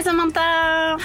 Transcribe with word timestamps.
Hei, 0.00 0.04
Samantha! 0.04 0.42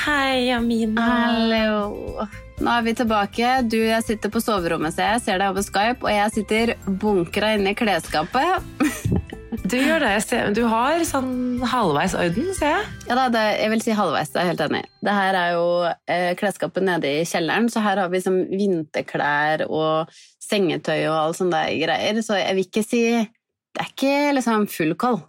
Hei, 0.05 0.51
Amina. 0.55 1.03
Hallo. 1.03 2.27
Nå 2.63 2.75
er 2.77 2.83
vi 2.85 2.93
tilbake. 2.95 3.49
Du 3.67 3.75
jeg 3.75 4.05
sitter 4.07 4.31
på 4.31 4.39
soverommet, 4.39 4.95
så 4.95 5.03
jeg. 5.03 5.23
Ser 5.25 5.41
deg 5.41 5.51
over 5.51 5.65
Skype. 5.65 6.05
Og 6.05 6.13
jeg 6.13 6.31
sitter 6.31 6.71
bunkra 7.01 7.49
inne 7.57 7.73
i 7.73 7.75
klesskapet. 7.75 8.63
Du 9.65 9.75
gjør 9.75 9.99
det. 9.99 10.13
Ser, 10.23 10.53
du 10.55 10.61
har 10.71 11.03
sånn 11.07 11.59
halvveis 11.67 12.15
orden, 12.15 12.47
ser 12.55 12.71
jeg. 12.71 12.87
Ja 13.09 13.19
da, 13.19 13.27
det, 13.33 13.43
Jeg 13.65 13.73
vil 13.73 13.83
si 13.83 13.99
halvveis. 13.99 14.31
Jeg 14.31 14.43
er 14.45 14.49
helt 14.53 14.63
enig. 14.69 14.83
Det 15.03 15.19
her 15.19 15.41
er 15.41 15.51
jo 15.57 15.67
eh, 15.89 16.31
klesskapet 16.39 16.87
nede 16.87 17.11
i 17.19 17.27
kjelleren, 17.27 17.67
så 17.71 17.83
her 17.83 18.05
har 18.05 18.15
vi 18.15 18.23
som 18.23 18.39
vinterklær 18.47 19.65
og 19.67 20.15
sengetøy 20.47 21.01
og 21.09 21.19
all 21.19 21.35
sånne 21.35 21.65
greier. 21.83 22.23
Så 22.23 22.39
jeg 22.39 22.55
vil 22.55 22.69
ikke 22.69 22.87
si 22.87 23.05
Det 23.11 23.83
er 23.83 23.91
ikke 23.91 24.17
liksom 24.39 24.67
full 24.71 24.95
koll. 24.95 25.23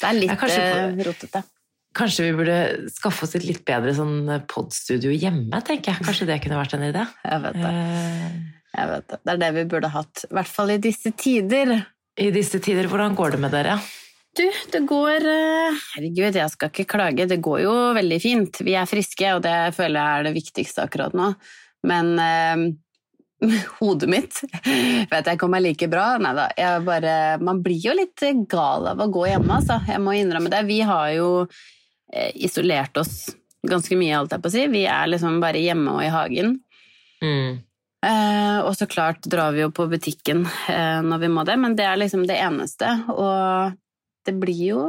Det 0.00 0.08
er 0.08 0.22
litt 0.22 0.52
eh, 0.54 1.02
rotete. 1.04 1.44
Kanskje 1.96 2.28
vi 2.28 2.34
burde 2.38 2.56
skaffe 2.94 3.24
oss 3.26 3.34
et 3.34 3.42
litt 3.48 3.64
bedre 3.66 3.92
sånn 3.96 4.28
podstudio 4.50 5.10
hjemme, 5.10 5.58
tenker 5.66 5.90
jeg. 5.96 6.04
Kanskje 6.06 6.28
det 6.28 6.36
kunne 6.44 6.60
vært 6.60 6.76
en 6.76 6.84
idé? 6.86 7.06
Jeg 7.26 7.42
vet 7.46 7.56
det. 7.58 7.70
Eh, 7.70 8.36
Jeg 8.78 8.90
vet 8.92 9.08
det. 9.10 9.18
det 9.26 9.32
er 9.32 9.40
det 9.42 9.48
vi 9.56 9.64
burde 9.72 9.90
hatt. 9.90 10.22
I 10.28 10.34
hvert 10.38 10.52
fall 10.52 10.70
i 10.70 10.78
disse 10.78 11.10
tider. 11.18 11.72
I 12.20 12.28
disse 12.34 12.60
tider, 12.62 12.86
hvordan 12.90 13.16
går 13.18 13.34
det 13.34 13.40
med 13.42 13.50
dere? 13.56 13.78
Du, 14.38 14.44
det 14.70 14.84
går 14.86 15.24
eh, 15.26 15.80
Herregud, 15.96 16.36
jeg 16.38 16.52
skal 16.52 16.70
ikke 16.70 16.86
klage. 16.92 17.26
Det 17.26 17.40
går 17.42 17.64
jo 17.64 17.72
veldig 17.98 18.20
fint. 18.22 18.60
Vi 18.62 18.76
er 18.78 18.86
friske, 18.86 19.32
og 19.34 19.42
det 19.42 19.56
føler 19.74 19.98
jeg 19.98 20.20
er 20.20 20.28
det 20.28 20.34
viktigste 20.38 20.84
akkurat 20.86 21.16
nå. 21.18 21.32
Men 21.90 22.12
eh, 22.22 22.62
hodet 23.80 24.06
mitt 24.12 24.38
vet 25.10 25.26
jeg 25.26 25.34
ikke 25.34 25.48
om 25.50 25.58
jeg 25.58 25.66
like 25.66 25.90
bra. 25.90 26.06
Nei 26.22 26.36
da, 26.38 26.46
jeg 26.54 26.86
bare 26.86 27.18
Man 27.42 27.64
blir 27.66 27.82
jo 27.82 27.98
litt 27.98 28.22
gal 28.52 28.86
av 28.94 29.02
å 29.02 29.10
gå 29.10 29.26
hjemme, 29.32 29.58
altså. 29.58 29.80
Jeg 29.90 29.98
må 30.06 30.14
innrømme 30.22 30.52
det. 30.54 30.62
Vi 30.70 30.78
har 30.86 31.10
jo 31.18 31.30
eh, 31.48 31.66
isolert 32.34 32.96
oss 33.00 33.30
ganske 33.66 33.96
mye, 33.98 34.16
alt 34.16 34.32
jeg 34.34 34.42
på 34.42 34.50
å 34.50 34.54
si. 34.54 34.66
Vi 34.72 34.84
er 34.88 35.10
liksom 35.10 35.40
bare 35.42 35.60
hjemme 35.62 35.98
og 35.98 36.04
i 36.04 36.12
hagen. 36.12 36.54
Mm. 37.20 37.60
Eh, 38.06 38.58
og 38.64 38.72
så 38.78 38.88
klart 38.88 39.26
drar 39.28 39.52
vi 39.52 39.60
jo 39.60 39.72
på 39.76 39.84
butikken 39.90 40.46
eh, 40.72 41.00
når 41.04 41.26
vi 41.26 41.32
må 41.32 41.44
det, 41.44 41.58
men 41.60 41.76
det 41.76 41.84
er 41.84 42.00
liksom 42.00 42.24
det 42.28 42.38
eneste. 42.40 42.94
Og 43.12 43.76
det 44.26 44.36
blir 44.40 44.62
jo 44.70 44.84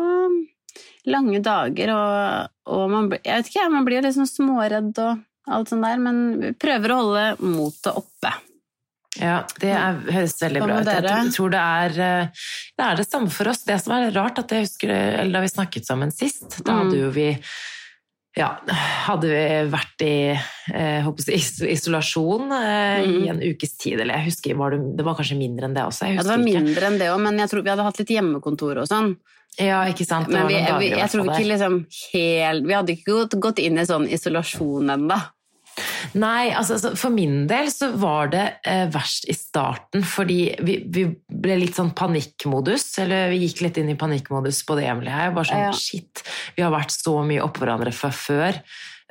lange 1.10 1.42
dager, 1.44 1.92
og, 1.96 2.52
og 2.70 2.84
man, 2.92 3.10
jeg 3.18 3.42
vet 3.42 3.50
ikke, 3.50 3.68
man 3.74 3.88
blir 3.88 4.00
jo 4.00 4.06
liksom 4.06 4.30
småredd 4.30 5.00
og 5.02 5.52
alt 5.52 5.72
sånt 5.72 5.84
der, 5.84 5.98
men 6.00 6.20
vi 6.40 6.52
prøver 6.54 6.94
å 6.94 7.00
holde 7.02 7.26
motet 7.42 7.92
oppe. 7.98 8.34
Ja, 9.20 9.42
det 9.60 9.74
er, 9.76 9.98
høres 10.08 10.38
veldig 10.40 10.62
bra 10.64 10.78
ut. 10.80 10.88
Jeg 10.88 11.34
tror- 11.36 11.52
det 11.52 11.60
er, 11.60 11.90
eh, 12.00 12.28
det 12.78 12.86
er 12.86 12.96
det 12.96 13.10
samme 13.10 13.30
for 13.30 13.50
oss. 13.50 13.64
Det 13.64 13.82
som 13.82 13.94
er 13.98 14.12
rart, 14.12 14.40
at 14.40 14.48
jeg 14.50 14.64
husker 14.66 14.90
eller 14.90 15.32
da 15.34 15.42
vi 15.42 15.48
snakket 15.52 15.86
sammen 15.86 16.12
sist, 16.16 16.64
da 16.64 16.72
Mm. 16.72 16.80
hadde 16.86 16.98
jo 17.02 17.10
vi 17.12 17.38
ja, 18.38 18.56
hadde 19.04 19.28
vi 19.28 19.70
vært 19.70 20.02
i 20.02 20.40
eh, 20.74 21.04
isolasjon 21.68 22.52
eh, 22.56 23.04
Mm. 23.04 23.26
i 23.26 23.28
en 23.28 23.42
ukes 23.42 23.76
tid, 23.78 24.00
eller 24.00 24.16
jeg 24.16 24.30
husker, 24.32 24.56
var 24.56 24.72
det, 24.72 24.96
det 24.96 25.04
var 25.04 25.16
kanskje 25.16 25.38
mindre 25.38 25.66
enn 25.68 25.74
det 25.76 25.84
også? 25.84 26.08
Ja, 26.08 26.22
det 26.24 26.28
var 26.32 26.38
ikke. 26.38 26.62
mindre 26.64 26.82
enn 26.88 26.98
det 26.98 27.10
òg, 27.12 27.20
men 27.22 27.38
jeg 27.38 27.50
tror 27.50 27.64
vi 27.64 27.70
hadde 27.70 27.84
hatt 27.84 28.00
litt 28.00 28.08
hjemmekontor 28.16 28.78
og 28.78 28.88
sånn. 28.88 29.18
Ja, 29.60 29.84
ikke 29.92 30.06
sant? 30.08 30.28
Det 30.30 30.34
Men 30.40 30.48
vi, 30.48 30.54
dager 30.54 30.80
vi, 30.80 30.90
jeg 30.92 31.10
tror 31.12 31.26
ikke 31.28 31.50
liksom 31.52 31.86
helt 32.14 32.64
Vi 32.66 32.74
hadde 32.74 32.96
ikke 32.96 33.12
gått, 33.12 33.40
gått 33.42 33.60
inn 33.60 33.78
i 33.78 33.84
sånn 33.84 34.08
isolasjon 34.08 34.88
ennå. 34.96 35.22
Nei, 36.20 36.52
altså 36.52 36.94
for 37.00 37.14
min 37.16 37.46
del 37.50 37.70
så 37.72 37.92
var 38.00 38.32
det 38.34 38.46
eh, 38.68 38.86
verst 38.92 39.28
i 39.32 39.36
starten, 39.38 40.04
fordi 40.04 40.40
vi, 40.62 40.78
vi 40.92 41.06
ble 41.28 41.60
litt 41.62 41.78
sånn 41.78 41.94
panikkmodus, 41.98 42.88
eller 43.04 43.30
vi 43.32 43.44
gikk 43.46 43.62
litt 43.68 43.78
inn 43.82 43.92
i 43.94 43.98
panikkmodus 44.00 44.64
på 44.68 44.76
det 44.80 44.88
hjemlige 44.90 45.18
her. 45.18 45.32
bare 45.36 45.46
sånn, 45.52 45.68
Ja. 45.68 45.72
shit, 45.72 46.24
vi 46.58 46.64
har 46.64 46.72
vært 46.74 46.92
så 46.96 47.20
mye 47.26 47.44
oppå 47.46 47.64
hverandre 47.66 47.94
fra 47.96 48.10
før, 48.12 48.58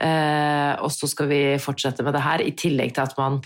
eh, 0.00 0.72
og 0.80 0.90
så 0.92 1.08
skal 1.08 1.28
vi 1.28 1.40
fortsette 1.60 2.02
med 2.06 2.14
det 2.16 2.22
her, 2.24 2.40
i 2.44 2.52
tillegg 2.56 2.94
til 2.96 3.02
at 3.04 3.16
man, 3.18 3.40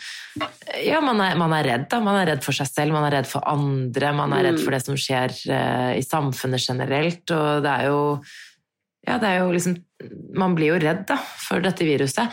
ja, 0.84 1.00
man 1.02 1.20
er, 1.20 1.36
man 1.40 1.52
er 1.56 1.64
redd 1.66 1.88
da, 1.90 2.00
man 2.00 2.16
er 2.20 2.32
redd 2.32 2.44
for 2.46 2.52
seg 2.56 2.68
selv, 2.70 2.92
man 2.94 3.06
er 3.08 3.18
redd 3.18 3.26
for 3.30 3.42
andre, 3.50 4.12
man 4.14 4.32
er 4.32 4.44
redd 4.50 4.58
Mm. 4.60 4.64
for 4.64 4.70
det 4.76 4.82
som 4.84 4.94
skjer 4.98 5.34
eh, 5.50 5.98
i 5.98 6.02
samfunnet 6.06 6.62
generelt, 6.62 7.24
og 7.34 7.62
det 7.64 7.72
er 7.80 7.86
jo, 7.90 8.02
ja, 9.06 9.18
det 9.18 9.28
er 9.28 9.38
jo 9.42 9.50
liksom, 9.52 9.74
man 10.38 10.54
blir 10.56 10.72
jo 10.74 10.78
redd 10.80 11.06
da, 11.10 11.16
for 11.16 11.60
dette 11.60 11.84
viruset. 11.84 12.30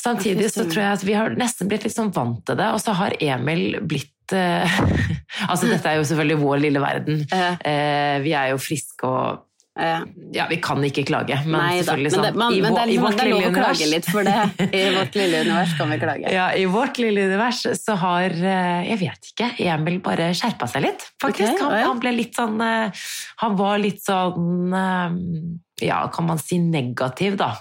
Samtidig 0.00 0.48
så 0.52 0.64
tror 0.68 0.84
jeg 0.84 0.96
at 0.98 1.04
vi 1.04 1.18
har 1.18 1.36
nesten 1.36 1.68
blitt 1.68 1.84
litt 1.84 1.96
sånn 1.96 2.12
vant 2.14 2.40
til 2.48 2.56
det, 2.60 2.70
og 2.72 2.80
så 2.80 2.94
har 2.96 3.16
Emil 3.20 3.80
blitt 3.84 4.34
eh, 4.36 4.80
Altså, 5.50 5.68
dette 5.68 5.86
er 5.90 6.00
jo 6.00 6.08
selvfølgelig 6.08 6.40
vår 6.40 6.64
lille 6.64 6.82
verden. 6.82 7.22
Eh, 7.28 8.16
vi 8.24 8.34
er 8.36 8.54
jo 8.54 8.60
friske 8.62 9.06
og. 9.08 9.46
Ja, 9.80 10.44
vi 10.50 10.58
kan 10.60 10.82
ikke 10.84 11.06
klage, 11.08 11.38
men 11.46 11.54
Nei 11.54 11.76
selvfølgelig 11.78 12.10
men 12.10 12.12
sånn 12.12 12.24
det, 12.26 12.30
man, 12.36 12.52
men 12.52 12.74
det 12.74 12.80
er, 12.82 12.88
liksom, 12.90 13.14
det 13.16 13.22
er 13.22 13.30
lov 13.30 13.44
å 13.46 13.52
klage 13.54 13.86
litt 13.88 14.08
for 14.10 14.26
det. 14.26 14.34
I 14.76 14.82
vårt 14.92 15.14
lille 15.16 15.40
univers 15.46 15.72
kan 15.78 15.92
vi 15.94 15.98
klage. 16.02 16.32
Ja, 16.34 16.48
I 16.52 16.66
vårt 16.68 17.00
lille 17.00 17.24
univers 17.30 17.62
så 17.78 17.96
har 18.02 18.34
eh, 18.34 18.90
Jeg 18.90 19.00
vet 19.00 19.30
ikke. 19.30 19.48
Emil 19.70 20.00
bare 20.04 20.26
skjerpa 20.36 20.68
seg 20.68 20.84
litt, 20.84 21.06
faktisk. 21.22 21.54
Okay, 21.54 21.62
han, 21.62 21.76
ja. 21.78 21.86
han 21.86 22.02
ble 22.02 22.12
litt 22.18 22.36
sånn 22.36 22.60
Han 22.60 23.56
var 23.62 23.80
litt 23.80 24.02
sånn 24.04 24.76
Ja, 25.86 26.02
kan 26.12 26.28
man 26.28 26.42
si 26.42 26.60
negativ, 26.60 27.38
da. 27.40 27.54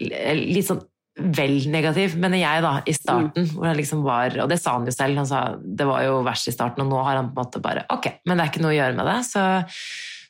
Litt 0.00 0.66
sånn 0.66 0.82
vel 1.16 1.58
negativ, 1.68 2.14
mener 2.16 2.40
jeg, 2.40 2.62
da, 2.64 2.70
i 2.88 2.92
starten. 2.96 3.44
hvor 3.52 3.66
han 3.68 3.76
liksom 3.76 4.00
var, 4.06 4.32
Og 4.40 4.48
det 4.48 4.56
sa 4.62 4.78
han 4.78 4.86
jo 4.88 4.94
selv, 4.94 5.18
han 5.20 5.26
sa 5.28 5.42
det 5.60 5.84
var 5.84 6.02
jo 6.06 6.22
verst 6.24 6.48
i 6.48 6.54
starten, 6.54 6.86
og 6.86 6.88
nå 6.88 7.02
har 7.04 7.18
han 7.20 7.28
på 7.34 7.36
en 7.36 7.44
måte 7.44 7.60
bare 7.60 7.84
Ok, 7.92 8.08
men 8.24 8.38
det 8.38 8.46
er 8.46 8.52
ikke 8.52 8.62
noe 8.64 8.72
å 8.72 8.78
gjøre 8.78 8.96
med 8.96 9.10
det. 9.10 9.18
Så, 9.28 9.42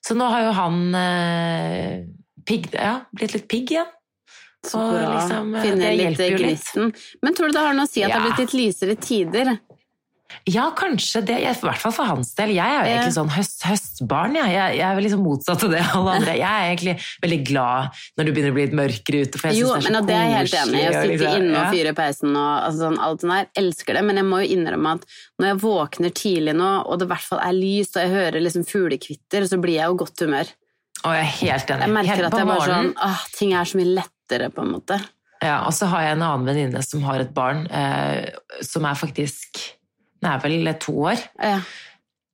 så 0.03 0.17
nå 0.19 0.27
har 0.33 0.43
jo 0.49 0.55
han 0.59 0.79
eh, 0.99 1.99
pigg, 2.49 2.73
ja, 2.75 2.97
blitt 3.15 3.37
litt 3.37 3.47
pigg 3.51 3.71
igjen. 3.77 3.93
så 4.67 4.81
Og 4.83 4.97
bra. 4.97 5.13
liksom, 5.15 5.55
eh, 5.55 5.69
Finne 5.69 5.93
det 5.93 6.17
litt 6.19 6.41
gnisten. 6.41 6.93
Men 7.23 7.35
tror 7.39 7.53
du 7.53 7.59
det 7.59 7.67
har 7.69 7.79
noe 7.79 7.87
å 7.87 7.93
si 7.93 8.03
at 8.03 8.11
det 8.11 8.19
har 8.19 8.27
blitt 8.31 8.43
litt 8.47 8.59
lysere 8.59 8.99
tider? 8.99 9.55
Ja, 10.51 10.65
kanskje 10.77 11.21
det. 11.27 11.37
I 11.43 11.51
hvert 11.53 11.81
fall 11.83 11.95
for 11.95 12.09
hans 12.09 12.33
del. 12.39 12.55
Jeg 12.57 12.67
er 12.67 12.87
jo 12.87 12.93
egentlig 12.93 13.15
sånn 13.17 13.33
høst, 13.33 13.63
høstbarn. 13.69 14.37
Ja. 14.39 14.47
Jeg, 14.51 14.79
jeg 14.81 14.87
er 14.89 15.05
liksom 15.05 15.23
motsatt 15.27 15.65
av 15.67 15.73
det 15.75 15.83
alle 15.85 16.15
andre. 16.19 16.37
Jeg 16.41 16.49
er 16.49 16.69
egentlig 16.73 16.95
veldig 17.25 17.39
glad 17.49 18.01
når 18.17 18.29
det 18.29 18.35
begynner 18.37 18.55
å 18.55 18.57
bli 18.59 18.67
litt 18.67 18.77
mørkere 18.81 19.23
ute. 19.27 19.41
For 19.43 19.51
jeg 19.51 19.63
Jo, 19.63 19.71
det 19.71 19.79
er 19.79 19.83
men 19.83 19.87
så 19.87 19.93
men 19.93 20.09
det 20.11 20.17
er 20.17 20.25
jeg 20.25 20.39
helt 20.41 20.59
enig 20.63 20.75
i. 20.75 20.83
Å 20.83 20.91
sitter 20.91 21.03
sitte 21.03 21.13
liksom- 21.13 21.47
inne 21.47 21.63
og 21.63 21.77
fyre 21.77 21.95
i 21.95 21.99
peisen 22.03 22.33
og 22.33 22.51
altså, 22.57 22.81
sånn, 22.87 22.99
alt 23.07 23.25
sånt 23.25 23.37
der. 23.37 23.49
Elsker 23.63 23.99
det. 23.99 24.05
Men 24.11 24.23
jeg 24.23 24.29
må 24.33 24.43
jo 24.43 24.51
innrømme 24.59 24.97
at 24.99 25.07
når 25.39 25.51
jeg 25.53 25.63
våkner 25.67 26.17
tidlig 26.23 26.57
nå, 26.59 26.73
og 26.87 26.99
det 26.99 27.09
i 27.09 27.13
hvert 27.15 27.29
fall 27.31 27.43
er 27.47 27.57
lyst, 27.57 27.97
og 27.97 28.07
jeg 28.07 28.15
hører 28.17 28.45
liksom 28.45 28.67
fuglekvitter, 28.69 29.49
så 29.49 29.61
blir 29.63 29.79
jeg 29.81 29.91
jo 29.93 29.99
godt 30.05 30.27
humør. 30.27 30.53
Og 31.03 31.17
jeg 31.17 31.25
er 31.25 31.33
helt 31.41 31.71
enig. 31.75 31.87
Jeg 31.89 31.95
merker 31.97 32.15
Helt 32.15 32.29
at 32.29 32.39
jeg 32.39 32.47
bare 32.47 32.69
sånn 32.69 32.93
Åh, 33.03 33.23
ting 33.35 33.53
er 33.59 33.67
så 33.67 33.79
mye 33.81 33.91
lettere, 33.97 34.51
på 34.55 34.63
en 34.63 34.73
måte. 34.77 34.99
Ja, 35.43 35.65
og 35.67 35.73
så 35.75 35.89
har 35.91 36.05
jeg 36.05 36.15
en 36.15 36.23
annen 36.23 36.47
venninne 36.47 36.83
som 36.87 37.03
har 37.03 37.19
et 37.25 37.33
barn 37.35 37.65
eh, 37.67 38.29
som 38.63 38.85
er 38.87 38.95
faktisk 38.95 39.59
Den 40.23 40.31
er 40.31 40.39
vel 40.43 40.75
to 40.81 40.95
år. 41.11 41.19
Ja. 41.43 41.61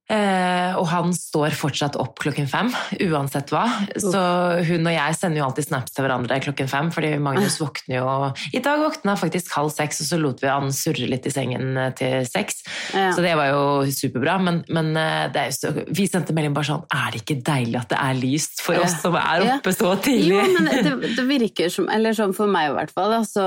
Eh, 0.09 0.73
og 0.81 0.87
han 0.89 1.11
står 1.13 1.53
fortsatt 1.59 1.97
opp 2.01 2.17
klokken 2.23 2.47
fem, 2.49 2.71
uansett 3.05 3.51
hva. 3.53 3.67
Så 4.01 4.21
hun 4.65 4.89
og 4.89 4.95
jeg 4.95 5.17
sender 5.19 5.43
jo 5.43 5.49
alltid 5.49 5.67
snaps 5.69 5.93
til 5.93 6.07
hverandre 6.07 6.39
klokken 6.47 6.71
fem, 6.71 6.89
fordi 6.95 7.11
Magnus 7.21 7.59
våkner 7.61 7.99
jo 7.99 8.31
I 8.57 8.63
dag 8.65 8.81
våkna 8.81 9.13
han 9.13 9.21
faktisk 9.21 9.53
halv 9.59 9.69
seks, 9.75 10.01
og 10.01 10.09
så 10.09 10.21
lot 10.21 10.41
vi 10.41 10.49
han 10.49 10.73
surre 10.73 11.11
litt 11.13 11.29
i 11.29 11.33
sengen 11.35 11.77
eh, 11.77 11.91
til 11.99 12.25
seks. 12.29 12.63
Ja. 12.97 13.11
Så 13.13 13.25
det 13.25 13.35
var 13.37 13.51
jo 13.53 13.61
superbra. 13.93 14.39
Men, 14.41 14.63
men 14.73 14.97
eh, 14.97 15.51
så, 15.53 15.75
vi 15.93 16.09
sendte 16.09 16.33
melding 16.37 16.57
bare 16.57 16.71
sånn 16.71 16.87
Er 16.95 17.13
det 17.13 17.23
ikke 17.23 17.39
deilig 17.45 17.77
at 17.83 17.93
det 17.93 18.01
er 18.01 18.17
lyst 18.17 18.63
for 18.65 18.81
oss 18.81 18.97
som 19.03 19.17
er 19.21 19.45
oppe 19.59 19.75
så 19.77 19.93
tidlig? 20.01 20.39
Jo, 20.39 20.47
men 20.57 20.73
det, 20.87 21.13
det 21.19 21.27
virker 21.29 21.73
som 21.73 21.89
Eller 21.93 22.17
sånn 22.17 22.33
for 22.37 22.49
meg 22.49 22.71
i 22.71 22.75
hvert 22.79 22.95
fall. 22.97 23.13
Da, 23.13 23.21
så, 23.29 23.47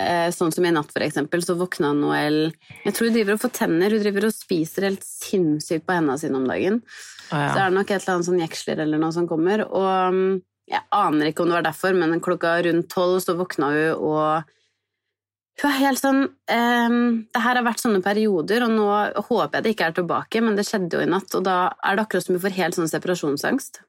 eh, 0.00 0.32
sånn 0.32 0.56
som 0.56 0.64
i 0.64 0.72
natt, 0.72 0.96
for 0.96 1.04
eksempel, 1.04 1.44
så 1.44 1.58
våkna 1.60 1.92
Noel 1.98 2.40
Jeg 2.86 2.96
tror 2.96 3.10
hun 3.10 3.18
driver 3.18 3.36
og 3.36 3.44
får 3.44 3.54
tenner. 3.60 3.92
Hun 3.92 4.04
driver 4.06 4.30
og 4.30 4.36
spiser 4.36 4.88
helt 4.88 5.04
sinnssykt 5.04 5.89
på 5.90 5.98
henda 5.98 6.16
sine 6.20 6.38
om 6.38 6.46
dagen. 6.48 6.78
Å, 7.30 7.34
ja. 7.34 7.50
Så 7.50 7.58
er 7.58 7.66
det 7.66 7.78
nok 7.80 7.90
et 7.90 7.98
eller 7.98 8.14
annet 8.14 8.30
sånn 8.30 8.44
jeksler 8.44 8.86
eller 8.86 9.02
noe 9.02 9.16
som 9.16 9.26
kommer. 9.30 9.66
Og 9.66 10.14
mm, 10.14 10.38
jeg 10.70 10.86
aner 10.94 11.30
ikke 11.30 11.44
om 11.44 11.50
det 11.50 11.58
var 11.58 11.66
derfor, 11.66 11.98
men 11.98 12.22
klokka 12.22 12.54
rundt 12.64 12.90
tolv 12.94 13.18
så 13.24 13.36
våkna 13.38 13.74
hun 13.74 14.08
og 14.08 14.56
hun 15.60 15.68
er 15.68 15.80
helt 15.82 16.00
sånn 16.00 16.22
ehm, 16.48 17.26
Det 17.28 17.42
her 17.44 17.58
har 17.58 17.66
vært 17.66 17.82
sånne 17.82 18.00
perioder, 18.04 18.64
og 18.64 18.72
nå 18.72 18.88
håper 19.28 19.58
jeg 19.58 19.64
det 19.66 19.74
ikke 19.74 19.90
er 19.90 19.96
tilbake, 19.98 20.42
men 20.44 20.56
det 20.56 20.64
skjedde 20.68 20.96
jo 20.96 21.04
i 21.04 21.10
natt, 21.10 21.34
og 21.36 21.44
da 21.44 21.56
er 21.84 21.98
det 21.98 22.06
akkurat 22.06 22.26
som 22.26 22.36
hun 22.36 22.44
får 22.44 22.56
helt 22.56 22.78
sånn 22.78 22.88
separasjonsangst. 22.88 23.82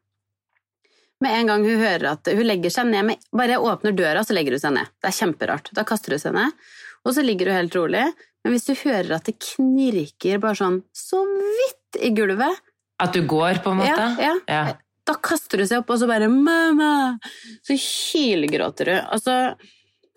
Med 1.22 1.38
en 1.38 1.52
gang 1.52 1.64
hun 1.64 1.80
hører 1.80 2.08
at 2.16 2.28
hun 2.34 2.48
legger 2.48 2.74
seg 2.74 2.88
ned 2.90 3.12
Bare 3.30 3.54
jeg 3.54 3.62
åpner 3.72 3.94
døra, 3.94 4.24
så 4.26 4.34
legger 4.34 4.58
hun 4.58 4.64
seg 4.64 4.74
ned. 4.74 4.90
Det 4.98 5.12
er 5.12 5.18
kjemperart. 5.20 5.70
Da 5.78 5.86
kaster 5.88 6.16
hun 6.16 6.24
seg 6.24 6.34
ned, 6.36 6.64
og 7.06 7.16
så 7.16 7.24
ligger 7.26 7.46
du 7.50 7.52
helt 7.56 7.76
rolig. 7.76 8.06
Men 8.44 8.54
hvis 8.56 8.66
du 8.66 8.74
hører 8.84 9.16
at 9.20 9.26
det 9.30 9.36
knirker 9.40 10.40
bare 10.42 10.58
sånn 10.58 10.80
så 10.98 11.20
vidt 11.30 12.00
i 12.02 12.10
gulvet 12.18 12.58
At 13.02 13.14
du 13.14 13.22
går, 13.30 13.60
på 13.64 13.72
en 13.74 13.78
måte? 13.84 13.90
ja, 13.98 14.16
ja. 14.22 14.38
Ja. 14.48 14.64
Da 15.06 15.16
kaster 15.18 15.58
du 15.58 15.66
seg 15.66 15.80
opp, 15.82 15.90
og 15.90 15.98
så 16.02 16.06
bare 16.10 16.28
'mamma'! 16.30 17.18
Så 17.66 17.74
hylgråter 17.74 18.86
du. 18.86 18.94
Altså, 19.10 19.56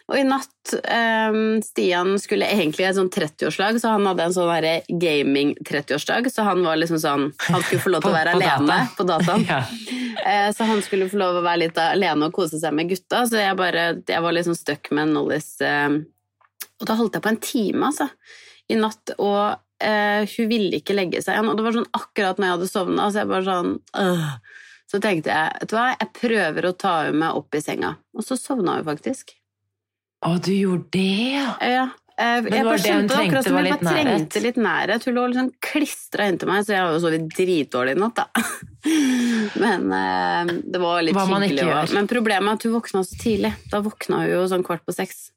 og 0.08 0.18
i 0.20 0.22
natt 0.28 0.74
ehm, 0.84 1.62
Stian 1.64 2.18
skulle 2.20 2.44
egentlig 2.52 2.84
i 2.84 2.88
et 2.90 2.96
sånn 2.98 3.08
30-årslag, 3.08 3.78
så 3.80 3.94
han 3.94 4.04
hadde 4.06 4.26
en 4.26 4.34
sånn 4.36 4.52
gaming-30-årsdag. 5.00 6.28
Så 6.32 6.42
han 6.44 6.62
var 6.64 6.76
liksom 6.76 7.00
sånn 7.00 7.30
Han 7.48 7.62
skulle 7.64 7.80
få 7.80 7.92
lov 7.94 8.04
til 8.04 8.12
å 8.12 8.16
være 8.20 8.34
på 8.36 8.42
alene 8.42 8.66
data. 8.68 8.88
på 8.98 9.08
dataen. 9.08 9.46
Ja. 9.54 9.62
Eh, 10.24 10.52
Så 10.52 10.64
han 10.68 10.82
skulle 10.84 11.08
få 11.10 11.16
lov 11.20 11.32
til 11.34 11.40
å 11.42 11.44
være 11.48 11.62
litt 11.64 11.78
alene 11.80 12.28
og 12.28 12.32
kose 12.36 12.60
seg 12.60 12.72
med 12.76 12.88
gutta, 12.92 13.24
så 13.28 13.40
jeg, 13.40 13.56
bare, 13.56 13.86
jeg 14.08 14.22
var 14.22 14.32
liksom 14.36 14.54
stuck 14.56 14.90
med 14.94 15.08
Nollis. 15.16 15.60
eh, 15.60 15.88
Og 16.82 16.88
da 16.88 16.96
holdt 16.98 17.16
jeg 17.18 17.24
på 17.24 17.32
en 17.32 17.40
time, 17.44 17.90
altså, 17.90 18.08
i 18.72 18.78
natt, 18.80 19.14
og 19.22 19.56
eh, 19.84 20.24
hun 20.34 20.50
ville 20.50 20.80
ikke 20.80 20.96
legge 20.96 21.22
seg 21.22 21.36
igjen. 21.36 21.50
Og 21.52 21.58
det 21.58 21.66
var 21.66 21.78
sånn 21.78 21.90
akkurat 21.96 22.40
når 22.40 22.48
jeg 22.48 22.56
hadde 22.56 22.70
sovna, 22.72 23.08
så 23.08 23.22
jeg 23.22 23.32
bare 23.32 23.48
sånn 23.48 23.74
øh. 24.04 24.28
Så 24.84 24.98
tenkte 25.00 25.32
jeg, 25.32 25.52
vet 25.62 25.70
du 25.70 25.78
hva, 25.78 25.84
jeg 25.96 26.10
prøver 26.14 26.66
å 26.68 26.74
ta 26.76 26.90
henne 27.06 27.18
med 27.22 27.38
opp 27.40 27.56
i 27.56 27.60
senga. 27.64 27.94
Og 28.14 28.26
så 28.26 28.36
sovna 28.38 28.76
hun 28.76 28.86
faktisk. 28.86 29.32
Å, 30.24 30.36
du 30.44 30.52
gjorde 30.52 30.92
det, 30.92 31.40
ja. 31.72 31.86
Eh, 32.14 32.42
Men 32.44 32.52
det 32.52 32.60
var 32.62 32.78
det 32.78 32.92
hun 32.92 33.08
trengte, 33.08 33.22
akkurat 33.24 33.46
som 33.48 33.56
var 33.56 33.66
litt 33.66 33.80
nærhet? 33.82 34.04
trengte 34.06 34.42
litt 34.44 34.58
nærhet. 34.60 35.06
Hun 35.08 35.16
lå 35.16 35.24
liksom 35.32 35.48
klistra 35.66 36.28
inntil 36.30 36.50
meg, 36.52 36.62
så 36.66 36.76
jeg 36.76 36.84
har 36.84 36.94
jo 36.94 37.00
sovet 37.02 37.24
dritdårlig 37.34 37.96
i 37.96 38.00
natt, 38.04 38.20
da. 38.20 38.44
Men 39.64 39.88
eh, 39.98 40.52
det 40.62 40.82
var 40.84 41.02
litt 41.02 41.18
hyggelig. 41.18 41.66
Men 41.96 42.10
problemet 42.10 42.52
er 42.52 42.60
at 42.60 42.68
hun 42.68 42.76
våkna 42.76 43.02
så 43.08 43.18
tidlig. 43.18 43.50
Da 43.72 43.82
våkna 43.82 44.22
hun 44.22 44.30
jo 44.30 44.44
sånn 44.52 44.66
kvart 44.66 44.84
på 44.86 44.94
seks. 44.94 45.32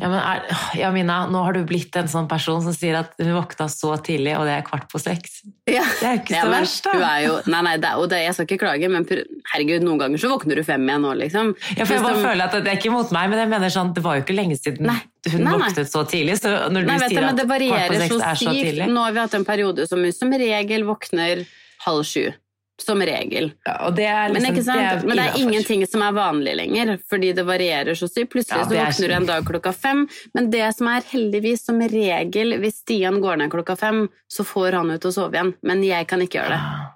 Ja, 0.00 0.08
men 0.08 0.18
er, 0.18 0.46
ja, 0.80 0.88
Mina, 0.90 1.18
nå 1.30 1.42
har 1.44 1.54
du 1.54 1.60
blitt 1.68 1.94
en 2.00 2.08
sånn 2.10 2.26
person 2.30 2.62
som 2.64 2.74
sier 2.74 2.96
at 2.98 3.12
hun 3.20 3.34
våkna 3.36 3.68
så 3.70 3.92
tidlig, 4.02 4.32
og 4.38 4.48
det 4.48 4.56
er 4.56 4.64
kvart 4.66 4.88
på 4.90 4.98
seks. 4.98 5.42
Ja. 5.70 5.84
Det 6.00 6.08
er 6.08 6.16
jo 6.16 6.22
ikke 6.22 6.34
Ja, 6.34 6.40
så 6.40 6.48
men 6.48 6.56
verst, 6.56 6.88
da. 6.88 7.12
Jo, 7.22 7.36
nei, 7.52 7.60
nei, 7.68 7.74
det, 7.84 7.92
og 8.00 8.08
det, 8.10 8.22
jeg 8.24 8.34
skal 8.34 8.48
ikke 8.48 8.60
klage, 8.64 8.90
men 8.90 9.06
herregud, 9.52 9.86
noen 9.86 10.00
ganger 10.00 10.22
så 10.24 10.32
våkner 10.32 10.58
du 10.58 10.64
fem 10.66 10.88
igjen 10.88 11.06
nå, 11.06 11.14
liksom. 11.20 11.52
Ja, 11.76 11.84
for 11.84 11.94
jeg 11.98 12.06
bare 12.08 12.24
føler 12.24 12.44
at 12.48 12.58
Det 12.58 12.72
er 12.72 12.80
ikke 12.80 12.94
mot 12.94 13.14
meg, 13.14 13.30
men 13.30 13.44
jeg 13.44 13.52
mener 13.52 13.74
sånn, 13.76 13.94
det 13.94 14.02
var 14.04 14.18
jo 14.18 14.26
ikke 14.26 14.38
lenge 14.40 14.58
siden 14.58 14.90
Nei. 14.90 14.98
hun 15.28 15.46
Nei, 15.46 15.56
våknet 15.60 15.92
så 15.92 16.04
tidlig. 16.08 16.38
Så 16.42 16.50
når 16.50 16.88
du 16.88 16.94
sier 16.96 17.18
det 17.18 17.26
at 17.28 17.42
kvart 17.46 17.92
på 17.92 18.02
seks 18.02 18.16
er 18.32 18.42
så 18.42 18.56
tidlig 18.58 18.90
Nå 18.90 19.06
har 19.06 19.14
vi 19.14 19.22
hatt 19.22 19.38
en 19.38 19.46
periode 19.46 19.86
som 19.90 20.02
hun 20.02 20.16
som 20.16 20.34
regel 20.42 20.88
våkner 20.88 21.46
halv 21.86 22.06
sju. 22.08 22.32
Som 22.82 23.02
regel. 23.06 23.52
ja, 23.64 23.90
det 23.94 24.08
Men, 24.32 24.42
liksom, 24.42 24.64
sant? 24.64 24.78
det 24.78 24.86
er 24.88 25.06
men 25.06 25.20
det 25.20 25.26
er 25.28 25.38
ingenting 25.38 25.84
som 25.86 26.02
er 26.02 26.16
vanlig 26.16 26.56
lenger, 26.58 26.96
fordi 27.10 27.32
det 27.36 27.44
varierer 27.46 27.98
så 27.98 28.08
sykt. 28.10 28.32
Plutselig 28.32 28.58
Ja, 28.58 28.66
så 28.66 28.74
er 28.74 28.86
våkner 28.86 29.08
du 29.08 29.14
en 29.14 29.28
dag 29.28 29.46
klokka 29.46 29.72
fem, 29.76 30.06
men 30.34 30.50
det 30.50 30.66
som 30.76 30.90
er 30.90 31.06
heldigvis 31.12 31.66
som 31.68 31.78
regel, 31.92 32.56
hvis 32.62 32.82
Stian 32.82 33.20
går 33.22 33.38
ned 33.42 33.52
klokka 33.54 33.76
fem, 33.78 34.08
så 34.26 34.46
får 34.46 34.80
han 34.80 34.90
ut 34.90 35.06
og 35.06 35.14
sove 35.14 35.38
igjen. 35.38 35.54
Men 35.62 35.84
jeg 35.86 36.10
kan 36.10 36.24
ikke 36.24 36.40
gjøre 36.40 36.58
det. 36.58 36.90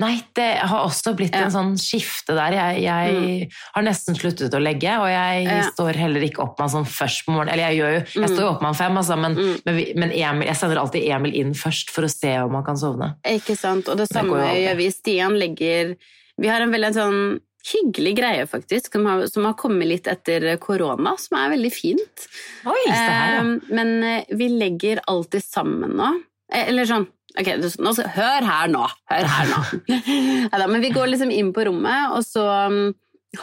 Nei, 0.00 0.20
det 0.38 0.58
har 0.70 0.84
også 0.86 1.10
blitt 1.18 1.32
Ja. 1.34 1.40
Mm. 1.40 1.44
en 1.48 1.50
sånn 1.50 1.72
skifte 1.82 2.34
der. 2.36 2.52
Jeg, 2.54 2.82
jeg 2.84 3.50
har 3.74 3.82
nesten 3.82 4.14
sluttet 4.14 4.54
å 4.54 4.60
legge, 4.62 4.92
og 5.00 5.08
jeg 5.10 5.44
Ja. 5.48 5.62
står 5.72 5.96
heller 5.98 6.20
ikke 6.22 6.38
opp 6.44 6.58
med 6.58 6.70
han 6.70 6.84
sånn 6.84 6.86
først 6.86 7.24
på 7.26 7.32
morgenen. 7.34 7.52
Eller 7.52 7.72
jeg, 7.72 7.78
gjør 7.80 7.90
jo, 7.96 8.20
jeg 8.22 8.28
står 8.30 8.44
jo 8.44 8.50
opp 8.52 8.62
med 8.62 8.68
han 8.68 8.78
fem, 8.78 8.96
altså, 8.96 9.18
men, 9.18 9.34
Mm. 9.34 9.60
men, 9.66 9.74
men 9.96 10.10
Emil, 10.12 10.46
jeg 10.46 10.56
sender 10.56 10.78
alltid 10.78 11.02
Emil 11.10 11.34
inn 11.34 11.52
først 11.52 11.90
for 11.90 12.02
å 12.06 12.10
se 12.10 12.38
om 12.38 12.54
han 12.54 12.64
kan 12.64 12.76
sovne. 12.76 13.16
Ikke 13.26 13.56
sant? 13.58 13.88
Og 13.88 13.96
det 13.98 14.08
samme 14.08 14.30
går 14.38 14.54
gjør 14.54 14.76
vi. 14.76 14.90
Stian 14.90 15.32
legger 15.38 15.96
Vi 16.40 16.46
har 16.46 16.60
en 16.62 16.70
veldig 16.70 16.94
sånn 16.94 17.40
hyggelig 17.74 18.14
greie, 18.16 18.46
faktisk, 18.46 18.92
som 18.92 19.04
har, 19.04 19.26
som 19.26 19.44
har 19.44 19.54
kommet 19.54 19.88
litt 19.88 20.04
etter 20.06 20.56
korona, 20.62 21.16
som 21.18 21.36
er 21.36 21.50
veldig 21.56 21.72
fint. 21.74 22.28
Oi, 22.64 22.84
her, 22.86 23.34
ja. 23.34 23.40
Eh, 23.40 23.58
men 23.74 24.24
vi 24.30 24.46
legger 24.48 25.00
alltid 25.08 25.42
sammen 25.42 25.96
nå. 25.98 26.22
Eh, 26.52 26.68
Eller 26.68 26.84
sånn 26.86 27.08
Ok, 27.36 27.50
nå, 27.82 27.92
hør 28.14 28.46
her 28.46 28.70
nå! 28.72 28.86
Hør 29.12 29.28
her 29.28 29.50
nå. 29.50 29.58
Neida, 30.48 30.66
men 30.70 30.80
vi 30.80 30.94
går 30.94 31.10
liksom 31.12 31.32
inn 31.34 31.52
på 31.54 31.66
rommet, 31.68 32.14
og 32.16 32.24
så 32.24 32.46
mm, 32.72 32.86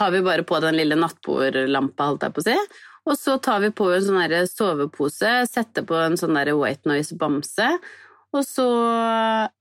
har 0.00 0.10
vi 0.14 0.24
bare 0.26 0.46
på 0.46 0.58
den 0.64 0.78
lille 0.80 0.98
nattbordlampa, 0.98 2.10
holdt 2.10 2.26
jeg 2.26 2.34
på 2.34 2.42
å 2.42 2.48
si. 2.48 2.56
Og 3.06 3.14
så 3.18 3.36
tar 3.38 3.62
vi 3.62 3.70
på 3.70 3.86
en 3.94 4.02
sånn 4.02 4.50
sovepose, 4.50 5.38
setter 5.46 5.86
på 5.86 5.94
en 6.00 6.18
sånn 6.18 6.38
white 6.58 6.90
noise-bamse. 6.90 7.70
Og 8.34 8.42
så 8.44 8.66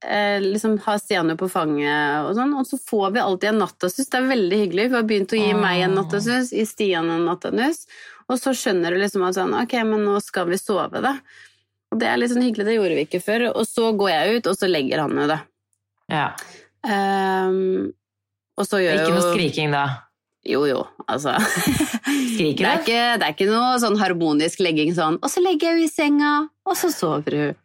eh, 0.04 0.42
liksom 0.42 0.80
har 0.83 0.98
Stian 1.00 1.30
jo 1.31 1.38
på 1.39 1.50
fanget, 1.54 2.25
og 2.25 2.33
sånn, 2.36 2.56
og 2.57 2.66
så 2.68 2.80
får 2.81 3.13
vi 3.16 3.22
alltid 3.22 3.51
en 3.54 3.62
nattasus. 3.62 4.10
Det 4.10 4.19
er 4.19 4.31
veldig 4.33 4.62
hyggelig. 4.63 4.88
Hun 4.89 4.98
har 4.98 5.07
begynt 5.07 5.36
å 5.36 5.39
gi 5.39 5.54
oh. 5.54 5.62
meg 5.62 5.86
en 5.86 5.95
nattasus, 6.00 6.51
gi 6.51 6.66
Stian 6.68 7.12
en 7.13 7.27
nattasus. 7.30 7.86
Og 8.25 8.42
så 8.42 8.56
skjønner 8.57 8.92
du 8.92 9.04
liksom 9.04 9.24
at 9.27 9.38
sånn, 9.38 9.54
ok, 9.56 9.77
men 9.86 10.04
nå 10.07 10.18
skal 10.25 10.50
vi 10.50 10.57
sove, 10.60 11.04
da. 11.06 11.19
Og 11.96 12.02
det 12.02 12.10
er 12.12 12.20
litt 12.20 12.34
sånn 12.34 12.44
hyggelig, 12.44 12.66
det 12.68 12.76
gjorde 12.76 12.96
vi 13.00 13.04
ikke 13.08 13.24
før. 13.24 13.48
Og 13.56 13.64
så 13.70 13.90
går 13.96 14.10
jeg 14.12 14.40
ut, 14.42 14.50
og 14.52 14.58
så 14.60 14.68
legger 14.68 15.06
han 15.06 15.16
jo 15.24 15.28
det. 15.32 15.40
ja. 16.12 16.30
Um, 16.86 17.94
og 18.60 18.68
så 18.70 18.78
gjør 18.78 19.00
Ikke 19.02 19.14
noe 19.16 19.32
skriking 19.34 19.72
da. 19.74 19.80
Jo, 20.46 20.60
jo, 20.70 20.84
altså. 21.10 21.32
Skriker 22.36 22.62
Det 22.62 22.68
er, 22.70 22.76
du? 22.78 22.84
ikke, 22.86 23.00
det 23.18 23.26
er 23.26 23.34
ikke 23.34 23.48
noe 23.50 23.72
sånn 23.82 23.98
harmonisk 23.98 24.62
legging 24.62 24.92
sånn 24.94 25.18
Og 25.18 25.32
så 25.34 25.42
legger 25.42 25.72
jeg 25.72 25.80
henne 25.80 25.88
i 25.88 25.90
senga, 25.90 26.34
og 26.70 26.78
så 26.78 26.92
sover 26.94 27.36
hun. 27.40 27.56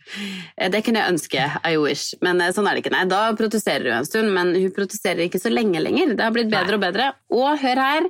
Eh, 0.56 0.70
Det 0.72 0.80
kunne 0.86 1.02
jeg 1.02 1.12
ønske. 1.12 1.44
I 1.68 1.74
wish. 1.82 2.14
Men 2.24 2.40
eh, 2.40 2.54
sånn 2.56 2.64
er 2.70 2.78
det 2.78 2.86
ikke. 2.86 2.94
Nei, 2.96 3.04
da 3.12 3.20
protesterer 3.36 3.90
hun 3.90 3.98
en 4.00 4.08
stund, 4.08 4.32
men 4.32 4.54
hun 4.56 4.72
protesterer 4.78 5.26
ikke 5.26 5.42
så 5.42 5.52
lenge 5.52 5.84
lenger. 5.84 6.16
Det 6.16 6.24
har 6.24 6.32
blitt 6.38 6.50
bedre 6.56 6.80
og 6.80 6.84
bedre. 6.88 7.10
Og 7.36 7.60
hør 7.60 7.82
her, 7.84 8.08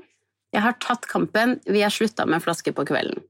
jeg 0.54 0.64
har 0.68 0.78
tatt 0.86 1.10
kampen. 1.10 1.58
Vi 1.66 1.82
har 1.82 1.90
slutta 1.90 2.28
med 2.30 2.46
flaske 2.46 2.70
på 2.76 2.86
kvelden. 2.86 3.26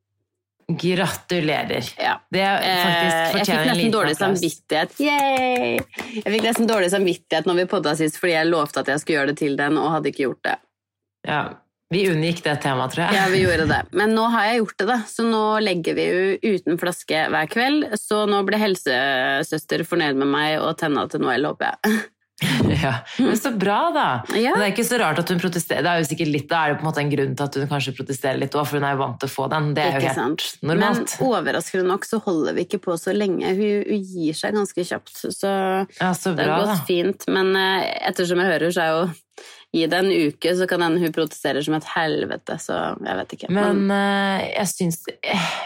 Gratulerer. 0.78 1.84
Ja. 1.98 2.18
Det 2.30 2.42
Eh, 2.42 3.32
faktisk 3.32 3.38
jeg 3.38 3.46
fikk 3.46 3.70
nesten 3.70 3.94
dårlig 3.94 4.16
samvittighet. 4.18 5.00
Yay! 5.00 5.80
Jeg 6.20 6.34
fikk 6.34 6.46
nesten 6.46 6.68
dårlig 6.68 6.90
samvittighet 6.92 7.48
når 7.48 7.62
vi 7.62 7.64
podda 7.70 7.96
sist, 7.98 8.20
fordi 8.20 8.36
jeg 8.36 8.50
lovte 8.50 8.84
at 8.84 8.92
jeg 8.92 9.02
skulle 9.02 9.18
gjøre 9.18 9.32
det 9.32 9.40
til 9.40 9.56
den, 9.58 9.80
og 9.80 9.90
hadde 9.96 10.12
ikke 10.12 10.26
gjort 10.28 10.44
det. 10.46 10.56
Ja. 11.28 11.42
Vi 11.90 12.04
unngikk 12.06 12.44
det 12.44 12.54
temaet, 12.62 12.92
tror 12.94 13.08
jeg. 13.08 13.18
Ja, 13.18 13.24
vi 13.32 13.40
gjorde 13.42 13.66
det. 13.66 13.80
Men 13.98 14.14
nå 14.14 14.28
har 14.30 14.46
jeg 14.46 14.60
gjort 14.60 14.76
det, 14.78 14.86
da. 14.92 14.98
Så 15.10 15.26
nå 15.26 15.42
legger 15.64 15.98
vi 15.98 16.06
jo 16.06 16.54
uten 16.54 16.78
flaske 16.78 17.24
hver 17.34 17.50
kveld. 17.50 17.88
Så 17.98 18.22
nå 18.30 18.44
blir 18.46 18.62
helsesøster 18.62 19.82
fornøyd 19.88 20.20
med 20.22 20.30
meg 20.30 20.60
og 20.62 20.76
tenna 20.78 21.08
til 21.10 21.24
Noel, 21.24 21.50
håper 21.50 21.74
jeg. 21.74 22.00
Ja. 22.80 22.92
Men 23.18 23.36
så 23.36 23.50
bra, 23.58 23.78
da. 23.94 24.04
Ja. 24.38 24.52
Det 24.56 24.62
er 24.64 24.72
ikke 24.72 24.84
så 24.86 24.98
rart 25.00 25.18
at 25.20 25.28
hun 25.32 25.40
protesterer. 25.42 25.82
Det 25.84 25.90
er 25.92 26.02
jo 26.02 26.08
sikkert 26.08 26.30
litt, 26.32 26.46
Da 26.48 26.60
er 26.64 26.72
det 26.72 26.78
på 26.80 26.84
en 26.86 26.88
måte 26.90 27.02
en 27.02 27.10
grunn 27.12 27.34
til 27.36 27.46
at 27.48 27.58
hun 27.60 27.68
kanskje 27.70 27.94
protesterer 27.98 28.40
litt 28.40 28.56
òg, 28.56 28.66
for 28.68 28.78
hun 28.80 28.86
er 28.88 28.94
jo 28.96 29.00
vant 29.02 29.18
til 29.20 29.28
å 29.30 29.34
få 29.34 29.48
den. 29.52 29.70
Det 29.76 29.84
er 29.84 29.96
jo 29.98 30.04
helt 30.06 30.20
normalt. 30.62 31.16
Men 31.20 31.30
overraskende 31.30 31.86
nok 31.90 32.06
så 32.08 32.20
holder 32.24 32.56
vi 32.56 32.66
ikke 32.68 32.80
på 32.86 32.96
så 33.00 33.14
lenge. 33.16 33.52
Hun, 33.58 33.82
hun 33.90 34.06
gir 34.14 34.38
seg 34.38 34.56
ganske 34.56 34.86
kjapt. 34.92 35.12
Så 35.26 35.50
Ja, 36.00 36.12
så 36.16 36.32
det 36.38 36.46
har 36.48 36.64
gått 36.64 36.72
da. 36.76 36.78
fint. 36.88 37.26
Men 37.28 37.52
eh, 37.58 37.90
ettersom 38.12 38.40
jeg 38.40 38.54
hører, 38.54 38.72
så 38.74 38.86
er 38.86 38.94
jo 38.96 39.02
Gi 39.70 39.86
det 39.86 39.98
en 40.02 40.10
uke, 40.10 40.50
så 40.58 40.66
kan 40.66 40.82
hende 40.82 40.98
hun 40.98 41.12
protesterer 41.14 41.62
som 41.62 41.76
et 41.76 41.86
helvete. 41.92 42.56
Så 42.58 42.74
jeg 42.74 43.18
vet 43.20 43.34
ikke. 43.36 43.50
Men 43.54 43.84
Men 43.86 44.42
jeg 44.42 44.66
syns, 44.66 45.02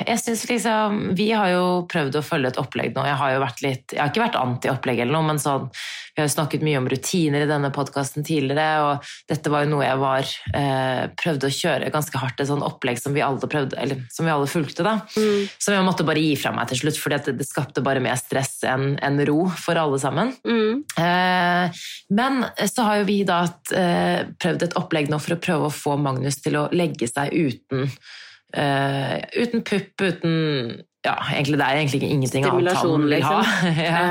jeg 0.04 0.20
syns 0.20 0.44
liksom 0.50 0.98
Vi 1.16 1.30
har 1.32 1.52
jo 1.54 1.64
prøvd 1.90 2.18
å 2.20 2.24
følge 2.24 2.52
et 2.52 2.60
opplegg 2.60 2.92
nå. 2.94 3.04
Jeg 3.08 3.18
har 3.20 3.34
jo 3.34 3.42
vært 3.42 3.62
litt 3.64 3.94
Jeg 3.94 4.02
har 4.02 4.12
ikke 4.12 4.24
vært 4.26 4.40
anti-opplegg 4.40 5.00
eller 5.04 5.16
noe, 5.16 5.28
men 5.30 5.40
sånn 5.40 5.70
Vi 5.70 6.20
har 6.20 6.28
jo 6.28 6.34
snakket 6.34 6.66
mye 6.66 6.82
om 6.82 6.88
rutiner 6.90 7.46
i 7.46 7.48
denne 7.50 7.70
podkasten 7.74 8.26
tidligere, 8.26 8.84
og 8.84 9.08
dette 9.30 9.50
var 9.50 9.64
jo 9.64 9.72
noe 9.72 9.86
jeg 9.86 10.00
var 10.02 10.34
eh, 10.60 11.00
Prøvde 11.24 11.48
å 11.48 11.56
kjøre 11.56 11.90
ganske 11.94 12.20
hardt, 12.20 12.44
et 12.44 12.50
sånn 12.50 12.64
opplegg 12.66 13.00
som 13.00 13.16
vi 13.16 13.24
alle 13.24 13.50
prøvde 13.50 13.80
Eller 13.80 14.04
som 14.12 14.28
vi 14.28 14.34
alle 14.34 14.50
fulgte, 14.50 14.84
da. 14.86 14.98
Mm. 15.16 15.48
Som 15.56 15.78
jeg 15.78 15.88
måtte 15.88 16.06
bare 16.06 16.22
gi 16.22 16.36
fra 16.38 16.52
meg 16.54 16.68
til 16.70 16.82
slutt, 16.84 17.00
fordi 17.00 17.18
at 17.18 17.30
det, 17.30 17.38
det 17.40 17.48
skapte 17.48 17.82
bare 17.84 18.04
mer 18.04 18.20
stress 18.20 18.60
enn 18.68 18.98
en 19.04 19.20
ro 19.26 19.46
for 19.48 19.80
alle 19.80 19.98
sammen. 20.02 20.34
Mm. 20.44 20.84
Eh, 21.00 21.82
Men 22.14 22.44
så 22.68 22.86
har 22.86 23.00
jo 23.00 23.08
vi 23.08 23.20
da 23.26 23.40
eh, 23.74 23.93
prøvd 24.40 24.66
et 24.68 24.76
opplegg 24.80 25.10
nå 25.12 25.20
for 25.22 25.36
å 25.36 25.40
prøve 25.42 25.68
å 25.68 25.74
få 25.74 25.98
Magnus 26.00 26.40
til 26.44 26.58
å 26.60 26.66
legge 26.74 27.08
seg 27.10 27.34
uten, 27.34 27.86
uh, 28.56 29.16
uten 29.36 29.64
pupp, 29.66 29.94
uten 30.00 30.34
Ja, 31.04 31.18
egentlig 31.34 31.58
det 31.60 31.66
er 31.68 31.78
egentlig 31.82 32.06
ingenting 32.08 32.46
annet 32.48 32.78
han 32.80 33.08
vil 33.08 33.24
ha. 33.26 33.38
liksom. 33.42 33.80
ja. 33.88 34.04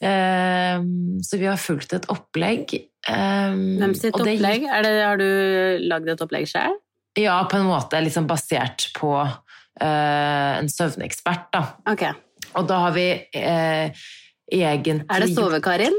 Eh, 0.00 0.80
Så 1.22 1.36
vi 1.36 1.48
har 1.48 1.60
fulgt 1.60 1.92
et 1.92 2.06
opplegg. 2.12 2.72
Um, 3.08 3.80
Hvem 3.80 3.94
sitt 3.96 4.14
det 4.16 4.22
opplegg? 4.36 4.64
Er 4.68 4.84
det, 4.86 4.94
har 5.04 5.20
du 5.20 5.86
lagd 5.90 6.08
et 6.12 6.22
opplegg 6.24 6.48
sjøl? 6.48 6.76
Ja, 7.18 7.40
på 7.50 7.58
en 7.58 7.68
måte 7.68 8.00
liksom 8.04 8.28
basert 8.30 8.90
på 8.96 9.12
uh, 9.18 9.30
en 9.82 10.70
søvnekspert, 10.70 11.48
da. 11.52 11.64
Ok. 11.90 12.06
Og 12.58 12.68
da 12.70 12.78
har 12.86 12.94
vi 12.94 13.08
uh, 13.36 14.04
egentlig 14.50 15.02
Er 15.04 15.24
det 15.24 15.32
sovekarin? 15.34 15.96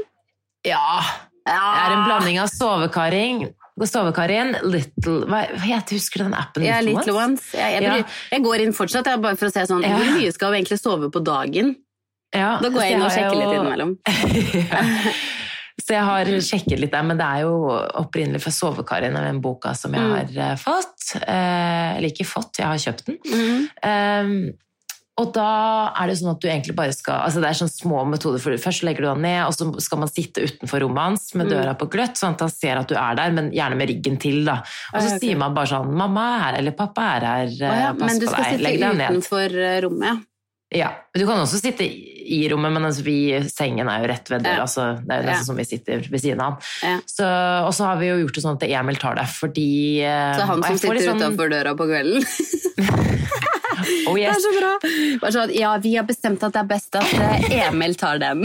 Ja. 0.66 1.02
Det 1.46 1.52
er 1.56 1.92
en 1.96 2.04
blanding 2.06 2.38
av 2.42 2.48
sovekaring 2.52 3.48
Sovekarin, 3.82 4.52
Little 4.68 5.24
Hva 5.26 5.40
heter 5.64 5.96
Husker 5.96 6.18
du 6.22 6.24
den 6.28 6.34
appen? 6.38 6.62
Ja, 6.62 6.76
Little 6.84 7.14
Ones. 7.18 7.48
Jeg, 7.56 7.80
jeg, 7.80 7.82
Ja. 7.82 8.04
jeg 8.30 8.42
går 8.44 8.60
inn 8.66 8.72
fortsatt 8.76 9.08
jeg, 9.10 9.20
bare 9.24 9.34
for 9.40 9.46
å 9.48 9.52
se 9.52 9.64
sånn, 9.66 9.82
Ja. 9.82 9.96
hvor 9.96 10.12
mye 10.20 10.32
skal 10.32 10.52
hun 10.52 10.58
egentlig 10.60 10.78
sove 10.78 11.08
på 11.10 11.22
dagen. 11.24 11.74
Ja, 12.34 12.58
Da 12.62 12.68
går 12.68 12.80
jeg 12.84 12.92
inn 12.94 13.02
og 13.02 13.10
sjekker 13.10 13.36
litt 13.40 13.56
innimellom. 13.56 13.96
Så 15.82 15.94
jeg 15.96 16.04
har 16.04 16.28
sjekket 16.44 16.78
litt 16.78 16.92
der, 16.92 17.02
men 17.02 17.16
det 17.18 17.26
er 17.26 17.40
jo 17.46 17.54
opprinnelig 17.98 18.42
fra 18.44 18.52
Sovekarin, 18.54 19.14
den 19.16 19.40
boka 19.42 19.72
som 19.74 19.94
jeg 19.96 20.02
Mm. 20.04 20.12
har 20.12 20.52
eh, 20.52 20.56
fått. 20.60 21.16
Eh, 21.26 21.96
Eller 21.96 22.08
ikke 22.12 22.26
fått, 22.28 22.58
jeg 22.60 22.66
har 22.66 22.76
kjøpt 22.76 23.04
den. 23.06 23.18
Mm. 23.26 23.68
Um, 23.82 24.52
og 25.20 25.32
da 25.34 25.92
er 26.00 26.06
det 26.08 26.16
sånn 26.18 26.30
at 26.32 26.40
du 26.40 26.48
egentlig 26.48 26.74
bare 26.74 26.92
skal 26.96 27.20
altså 27.26 27.40
Det 27.42 27.48
er 27.50 27.58
sånn 27.58 27.68
små 27.70 28.04
metoder. 28.08 28.40
for 28.40 28.50
Først 28.56 28.82
legger 28.82 29.02
du 29.04 29.08
han 29.08 29.20
ned, 29.20 29.44
og 29.46 29.52
så 29.52 29.66
skal 29.82 29.98
man 29.98 30.08
sitte 30.08 30.40
utenfor 30.46 30.80
rommet 30.80 31.02
hans 31.02 31.34
med 31.34 31.46
Mm. 31.46 31.52
døra 31.52 31.74
på 31.78 31.88
gløtt, 31.92 32.16
sånn 32.16 32.32
at 32.32 32.40
han 32.40 32.48
ser 32.50 32.76
at 32.78 32.88
du 32.88 32.94
er 32.96 33.14
der, 33.14 33.30
men 33.30 33.50
gjerne 33.52 33.76
med 33.76 33.88
ryggen 33.90 34.18
til. 34.18 34.44
da. 34.44 34.62
Og 34.94 35.02
så 35.02 35.10
Ah, 35.12 35.14
ok. 35.16 35.20
sier 35.20 35.36
man 35.36 35.54
bare 35.54 35.66
sånn 35.66 35.92
'Mamma 35.92 36.24
er 36.36 36.40
her', 36.44 36.58
eller 36.58 36.70
'Pappa 36.72 37.02
er 37.16 37.20
her', 37.20 37.46
Å 37.46 37.58
ja, 37.58 37.90
eh, 37.90 37.92
pass 37.92 38.08
men 38.10 38.18
du 38.18 38.26
på 38.26 38.30
skal 38.32 38.44
deg, 38.44 38.52
sitte 38.52 38.62
legg 38.62 38.80
deg 38.80 38.96
ned. 38.96 39.10
utenfor 39.10 39.58
eh, 39.58 39.80
rommet, 39.82 40.06
ja. 40.08 40.16
Ja, 40.74 40.88
Du 41.14 41.26
kan 41.26 41.36
også 41.36 41.60
sitte 41.60 41.82
i 41.84 42.48
rommet, 42.48 42.72
men 42.72 42.82
altså 42.84 43.02
vi, 43.04 43.38
sengen 43.50 43.86
er 43.90 44.00
jo 44.00 44.08
rett 44.08 44.26
ved 44.30 44.42
døra. 44.42 44.56
Ja. 44.56 44.62
Altså, 44.62 44.96
det 45.06 45.10
er 45.12 45.20
jo 45.22 45.28
nesten 45.28 45.40
Ja. 45.40 45.44
som 45.44 45.56
vi 45.56 45.64
sitter 45.64 45.98
ved 46.10 46.20
siden 46.22 46.40
av. 46.40 46.56
Ja. 46.82 46.98
Så, 47.06 47.66
og 47.66 47.74
så 47.74 47.84
har 47.84 47.96
vi 47.98 48.06
jo 48.08 48.24
gjort 48.24 48.32
det 48.34 48.42
sånn 48.44 48.56
at 48.56 48.62
Emil 48.70 48.96
tar 48.96 49.14
det, 49.16 49.26
fordi 49.28 50.00
eh, 50.00 50.34
Så 50.38 50.46
han 50.46 50.62
som 50.62 50.78
sitter 50.78 50.96
sånn- 50.96 51.20
utenfor 51.20 51.50
døra 51.50 51.76
på 51.76 51.84
kvelden. 51.86 52.24
Oh, 54.08 54.16
Det 54.18 54.26
er 54.28 54.40
så 54.42 54.50
bra! 54.56 54.72
Bare 55.22 55.32
sånn, 55.34 55.52
ja, 55.56 55.72
vi 55.82 55.94
har 55.96 56.06
bestemt 56.08 56.42
at 56.42 56.54
det 56.54 56.60
er 56.62 56.68
best 56.70 56.96
at 56.98 57.12
eh, 57.14 57.68
Emil 57.68 57.94
tar 57.98 58.18
den. 58.22 58.42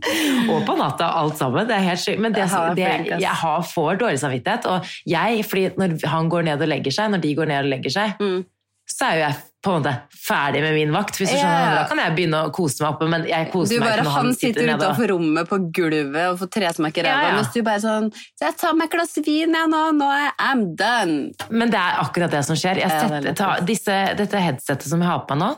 Og 0.52 0.64
på 0.66 0.76
natta, 0.78 1.08
alt 1.20 1.38
sammen. 1.38 1.66
Det 1.68 1.76
er 1.76 1.86
helt 1.90 2.02
sykt. 2.02 2.20
Men 2.22 2.34
det, 2.36 2.48
det, 2.78 2.90
jeg 3.22 3.36
har, 3.42 3.64
får 3.70 4.02
dårlig 4.02 4.20
samvittighet. 4.22 4.68
Og 4.72 4.90
jeg, 5.08 5.44
fordi 5.46 5.68
når 5.78 5.96
han 6.10 6.30
går 6.32 6.48
ned 6.50 6.66
og 6.66 6.70
legger 6.74 6.94
seg, 6.98 7.12
når 7.14 7.24
de 7.24 7.34
går 7.38 7.52
ned 7.52 7.64
og 7.64 7.72
legger 7.76 7.96
seg, 8.00 8.14
Mm. 8.20 8.44
Så 8.86 9.10
er 9.10 9.16
jo 9.18 9.22
jeg 9.24 9.38
på 9.66 9.72
en 9.72 9.80
måte 9.80 9.92
ferdig 10.14 10.60
med 10.62 10.76
min 10.76 10.92
vakt. 10.94 11.16
Hvis 11.18 11.32
du 11.32 11.34
skjønner, 11.34 11.64
ja. 11.64 11.74
Da 11.80 11.86
kan 11.90 12.00
jeg 12.00 12.14
begynne 12.14 12.42
å 12.46 12.52
kose 12.54 12.84
meg 12.84 12.94
oppe, 12.94 13.08
men 13.10 13.26
jeg 13.26 13.48
Du 13.48 13.52
koser 13.56 13.80
meg 13.80 13.82
bare, 13.82 13.98
ikke 13.98 14.06
når 14.06 14.16
han 14.16 14.30
sitter 14.36 14.62
sitter 14.62 14.72
utenfor 14.78 15.10
rommet 15.12 15.50
på 15.50 15.58
gulvet 15.78 16.22
og 16.30 16.38
får 16.42 16.50
tresmak 16.54 17.00
i 17.00 17.04
ræva, 17.06 17.24
Ja, 17.26 17.34
mens 17.34 17.50
du 17.54 17.60
bare 17.66 17.82
sånn 17.82 18.10
Så 18.14 18.46
jeg 18.46 18.56
tar 18.62 18.76
meg 18.78 18.86
et 18.86 18.94
glass 18.94 19.16
vin, 19.18 19.56
jeg 19.58 19.70
nå. 19.72 19.82
Nå 19.98 20.10
er 20.14 20.28
I'm 20.38 20.64
done. 20.78 21.32
Men 21.50 21.72
det 21.74 21.80
er 21.82 22.02
akkurat 22.04 22.34
det 22.36 22.42
som 22.46 22.58
skjer. 22.58 22.78
Er 22.78 22.94
setter, 22.94 23.30
ta, 23.38 23.52
disse, 23.66 23.96
dette 24.18 24.42
headsetet 24.42 24.86
som 24.90 25.02
jeg 25.02 25.10
har 25.10 25.24
på 25.26 25.34
meg 25.34 25.42
nå, 25.42 25.52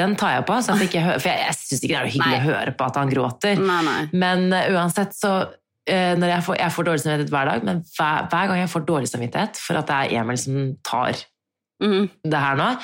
den 0.00 0.14
tar 0.20 0.36
jeg 0.36 0.46
på, 0.46 0.58
jeg 0.60 0.86
ikke 0.86 1.02
for 1.16 1.30
jeg, 1.32 1.40
jeg 1.48 1.56
syns 1.56 1.80
ikke 1.80 1.94
det 1.94 2.00
er 2.00 2.12
hyggelig 2.12 2.36
Nei. 2.36 2.42
å 2.44 2.48
høre 2.52 2.74
på 2.76 2.86
at 2.86 2.98
han 3.00 3.10
gråter. 3.10 3.62
Nei, 3.64 3.80
nei. 3.86 4.00
Men 4.14 4.46
uh, 4.52 4.68
uansett 4.76 5.16
så 5.16 5.32
når 5.90 6.28
jeg, 6.28 6.42
får, 6.46 6.56
jeg 6.60 6.70
får 6.70 6.86
dårlig 6.86 7.02
samvittighet 7.02 7.30
hver 7.34 7.48
dag, 7.48 7.64
men 7.66 7.78
hver, 7.96 8.26
hver 8.30 8.50
gang 8.50 8.58
jeg 8.60 8.68
får 8.70 8.82
dårlig 8.86 9.08
samvittighet 9.10 9.58
for 9.58 9.80
at 9.80 9.88
det 9.88 9.96
er 9.96 10.20
Emil 10.20 10.38
som 10.38 10.58
tar 10.86 11.18
Mhm. 11.80 12.10
det 12.30 12.44
her 12.44 12.56
nå, 12.60 12.74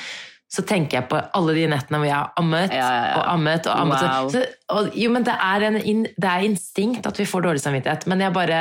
så 0.56 0.62
tenker 0.62 1.00
jeg 1.00 1.08
på 1.10 1.18
alle 1.34 1.52
de 1.56 1.64
nettene 1.68 1.98
hvor 1.98 2.06
jeg 2.06 2.14
har 2.14 2.28
ammet 2.38 2.70
Ja, 2.70 2.76
ja, 2.86 3.00
ja. 3.10 3.14
og 3.18 3.24
ammet 3.32 3.66
og 3.66 3.80
ammet. 3.80 4.02
Wow. 4.06 4.28
Så, 4.30 4.42
og, 4.72 4.92
jo, 4.96 5.08
men 5.10 5.24
det 5.26 5.34
er, 5.34 5.64
en, 5.66 6.04
det 6.06 6.28
er 6.30 6.44
instinkt 6.46 7.08
at 7.10 7.18
vi 7.18 7.26
får 7.26 7.42
dårlig 7.48 7.60
samvittighet, 7.64 8.06
men, 8.06 8.22
jeg 8.22 8.32
bare, 8.32 8.60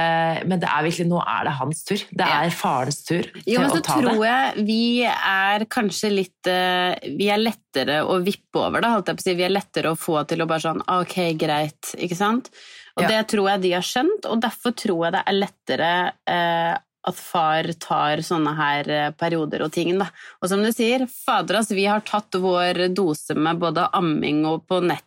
men 0.50 0.60
det 0.60 0.68
er 0.68 0.84
virkelig, 0.84 1.06
nå 1.12 1.22
er 1.22 1.46
det 1.46 1.54
hans 1.60 1.84
tur. 1.86 2.02
Det 2.10 2.26
er 2.40 2.50
farens 2.58 2.98
tur 3.06 3.30
Jo, 3.46 3.62
men 3.62 3.70
så 3.70 3.78
det. 3.78 3.86
tror 3.86 4.26
jeg 4.26 4.66
vi 4.66 4.80
er 5.06 5.66
kanskje 5.78 6.10
litt 6.12 6.50
eh, 6.52 6.98
Vi 7.22 7.30
er 7.32 7.40
lettere 7.44 8.02
å 8.04 8.18
vippe 8.26 8.66
over 8.66 8.82
det. 8.82 9.16
Vi 9.22 9.46
er 9.46 9.54
lettere 9.54 9.94
å 9.94 10.00
få 10.00 10.24
til 10.28 10.42
å 10.42 10.50
bare 10.50 10.66
sånn 10.66 10.82
«Ah, 10.88 11.06
Ok, 11.06 11.20
greit. 11.38 11.94
Ikke 12.02 12.18
sant? 12.18 12.50
Og 12.98 13.06
det 13.12 13.22
tror 13.30 13.50
jeg 13.54 13.62
de 13.62 13.72
har 13.76 13.86
skjønt, 13.86 14.26
og 14.26 14.42
derfor 14.42 14.74
tror 14.74 15.06
jeg 15.06 15.16
det 15.20 15.24
er 15.28 15.36
lettere 15.38 15.94
eh, 16.32 16.74
at 17.08 17.16
far 17.20 17.68
tar 17.80 18.24
sånne 18.26 18.56
her 18.58 18.90
eh, 18.90 19.12
perioder 19.14 19.62
og 19.68 19.72
ting, 19.76 19.94
da. 20.02 20.08
Og 20.42 20.50
som 20.50 20.64
du 20.66 20.72
sier, 20.74 21.06
fader, 21.12 21.60
altså, 21.62 21.76
vi 21.78 21.86
har 21.86 22.02
tatt 22.08 22.34
vår 22.42 22.88
dose 22.98 23.36
med 23.38 23.60
både 23.62 23.88
amming 23.94 24.44
og 24.50 24.64
på 24.70 24.82
nettene 24.82 25.04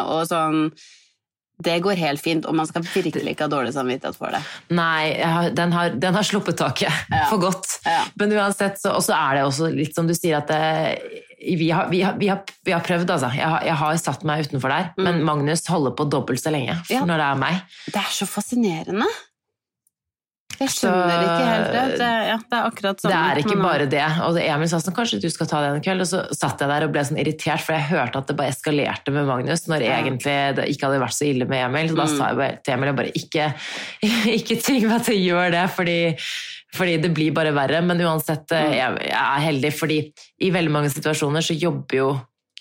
Mm. 0.00 0.06
og 0.14 0.26
sånn 0.30 0.70
Det 1.60 1.74
går 1.84 1.98
helt 2.00 2.20
fint, 2.24 2.46
og 2.48 2.54
man 2.56 2.64
skal 2.64 2.80
virkelig 2.88 3.34
ikke 3.34 3.44
ha 3.44 3.50
dårlig 3.52 3.74
samvittighet 3.74 4.16
for 4.16 4.32
det. 4.32 4.38
Nei, 4.72 5.10
den, 5.52 5.72
har, 5.76 5.90
den 5.92 6.14
har 6.16 6.24
sluppet 6.24 6.56
taket 6.56 6.88
Ja. 7.12 7.26
for 7.28 7.36
godt. 7.42 7.66
Ja. 7.84 7.98
Men 8.16 8.32
uansett, 8.32 8.78
så 8.80 8.94
er 9.12 9.34
det 9.36 9.42
også 9.44 9.68
litt 9.74 9.92
som 9.94 10.08
du 10.08 10.14
sier, 10.16 10.38
at 10.38 10.48
det, 10.48 11.26
vi, 11.60 11.68
har, 11.68 11.90
vi, 11.92 12.00
har, 12.00 12.16
vi, 12.16 12.30
har, 12.32 12.40
vi 12.64 12.72
har 12.72 12.80
prøvd, 12.80 13.10
altså. 13.12 13.28
Jeg 13.36 13.44
har, 13.44 13.60
jeg 13.68 13.76
har 13.76 14.00
satt 14.00 14.24
meg 14.24 14.46
utenfor 14.48 14.72
der, 14.72 14.88
men 15.04 15.20
Magnus 15.28 15.66
holder 15.68 15.92
på 16.00 16.08
dobbelt 16.08 16.40
så 16.40 16.48
lenge 16.54 16.78
for 16.86 16.94
Ja. 16.96 17.04
når 17.04 17.20
det 17.20 17.28
er 17.28 17.42
meg. 17.44 17.60
Det 17.92 18.00
er 18.06 18.08
så 18.22 18.28
fascinerende. 18.32 19.10
Jeg 20.60 20.68
Så- 20.68 20.90
skjønner 20.90 21.22
ikke 21.24 21.44
helt 21.48 21.72
det. 21.72 21.98
Det, 21.98 22.08
ja, 22.28 22.36
det 22.36 22.56
er 22.58 22.64
akkurat 22.68 22.98
sånn. 23.00 23.10
Det 23.10 23.20
er 23.20 23.36
ikke 23.40 23.62
bare 23.62 23.86
det. 23.88 24.02
Og 24.26 24.36
Emil 24.36 24.68
sa 24.68 24.76
sånn, 24.76 24.94
kanskje 24.94 25.20
du 25.22 25.28
skal 25.30 25.46
ta 25.46 25.60
det 25.62 25.70
en 25.76 25.80
kveld, 25.80 26.00
og 26.04 26.06
så 26.10 26.20
satt 26.36 26.60
jeg 26.60 26.68
der 26.68 26.84
og 26.84 26.92
ble 26.92 27.00
sånn 27.00 27.16
irritert, 27.18 27.60
for 27.64 27.72
jeg 27.72 27.88
hørte 27.88 28.16
at 28.20 28.26
det 28.26 28.36
bare 28.36 28.52
eskalerte 28.52 29.10
med 29.10 29.24
Magnus, 29.26 29.66
når 29.66 29.80
Ja. 29.86 29.96
egentlig 30.02 30.56
det 30.56 30.68
ikke 30.68 30.84
hadde 30.90 31.00
vært 31.00 31.16
så 31.16 31.24
ille 31.32 31.48
med 31.48 31.64
Emil. 31.64 31.88
Så 31.88 31.96
da 31.96 32.04
Mm. 32.04 32.16
sa 32.18 32.26
jeg 32.28 32.36
bare 32.36 32.58
til 32.62 32.74
Emil, 32.74 32.86
jeg 32.86 32.96
bare 32.96 33.12
ikke, 33.16 33.54
ikke 34.38 34.62
tving 34.62 34.88
meg 34.88 35.02
til 35.02 35.16
å 35.16 35.24
gjøre 35.30 35.50
det, 35.50 35.70
fordi, 35.70 36.16
fordi 36.76 36.96
det 37.02 37.14
blir 37.14 37.32
bare 37.32 37.52
verre. 37.56 37.82
Men 37.82 37.98
uansett, 37.98 38.52
eh, 38.52 38.64
Mm. 38.68 38.72
jeg, 38.72 39.08
jeg 39.08 39.16
er 39.16 39.40
heldig, 39.40 39.72
fordi 39.72 40.12
i 40.42 40.50
veldig 40.50 40.70
mange 40.70 40.90
situasjoner 40.92 41.40
så 41.40 41.58
jobber 41.58 41.96
jo 41.96 42.20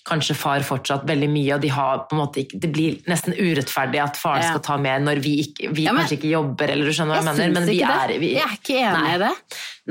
kanskje 0.09 0.35
far 0.35 0.63
fortsatt 0.65 1.05
veldig 1.07 1.29
mye, 1.31 1.53
og 1.55 1.61
de 1.63 1.69
har 1.71 2.01
på 2.09 2.15
en 2.17 2.21
måte 2.23 2.41
ikke, 2.43 2.59
det 2.63 2.69
blir 2.75 2.97
nesten 3.09 3.35
urettferdig 3.37 4.01
at 4.03 4.17
faren 4.19 4.43
Ja. 4.43 4.49
skal 4.51 4.63
ta 4.65 4.77
mer 4.81 4.99
når 5.05 5.21
vi, 5.23 5.33
ikke, 5.45 5.69
vi 5.77 5.85
Ja, 5.85 5.93
men- 5.93 6.03
kanskje 6.03 6.17
ikke 6.19 6.31
jobber, 6.33 6.69
eller 6.73 6.85
du 6.85 6.91
skjønner 6.91 7.15
hva 7.15 7.21
jeg, 7.23 7.29
Jeg 7.29 7.37
mener. 7.37 7.59
Men 7.59 7.69
vi 7.69 7.81
er, 7.85 8.13
vi, 8.19 8.33
Jeg 8.33 8.43
er 8.43 8.55
ikke 8.57 8.77
enig 8.81 9.03
Nei. 9.03 9.15
i 9.15 9.17
det. 9.23 9.31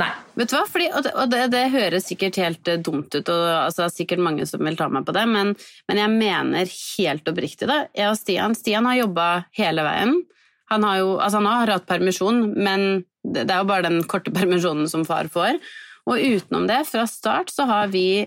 Nei. 0.02 0.10
Vet 0.36 0.48
du 0.50 0.56
hva? 0.56 0.64
Fordi, 0.68 0.88
og 0.94 1.02
det, 1.02 1.12
og 1.14 1.30
det, 1.30 1.42
det 1.50 1.64
høres 1.72 2.04
sikkert 2.10 2.36
helt 2.42 2.68
eh, 2.68 2.76
dumt 2.76 3.14
ut, 3.14 3.28
og 3.28 3.44
altså, 3.64 3.82
det 3.82 3.88
er 3.88 3.96
sikkert 4.04 4.22
mange 4.28 4.46
som 4.46 4.60
vil 4.60 4.76
ta 4.76 4.88
meg 4.88 5.04
på 5.08 5.12
det, 5.16 5.24
men, 5.28 5.54
men 5.88 5.96
jeg 6.04 6.10
mener 6.10 6.72
helt 6.98 7.24
oppriktig 7.32 7.66
det. 7.70 7.80
Jeg 7.96 8.10
og 8.12 8.16
Stian, 8.20 8.54
Stian 8.54 8.84
har 8.86 9.00
jobba 9.00 9.28
hele 9.58 9.82
veien. 9.86 10.14
Han 10.70 10.82
har 10.84 10.98
jo 11.00 11.12
altså, 11.18 11.40
han 11.40 11.46
har 11.46 11.66
hatt 11.78 11.86
permisjon, 11.88 12.42
men 12.54 13.04
det, 13.24 13.46
det 13.48 13.50
er 13.54 13.62
jo 13.62 13.68
bare 13.70 13.88
den 13.88 14.02
korte 14.04 14.30
permisjonen 14.38 14.88
som 14.90 15.04
far 15.08 15.30
får. 15.32 15.58
Og 16.08 16.16
utenom 16.20 16.66
det, 16.68 16.86
fra 16.88 17.02
start 17.06 17.50
så 17.52 17.66
har 17.68 17.88
vi 17.92 18.26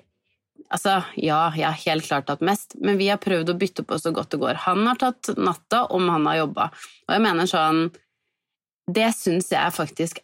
Altså, 0.71 1.01
ja, 1.19 1.39
jeg 1.57 1.67
har 1.67 1.79
helt 1.83 2.05
klart 2.07 2.29
tatt 2.29 2.43
mest, 2.47 2.77
men 2.79 2.99
vi 2.99 3.09
har 3.11 3.19
prøvd 3.19 3.51
å 3.51 3.57
bytte 3.59 3.83
på 3.87 3.97
så 3.99 4.13
godt 4.15 4.31
det 4.31 4.39
går. 4.39 4.61
Han 4.67 4.85
har 4.87 4.99
tatt 5.01 5.33
natta 5.35 5.83
om 5.91 6.07
han 6.11 6.29
har 6.29 6.45
jobba. 6.45 6.69
Og 7.07 7.15
jeg 7.17 7.23
mener 7.25 7.49
sånn 7.49 7.81
Det 8.91 9.09
syns 9.15 9.51
jeg 9.51 9.75
faktisk 9.75 10.21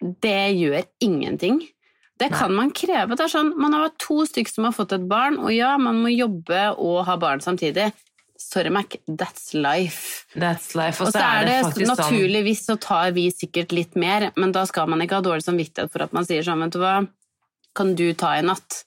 Det 0.00 0.52
gjør 0.56 0.88
ingenting. 1.04 1.60
Det 2.20 2.28
kan 2.32 2.52
man 2.52 2.72
kreve. 2.76 3.16
Det 3.16 3.24
er 3.24 3.32
sånn, 3.32 3.54
Man 3.56 3.72
har 3.72 3.86
vært 3.88 4.00
to 4.02 4.22
stykker 4.28 4.52
som 4.52 4.66
har 4.68 4.76
fått 4.76 4.92
et 4.92 5.04
barn, 5.08 5.38
og 5.40 5.52
ja, 5.54 5.76
man 5.80 6.02
må 6.02 6.12
jobbe 6.12 6.66
og 6.76 7.04
ha 7.08 7.16
barn 7.20 7.40
samtidig. 7.40 7.90
Sorry, 8.40 8.70
Mac, 8.72 8.96
that's 9.06 9.54
life. 9.54 10.26
That's 10.34 10.74
life. 10.76 11.00
Og 11.04 11.12
så 11.12 11.20
er 11.20 11.48
det 11.48 11.56
faktisk 11.64 11.84
sånn 11.84 11.90
naturligvis 11.92 12.62
så 12.68 12.76
tar 12.80 13.12
vi 13.16 13.26
sikkert 13.32 13.72
litt 13.76 13.96
mer, 14.00 14.30
men 14.40 14.52
da 14.56 14.66
skal 14.68 14.88
man 14.88 15.04
ikke 15.04 15.18
ha 15.20 15.24
dårlig 15.24 15.44
samvittighet 15.44 15.92
for 15.92 16.04
at 16.04 16.16
man 16.16 16.28
sier 16.28 16.44
sånn, 16.44 16.64
vet 16.64 16.76
du 16.76 16.80
hva, 16.80 16.94
kan 17.76 17.92
du 17.96 18.06
ta 18.16 18.34
i 18.38 18.44
natt? 18.44 18.82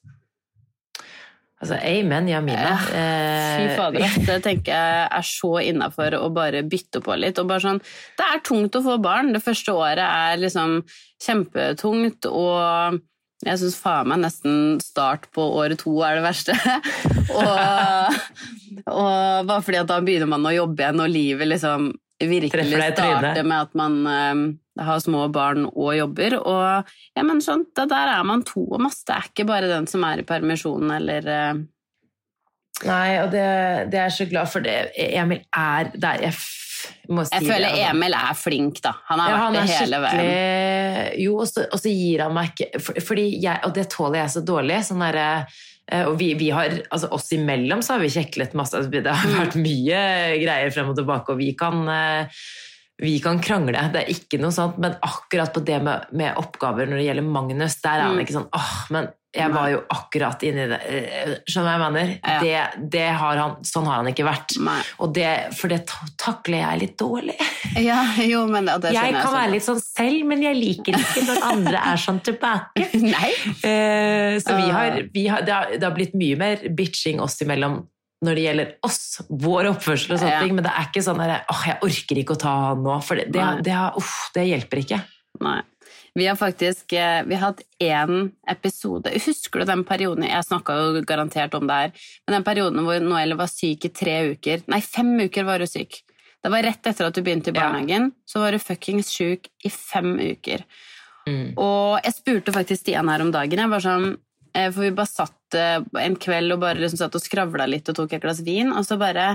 Altså, 1.64 1.78
amen, 1.80 2.28
Jamina. 2.28 2.74
Fy 2.84 3.64
Eh, 3.64 3.76
fader, 3.78 4.18
det 4.28 4.36
tenker 4.44 4.74
jeg 4.74 5.08
er 5.16 5.28
så 5.28 5.54
innafor 5.64 6.18
å 6.18 6.28
bare 6.36 6.64
bytte 6.68 7.00
på 7.04 7.16
litt. 7.16 7.40
Og 7.40 7.48
bare 7.48 7.64
sånn, 7.64 7.80
det 8.20 8.28
er 8.28 8.44
tungt 8.44 8.76
å 8.76 8.84
få 8.84 8.98
barn. 9.04 9.32
Det 9.32 9.44
første 9.44 9.72
året 9.72 10.04
er 10.04 10.42
liksom 10.42 10.82
kjempetungt, 11.24 12.28
og 12.28 13.00
jeg 13.44 13.60
syns 13.62 13.80
faen 13.80 14.12
meg 14.12 14.24
nesten 14.24 14.82
start 14.84 15.30
på 15.36 15.46
året 15.62 15.80
to 15.84 15.96
er 16.04 16.20
det 16.20 16.26
verste. 16.26 16.58
og, 17.40 18.20
og 18.92 19.48
bare 19.48 19.64
fordi 19.64 19.80
at 19.86 19.92
da 19.92 20.02
begynner 20.04 20.32
man 20.36 20.52
å 20.52 20.56
jobbe 20.56 20.84
igjen, 20.84 21.04
og 21.04 21.16
livet 21.16 21.52
liksom 21.54 21.94
virkelig 22.24 22.92
starter 22.94 23.44
med 23.44 23.58
at 23.58 23.74
man 23.76 23.98
eh, 24.08 24.44
har 24.80 25.00
små 25.04 25.28
barn 25.32 25.68
og 25.70 25.92
jobber. 25.98 26.38
Og 26.42 26.90
ja, 27.16 27.24
men 27.24 27.42
skjønt, 27.44 27.70
da 27.78 27.86
der 27.86 28.14
er 28.16 28.24
man 28.26 28.42
to 28.48 28.64
om 28.74 28.86
oss. 28.90 29.04
Det 29.06 29.14
er 29.16 29.30
ikke 29.30 29.46
bare 29.46 29.70
den 29.70 29.86
som 29.88 30.04
er 30.08 30.24
i 30.24 30.28
permisjon 30.28 30.90
eller 30.96 31.28
eh, 31.30 31.54
Nei, 32.84 33.20
og 33.22 33.30
det, 33.32 33.44
det 33.94 34.00
er 34.00 34.08
jeg 34.10 34.16
så 34.18 34.26
glad 34.32 34.50
for. 34.52 34.64
Det. 34.66 34.74
Emil 34.98 35.44
er 35.56 35.92
der. 35.94 36.24
Jeg 36.26 36.34
må 37.14 37.24
si 37.24 37.36
Jeg 37.38 37.46
føler 37.46 37.68
det, 37.70 37.84
altså. 37.84 37.92
Emil 37.94 38.16
er 38.18 38.34
flink, 38.36 38.82
da. 38.84 38.92
Han 39.12 39.22
har 39.22 39.30
Ja, 39.30 39.36
vært 39.38 39.44
han 39.46 39.56
er 39.56 39.68
det 39.70 39.78
hele 39.78 40.00
veien. 40.04 41.22
Jo, 41.24 41.36
og 41.44 41.48
så, 41.48 41.68
og 41.70 41.80
så 41.80 41.94
gir 41.94 42.24
han 42.26 42.34
meg 42.36 42.50
ikke 42.52 42.82
for, 42.84 42.98
Fordi 43.12 43.28
jeg, 43.44 43.62
Og 43.70 43.76
det 43.78 43.86
tåler 43.94 44.20
jeg 44.24 44.34
så 44.36 44.44
dårlig. 44.50 44.82
Sånn 44.90 45.06
der, 45.06 45.20
eh, 45.88 46.04
og 46.10 46.18
vi, 46.20 46.34
vi 46.42 46.50
har, 46.52 46.76
altså 46.90 47.12
Oss 47.16 47.30
imellom 47.38 47.86
så 47.86 47.96
har 47.96 48.04
vi 48.04 48.12
kjeklet 48.18 48.58
masse. 48.58 48.76
altså, 48.82 48.92
Det 48.92 49.06
har 49.06 49.30
Mm. 49.32 49.40
vært 49.46 49.56
mye 49.64 50.04
greier 50.44 50.74
frem 50.76 50.90
og 50.92 50.98
tilbake, 51.00 51.30
og 51.32 51.40
vi 51.40 51.54
kan, 51.56 51.88
eh, 51.88 52.44
vi 53.02 53.16
kan 53.20 53.40
krangle. 53.42 53.82
Det 53.94 54.04
er 54.04 54.14
ikke 54.14 54.38
noe 54.40 54.52
sånt. 54.54 54.78
Men 54.78 54.94
akkurat 55.02 55.54
på 55.56 55.64
det 55.66 55.82
med, 55.84 56.06
med 56.14 56.38
oppgaver 56.38 56.86
når 56.88 57.00
det 57.02 57.08
gjelder 57.10 57.26
Magnus, 57.34 57.80
der 57.82 58.00
er 58.00 58.08
han 58.08 58.16
Mm. 58.16 58.22
ikke 58.26 58.36
sånn 58.38 58.50
åh, 58.54 58.74
men 58.94 59.08
jeg 59.34 59.50
var 59.50 59.70
jo 59.72 59.80
akkurat 59.90 60.44
inni 60.46 60.68
det. 60.70 60.78
eh, 60.86 61.32
Skjønner 61.50 61.74
du 61.74 61.82
hva 61.82 61.88
jeg 61.88 61.94
mener? 61.96 62.12
Ja. 62.22 62.40
Det, 62.44 62.90
det 62.94 63.08
har 63.18 63.40
han, 63.42 63.56
sånn 63.66 63.88
har 63.90 63.96
han 64.04 64.10
ikke 64.12 64.28
vært. 64.28 64.54
Og 65.02 65.14
det, 65.16 65.56
for 65.58 65.68
det 65.74 65.80
takler 66.22 66.60
jeg 66.62 66.80
litt 66.84 66.98
dårlig. 67.02 67.38
Ja, 67.74 68.04
jo, 68.22 68.44
men 68.46 68.68
det, 68.70 68.92
Jeg 68.94 69.16
kan 69.16 69.24
så 69.26 69.32
være 69.34 69.52
litt 69.56 69.64
sånn 69.66 69.80
selv, 69.82 70.28
men 70.30 70.44
jeg 70.46 70.54
liker 70.60 70.94
ikke 70.94 71.24
når 71.26 71.40
andre 71.50 71.80
er 71.90 71.98
sånn 71.98 72.20
tilbake. 72.22 72.86
Nei. 73.02 73.32
Eh, 73.66 74.38
så 74.44 74.54
vi 74.60 74.68
Ah. 74.70 74.76
har, 74.78 75.00
vi 75.12 75.24
har, 75.28 75.42
det, 75.42 75.54
har, 75.56 75.72
det 75.80 75.84
har 75.88 75.96
blitt 75.98 76.14
mye 76.14 76.38
mer 76.38 76.62
bitching 76.78 77.20
oss 77.24 77.40
imellom 77.42 77.80
når 78.24 78.40
det 78.40 78.46
gjelder 78.48 78.72
oss, 78.88 79.02
vår 79.30 79.70
oppførsel 79.74 80.16
og 80.16 80.20
sånne 80.22 80.32
Ja. 80.32 80.40
ting, 80.46 80.56
men 80.56 80.64
det 80.66 80.72
er 80.72 80.88
ikke 80.88 81.04
sånn 81.06 81.20
at 81.24 81.46
åh, 81.52 81.62
jeg 81.68 81.78
orker 81.90 82.22
ikke 82.24 82.36
å 82.38 82.42
ta 82.46 82.54
han 82.70 82.84
nå, 82.86 82.96
for 83.04 83.20
det, 83.20 83.28
det, 83.36 83.46
det, 83.68 83.76
uff, 84.00 84.14
det 84.36 84.48
hjelper 84.48 84.82
ikke. 84.84 85.02
Nei. 85.44 85.60
Vi 86.16 86.28
har 86.30 86.36
faktisk 86.38 86.94
eh, 86.94 87.24
vi 87.26 87.34
har 87.36 87.48
hatt 87.50 87.64
én 87.82 88.28
episode 88.48 89.10
Husker 89.26 89.64
du 89.64 89.66
den 89.66 89.82
perioden 89.84 90.28
Jeg 90.28 90.46
snakka 90.46 90.76
jo 90.78 91.02
garantert 91.10 91.56
om 91.58 91.66
det 91.66 91.74
her. 91.74 91.92
Men 92.28 92.36
den 92.38 92.44
perioden 92.46 92.84
hvor 92.86 93.00
Noelle 93.02 93.34
var 93.40 93.50
syk 93.50 93.88
i 93.90 93.90
tre 93.90 94.14
uker 94.36 94.62
Nei, 94.70 94.78
fem 94.86 95.10
uker 95.26 95.44
var 95.48 95.58
hun 95.66 95.72
syk. 95.72 96.04
Det 96.44 96.52
var 96.54 96.62
rett 96.68 96.86
etter 96.86 97.08
at 97.10 97.16
du 97.18 97.24
begynte 97.26 97.50
i 97.50 97.56
Ja. 97.58 97.64
barnehagen. 97.66 98.12
Så 98.30 98.40
var 98.44 98.52
du 98.54 98.60
fuckings 98.62 99.10
sjuk 99.10 99.50
i 99.66 99.70
fem 99.74 100.14
uker. 100.20 100.62
Mm. 101.26 101.54
Og 101.58 101.98
jeg 102.04 102.14
spurte 102.14 102.54
faktisk 102.54 102.84
Stian 102.86 103.10
her 103.10 103.22
om 103.26 103.32
dagen. 103.34 103.58
Jeg 103.66 103.70
var 103.74 103.80
sånn 103.82 104.18
for 104.72 104.82
vi 104.86 104.92
bare 104.94 105.10
satt 105.10 105.58
eh, 105.58 105.80
en 106.04 106.16
kveld 106.22 106.54
og 106.56 106.60
bare 106.62 106.78
liksom 106.82 107.00
satt 107.02 107.16
og 107.18 107.24
skravla 107.24 107.66
litt 107.70 107.90
og 107.90 107.96
tok 107.98 108.14
et 108.14 108.22
glass 108.26 108.44
vin, 108.46 108.70
og 108.74 108.86
så 108.86 109.00
bare 109.02 109.32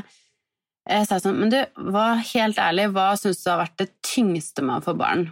jeg 0.89 1.05
sa 1.05 1.19
sånn 1.21 1.37
Men 1.37 1.51
du, 1.53 1.59
hva, 1.93 2.15
helt 2.31 2.57
ærlig, 2.63 2.87
hva 2.95 3.11
syns 3.21 3.43
du 3.45 3.51
har 3.51 3.59
vært 3.61 3.75
det 3.83 3.91
tyngste 4.09 4.63
med 4.65 4.79
å 4.79 4.85
få 4.87 4.95
barn? 4.97 5.27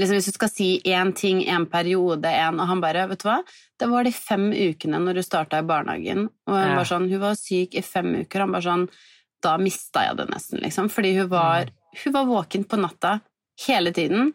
Liksom 0.00 0.16
Hvis 0.18 0.28
du 0.28 0.34
skal 0.36 0.50
si 0.52 0.66
én 0.88 1.14
ting, 1.16 1.40
én 1.48 1.64
periode, 1.70 2.28
en 2.28 2.60
Og 2.60 2.68
han 2.68 2.82
bare, 2.84 3.06
vet 3.10 3.22
du 3.22 3.28
hva, 3.30 3.38
det 3.80 3.88
var 3.88 4.04
de 4.04 4.12
fem 4.12 4.50
ukene 4.52 5.00
når 5.00 5.20
du 5.20 5.22
starta 5.24 5.62
i 5.62 5.66
barnehagen, 5.68 6.26
og 6.48 6.52
hun 6.56 6.68
Ja. 6.68 6.76
var 6.76 6.88
sånn 6.90 7.08
Hun 7.08 7.20
var 7.22 7.34
syk 7.40 7.74
i 7.80 7.82
fem 7.86 8.12
uker, 8.22 8.44
han 8.44 8.52
bare 8.52 8.66
sånn 8.68 8.86
Da 9.40 9.56
mista 9.56 10.04
jeg 10.04 10.18
det 10.20 10.28
nesten, 10.34 10.60
liksom, 10.60 10.90
fordi 10.92 11.14
hun 11.16 11.28
var, 11.32 11.70
hun 12.04 12.12
var 12.12 12.28
våken 12.28 12.64
på 12.68 12.76
natta 12.76 13.20
hele 13.66 13.88
tiden. 13.96 14.34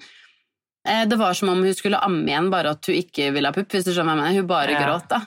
Eh, 0.86 1.06
Det 1.10 1.18
var 1.18 1.34
som 1.34 1.50
om 1.50 1.64
hun 1.64 1.74
skulle 1.74 1.98
amme 2.00 2.28
igjen, 2.30 2.50
bare 2.52 2.70
at 2.76 2.86
hun 2.86 2.96
ikke 2.96 3.32
ville 3.34 3.48
ha 3.48 3.54
pupp. 3.56 3.70
hvis 3.72 3.86
du 3.86 3.92
skjønner 3.92 4.16
hva 4.16 4.26
jeg 4.26 4.34
mener. 4.34 4.42
Hun 4.42 4.48
bare 4.48 4.72
Ja. 4.72 4.84
gråt, 4.86 5.08
da. 5.10 5.22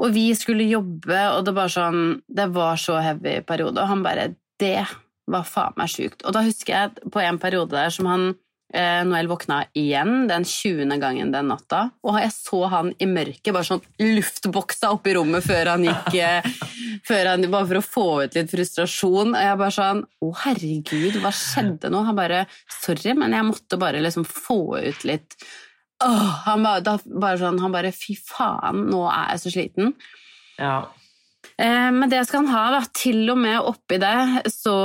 Og 0.00 0.12
vi 0.14 0.32
skulle 0.34 0.68
jobbe, 0.70 1.18
og 1.36 1.44
det, 1.44 1.54
var 1.54 1.66
sånn, 1.68 2.22
det 2.32 2.52
var 2.54 2.76
så 2.76 3.00
heavy 3.02 3.40
periode, 3.42 3.78
og 3.78 3.88
han 3.88 4.02
bare 4.02 4.34
Det 4.58 4.86
var 5.28 5.42
faen 5.44 5.72
meg 5.76 5.86
sjukt. 5.88 6.24
Og 6.24 6.32
da 6.32 6.40
husker 6.42 6.66
jeg 6.72 7.10
på 7.10 7.20
en 7.22 7.38
periode 7.38 7.70
der 7.70 7.90
som 7.90 8.06
han 8.06 8.34
Noel 8.68 9.30
våkna 9.30 9.62
igjen 9.78 10.26
den 10.28 10.44
20. 10.44 10.90
gangen 11.00 11.30
den 11.32 11.48
natta, 11.48 11.86
og 12.04 12.18
jeg 12.20 12.32
så 12.34 12.58
han 12.68 12.90
i 13.00 13.06
mørket 13.08 13.54
bare 13.56 13.64
sånn 13.64 13.80
luftboksa 14.02 14.90
opp 14.92 15.08
i 15.08 15.14
rommet 15.16 15.46
før 15.46 15.72
han 15.72 15.86
gikk 15.88 16.18
eh, 16.20 16.50
før 17.08 17.32
han, 17.32 17.46
Bare 17.48 17.68
for 17.70 17.80
å 17.80 17.86
få 17.86 18.06
ut 18.26 18.36
litt 18.36 18.52
frustrasjon. 18.52 19.32
Og 19.32 19.46
jeg 19.46 19.60
bare 19.62 19.76
sånn 19.78 20.02
Å, 20.04 20.28
herregud, 20.44 21.16
hva 21.22 21.32
skjedde 21.32 21.88
nå? 21.92 22.04
Han 22.10 22.18
bare 22.18 22.44
Sorry, 22.80 23.14
men 23.16 23.32
jeg 23.36 23.48
måtte 23.48 23.80
bare 23.80 24.04
liksom 24.04 24.28
få 24.28 24.60
ut 24.84 25.08
litt 25.08 25.38
Åh, 26.04 26.28
han, 26.44 26.62
bare, 26.62 26.84
da, 26.84 26.98
bare 27.08 27.40
sånn, 27.40 27.58
han 27.62 27.74
bare 27.74 27.90
Fy 27.96 28.14
faen, 28.20 28.84
nå 28.92 29.00
er 29.10 29.32
jeg 29.32 29.42
så 29.42 29.54
sliten. 29.56 29.96
Ja. 30.60 30.76
Eh, 31.58 31.90
men 31.92 32.10
det 32.10 32.24
skal 32.24 32.44
han 32.44 32.54
ha, 32.54 32.64
da. 32.78 32.82
Til 32.94 33.24
og 33.32 33.38
med 33.42 33.58
oppi 33.60 33.98
det, 34.02 34.44
så 34.52 34.76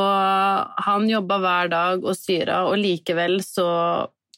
han 0.88 1.10
jobba 1.10 1.38
hver 1.44 1.72
dag 1.74 2.04
og 2.06 2.18
styra, 2.18 2.64
og 2.70 2.80
likevel 2.82 3.40
så 3.46 3.70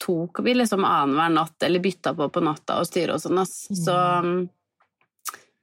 tok 0.04 0.42
vi 0.44 0.58
liksom 0.58 0.84
annenhver 0.84 1.32
natt, 1.32 1.56
eller 1.64 1.84
bytta 1.84 2.14
på 2.18 2.28
på 2.30 2.44
natta 2.44 2.82
og 2.82 2.90
styre 2.90 3.16
og 3.16 3.24
sånn. 3.24 3.40
Så 3.48 3.96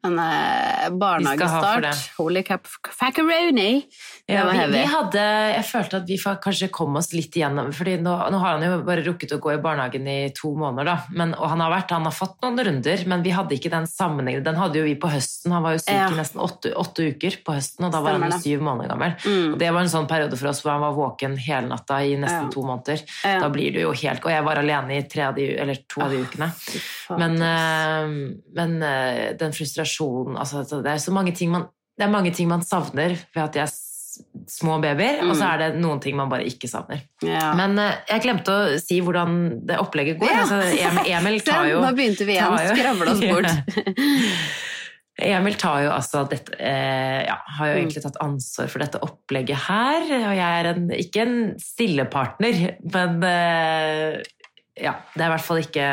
men 0.02 0.18
eh, 0.18 0.88
barnehagestart. 0.99 2.12
Holy 2.18 2.42
cap 2.42 2.66
facaroni 2.66 3.82
Ja, 4.26 4.44
vi, 4.50 4.64
vi 4.73 4.82
hadde, 4.90 5.23
jeg 5.54 5.64
følte 5.68 6.00
at 6.00 6.09
vi 6.09 6.16
kanskje 6.18 6.68
kom 6.75 6.97
oss 6.99 7.12
litt 7.14 7.37
igjennom 7.38 7.71
fordi 7.76 7.97
nå, 8.02 8.14
nå 8.32 8.40
har 8.42 8.56
han 8.56 8.64
jo 8.66 8.80
bare 8.87 9.04
rukket 9.06 9.35
å 9.37 9.38
gå 9.42 9.52
i 9.54 9.61
barnehagen 9.62 10.06
i 10.11 10.16
to 10.35 10.52
måneder, 10.59 10.88
da. 10.90 10.97
Men, 11.14 11.35
og 11.38 11.50
han 11.52 11.62
har, 11.62 11.71
vært, 11.75 11.94
han 11.94 12.06
har 12.09 12.14
fått 12.16 12.37
noen 12.42 12.59
runder, 12.66 13.04
men 13.11 13.23
vi 13.23 13.35
hadde 13.35 13.54
ikke 13.56 13.71
den 13.73 13.87
sammenhengen. 13.90 14.42
Den 14.47 14.59
hadde 14.59 14.80
jo 14.80 14.87
vi 14.87 14.97
på 14.99 15.11
høsten. 15.12 15.52
Han 15.54 15.62
var 15.66 15.76
jo 15.76 15.82
syk 15.85 15.94
Ja. 15.94 16.09
i 16.11 16.18
nesten 16.18 16.42
åtte, 16.42 16.73
åtte 16.78 17.06
uker 17.12 17.38
på 17.47 17.54
høsten, 17.56 17.87
og 17.87 17.94
da 17.94 18.00
var 18.02 18.16
Stemmer 18.16 18.32
han 18.32 18.37
jo 18.38 18.42
syv 18.47 18.66
måneder 18.66 18.92
gammel. 18.94 19.14
Mm. 19.23 19.52
Og 19.54 19.59
det 19.62 19.71
var 19.75 19.87
en 19.87 19.92
sånn 19.94 20.09
periode 20.11 20.38
for 20.40 20.50
oss 20.52 20.62
hvor 20.64 20.75
han 20.75 20.85
var 20.87 20.97
våken 20.99 21.37
hele 21.47 21.71
natta 21.71 22.00
i 22.02 22.16
nesten 22.18 22.49
Ja. 22.49 22.52
to 22.54 22.66
måneder. 22.66 23.06
Da 23.23 23.49
blir 23.52 23.73
du 23.75 23.80
jo 23.82 23.92
helt 23.92 24.25
Og 24.25 24.30
jeg 24.32 24.44
var 24.47 24.56
alene 24.62 24.99
i 24.99 25.02
tre 25.06 25.26
av 25.28 25.35
de, 25.38 25.47
eller 25.62 25.78
to 25.87 26.02
av 26.02 26.11
de 26.11 26.23
ukene. 26.26 26.50
Men, 27.18 27.38
eh, 27.42 28.12
men 28.59 28.76
eh, 28.82 29.32
den 29.38 29.52
frustrasjonen 29.52 29.91
altså, 30.38 30.64
Det 30.82 30.90
er 30.92 30.96
så 30.99 31.12
mange 31.12 31.32
ting 31.37 31.50
man 31.50 31.68
det 31.99 32.06
er 32.06 32.11
mange 32.11 32.30
ting 32.32 32.49
man 32.49 32.62
savner 32.64 33.12
ved 33.34 33.42
at 33.42 33.52
de 33.52 33.61
er 33.61 33.72
små 34.49 34.78
babyer, 34.80 35.20
og 35.28 35.34
så 35.37 35.44
Mm. 35.44 35.50
er 35.52 35.58
det 35.58 35.80
noen 35.80 36.00
ting 36.00 36.16
man 36.16 36.28
bare 36.28 36.44
ikke 36.44 36.68
savner. 36.68 37.00
ja. 37.22 37.52
Men 37.56 37.78
uh, 37.78 37.92
jeg 38.08 38.22
glemte 38.22 38.49
å 38.52 38.78
si 38.80 39.00
hvordan 39.00 39.61
det 39.66 39.76
opplegget 39.78 40.18
går. 40.20 40.28
Ja. 40.28 40.40
Altså, 40.40 40.58
Emil, 40.72 41.12
Emil 41.18 41.40
tar 41.40 41.68
jo 41.68 41.80
Nå 41.84 41.92
begynte 41.96 42.25
vi 42.28 42.32
igjen. 42.37 42.58
Skravle 42.72 43.12
oss 43.12 43.20
bort. 43.20 44.26
Emil 45.22 45.54
tar 45.61 45.82
jo 45.84 45.90
altså 45.92 46.25
dette, 46.30 46.56
eh, 46.58 47.22
ja, 47.28 47.37
har 47.58 47.66
jo 47.68 47.75
Mm. 47.76 47.80
egentlig 47.84 48.02
tatt 48.02 48.16
ansvar 48.25 48.68
for 48.72 48.78
dette 48.82 48.99
opplegget 49.04 49.56
her, 49.68 50.00
og 50.08 50.34
jeg 50.37 50.61
er 50.61 50.70
en, 50.72 50.88
ikke 50.90 51.20
en 51.26 51.37
stillepartner, 51.61 52.62
men 52.92 53.22
eh, 53.22 54.22
ja, 54.82 54.94
det 55.14 55.20
er 55.22 55.28
i 55.28 55.34
hvert 55.37 55.46
fall 55.46 55.61
ikke 55.62 55.88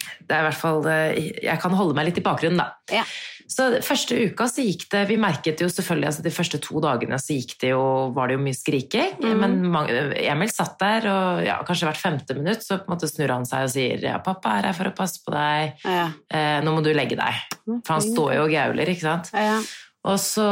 det 0.00 0.36
er 0.36 0.42
i 0.42 0.46
hvert 0.48 0.60
fall, 0.60 0.80
eh, 0.88 1.30
Jeg 1.42 1.60
kan 1.62 1.74
holde 1.76 1.96
meg 1.96 2.08
litt 2.08 2.20
i 2.20 2.24
bakgrunnen, 2.24 2.60
da. 2.60 2.94
Ja. 2.94 3.04
Så 3.50 3.66
første 3.82 4.14
uka 4.30 4.46
så 4.46 4.62
gikk 4.62 4.84
det 4.92 5.00
Vi 5.08 5.16
merket 5.18 5.58
jo 5.58 5.66
selvfølgelig 5.66 6.06
altså 6.06 6.22
De 6.22 6.30
første 6.30 6.60
to 6.62 6.78
dagene 6.84 7.18
så 7.18 7.34
gikk 7.34 7.56
det 7.64 7.72
jo, 7.72 7.82
var 8.14 8.30
det 8.30 8.36
jo 8.38 8.44
mye 8.44 8.56
skriking. 8.56 9.16
Mm. 9.18 9.42
Men 9.42 10.14
Emil 10.22 10.52
satt 10.54 10.78
der, 10.82 11.08
og 11.10 11.42
ja, 11.46 11.58
kanskje 11.66 11.90
hvert 11.90 12.00
femte 12.00 12.38
minutt 12.38 12.64
så 12.64 12.78
på 12.78 12.88
en 12.88 12.94
måte 12.94 13.10
snur 13.10 13.34
han 13.34 13.48
seg 13.48 13.66
og 13.66 13.74
sier 13.74 14.06
ja, 14.06 14.20
'Pappa 14.22 14.56
er 14.58 14.70
her 14.70 14.78
for 14.78 14.90
å 14.90 14.96
passe 14.96 15.22
på 15.26 15.34
deg. 15.34 15.82
Ja. 15.84 16.08
Eh, 16.30 16.58
nå 16.64 16.76
må 16.76 16.84
du 16.86 16.92
legge 16.94 17.18
deg.' 17.18 17.58
For 17.66 17.96
han 17.96 18.06
står 18.06 18.34
jo 18.38 18.46
og 18.46 18.54
gauler, 18.54 18.94
ikke 18.94 19.08
sant. 19.08 19.32
Ja. 19.34 19.58
Og 20.08 20.16
så 20.22 20.46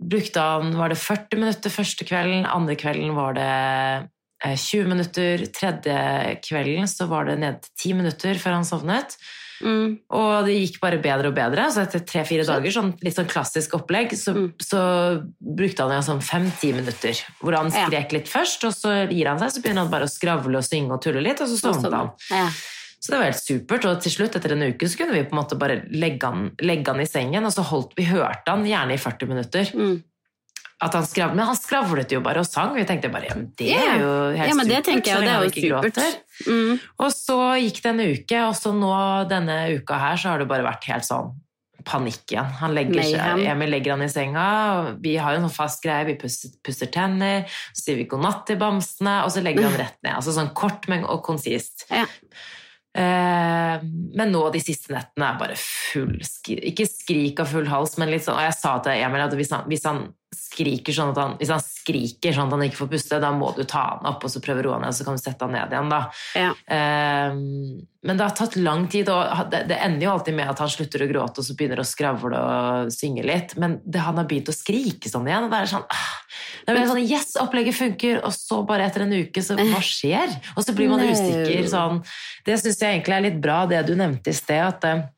brukte 0.00 0.40
han 0.40 0.72
Var 0.78 0.94
det 0.94 0.96
40 0.96 1.42
minutter 1.42 1.72
første 1.74 2.06
kvelden, 2.08 2.46
andre 2.48 2.76
kvelden 2.78 3.12
var 3.18 3.36
det 3.36 3.50
eh, 3.50 4.08
20 4.40 4.88
minutter, 4.88 5.44
tredje 5.52 6.40
kvelden 6.46 6.88
så 6.88 7.06
var 7.10 7.28
det 7.28 7.38
ned 7.42 7.60
til 7.62 7.92
10 7.92 8.00
minutter 8.00 8.40
før 8.40 8.58
han 8.60 8.64
sovnet. 8.68 9.16
Mm. 9.60 9.98
Og 10.16 10.46
det 10.46 10.54
gikk 10.56 10.78
bare 10.80 10.96
bedre 11.04 11.28
og 11.28 11.36
bedre. 11.36 11.66
Så 11.68 11.82
etter 11.84 12.00
tre-fire 12.08 12.46
dager, 12.48 12.72
sånn, 12.72 12.94
litt 13.04 13.16
sånn 13.18 13.28
klassisk 13.28 13.74
opplegg, 13.76 14.14
så, 14.16 14.32
Mm. 14.32 14.48
så 14.56 14.80
brukte 15.36 15.84
han 15.84 15.92
ja, 15.92 16.00
sånn 16.00 16.22
fem-ti 16.24 16.72
minutter. 16.72 17.12
Hvor 17.42 17.56
han 17.58 17.70
skrek 17.70 18.12
litt 18.16 18.28
først, 18.28 18.64
og 18.64 18.72
så 18.72 19.06
gir 19.10 19.28
han 19.28 19.38
seg, 19.38 19.52
så 19.52 19.60
begynner 19.62 19.84
han 19.84 19.92
bare 19.92 20.08
å 20.08 20.10
skravle 20.10 20.56
og 20.56 20.64
synge 20.64 20.92
og 20.96 21.02
tulle 21.04 21.20
litt, 21.20 21.40
og 21.44 21.48
så 21.48 21.60
sovnet 21.60 21.92
han. 21.92 22.10
Ja. 22.30 22.48
Så 23.00 23.12
det 23.12 23.18
var 23.18 23.30
helt 23.30 23.44
supert, 23.44 23.84
og 23.88 24.00
til 24.04 24.12
slutt, 24.12 24.34
etter 24.36 24.52
en 24.52 24.62
uke, 24.74 24.88
så 24.88 24.98
kunne 24.98 25.12
vi 25.16 25.24
på 25.24 25.32
en 25.32 25.40
måte 25.40 25.56
bare 25.58 25.78
legge 25.88 26.22
han, 26.28 26.50
legge 26.60 26.92
han 26.92 27.00
i 27.00 27.08
sengen, 27.08 27.44
og 27.44 27.52
så 27.52 27.64
holdt 27.64 27.94
vi 27.96 28.04
hørte 28.04 28.44
han 28.48 28.64
gjerne 28.64 28.92
i 28.92 29.00
40 29.00 29.28
minutter. 29.28 29.70
Mm. 29.72 30.02
At 30.80 30.94
han 30.96 31.04
skravlet, 31.04 31.36
men 31.36 31.44
han 31.50 31.58
skravlet 31.58 32.12
jo 32.14 32.22
bare 32.24 32.40
og 32.40 32.48
sang, 32.48 32.72
vi 32.72 32.86
tenkte 32.88 33.10
bare, 33.12 33.28
ja, 33.28 33.36
men 33.36 33.50
det 33.60 33.74
er 33.76 34.00
jo 34.00 34.12
helt 34.32 34.48
ja, 34.48 34.56
men 34.56 34.70
det 34.70 34.78
supert, 34.80 35.04
jeg, 35.04 35.12
så 35.12 35.20
lenge 35.20 35.34
han 35.34 35.44
jo 35.44 35.50
ikke 35.50 35.64
supert. 35.66 35.98
gråter. 35.98 36.14
Mm. 36.46 36.78
Og 37.04 37.12
så 37.12 37.38
gikk 37.60 37.82
det 37.84 37.90
en 37.90 38.00
uke, 38.00 38.40
og 38.46 38.56
så 38.56 38.72
nå 38.72 38.92
denne 39.28 39.60
uka 39.76 39.98
her 40.00 40.20
så 40.22 40.32
har 40.32 40.40
det 40.40 40.48
bare 40.48 40.64
vært 40.64 40.88
helt 40.88 41.04
sånn 41.04 41.34
panikk 41.84 42.32
igjen. 42.32 42.48
Han 42.60 42.74
legger 42.76 43.02
seg, 43.04 43.42
Emil 43.50 43.72
legger 43.72 43.94
han 43.94 44.04
i 44.04 44.08
senga, 44.12 44.46
og 44.78 45.02
vi 45.04 45.16
har 45.20 45.34
jo 45.34 45.40
en 45.40 45.46
sånn 45.48 45.56
fast 45.56 45.82
greie, 45.84 46.06
vi 46.08 46.16
pusser, 46.20 46.54
pusser 46.64 46.90
tenner, 46.92 47.44
så 47.72 47.84
sier 47.84 48.00
vi 48.00 48.08
god 48.10 48.24
natt 48.24 48.46
til 48.48 48.60
bamsene, 48.60 49.18
og 49.24 49.34
så 49.34 49.44
legger 49.44 49.64
vi 49.64 49.68
han 49.68 49.80
rett 49.80 49.98
ned. 50.00 50.14
Altså 50.16 50.34
sånn 50.36 50.52
kort, 50.56 50.88
men 50.92 51.04
og 51.08 51.22
konsist. 51.26 51.86
Ja. 51.92 52.06
Eh, 52.90 53.76
men 54.18 54.32
nå 54.34 54.46
de 54.50 54.62
siste 54.62 54.90
nettene 54.90 55.28
er 55.28 55.36
bare 55.40 55.58
full 55.60 56.16
skrik, 56.26 56.64
ikke 56.72 56.88
skrik 56.90 57.42
av 57.42 57.52
full 57.52 57.68
hals, 57.70 57.96
men 58.00 58.10
litt 58.12 58.26
sånn, 58.26 58.38
og 58.40 58.48
jeg 58.48 58.56
sa 58.58 58.78
til 58.84 58.96
Emil 58.96 59.28
at 59.28 59.36
hvis 59.38 59.52
han, 59.54 59.68
hvis 59.70 59.86
han 59.86 60.08
skriker 60.50 60.94
sånn 60.94 61.12
at 61.14 61.20
han, 61.20 61.36
hvis 61.40 61.52
han 61.54 61.62
skriker 61.62 62.34
sånn 62.34 62.50
at 62.50 62.56
han 62.56 62.66
ikke 62.66 62.80
får 62.82 62.90
puste, 62.90 63.20
da 63.22 63.30
må 63.34 63.52
du 63.56 63.62
ta 63.68 63.84
han 63.94 64.10
opp, 64.10 64.24
og 64.26 64.32
så 64.32 64.42
prøve 64.44 64.62
å 64.62 64.66
roe 64.66 64.78
han 64.78 64.84
ned, 64.86 64.96
så 64.96 65.06
kan 65.06 65.16
du 65.16 65.22
sette 65.22 65.46
han 65.46 65.54
ned 65.54 65.74
igjen 65.74 65.92
da. 65.92 66.00
Ja. 66.38 66.50
Um, 67.30 67.86
men 68.06 68.16
det 68.16 68.24
har 68.24 68.36
tatt 68.36 68.56
lang 68.56 68.86
tid, 68.90 69.10
og 69.12 69.50
det, 69.52 69.62
det 69.68 69.76
ender 69.84 70.06
jo 70.06 70.12
alltid 70.14 70.36
med 70.38 70.48
at 70.48 70.62
han 70.62 70.72
slutter 70.72 71.04
å 71.04 71.08
gråte, 71.10 71.42
og 71.42 71.46
så 71.46 71.56
begynner 71.58 71.82
å 71.82 71.86
skravle 71.86 72.40
og 72.40 72.92
synge 72.94 73.26
litt, 73.28 73.54
men 73.60 73.78
det, 73.84 74.00
han 74.06 74.16
har 74.20 74.28
begynt 74.30 74.48
å 74.50 74.56
skrike 74.56 75.12
sånn 75.12 75.28
igjen, 75.28 75.46
og 75.46 75.52
det 75.52 75.60
er 75.60 75.72
sånn, 75.74 75.86
ah, 75.86 76.10
det 76.64 76.76
er 76.76 76.90
sånn, 76.90 77.02
yes, 77.04 77.36
opplegget 77.42 77.76
funker, 77.76 78.22
og 78.24 78.34
så 78.36 78.62
bare 78.68 78.88
etter 78.88 79.04
en 79.04 79.16
uke, 79.20 79.44
så 79.44 79.58
hva 79.58 79.84
skjer? 79.84 80.32
Og 80.56 80.64
så 80.64 80.74
blir 80.76 80.92
man 80.92 81.04
usikker, 81.04 81.64
sånn, 81.70 82.02
det 82.48 82.60
synes 82.62 82.80
jeg 82.80 82.98
egentlig 82.98 83.18
er 83.18 83.26
litt 83.28 83.40
bra, 83.42 83.62
det 83.68 83.84
du 83.88 83.96
nevnte 83.98 84.32
i 84.32 84.38
sted, 84.38 84.64
at 84.64 85.10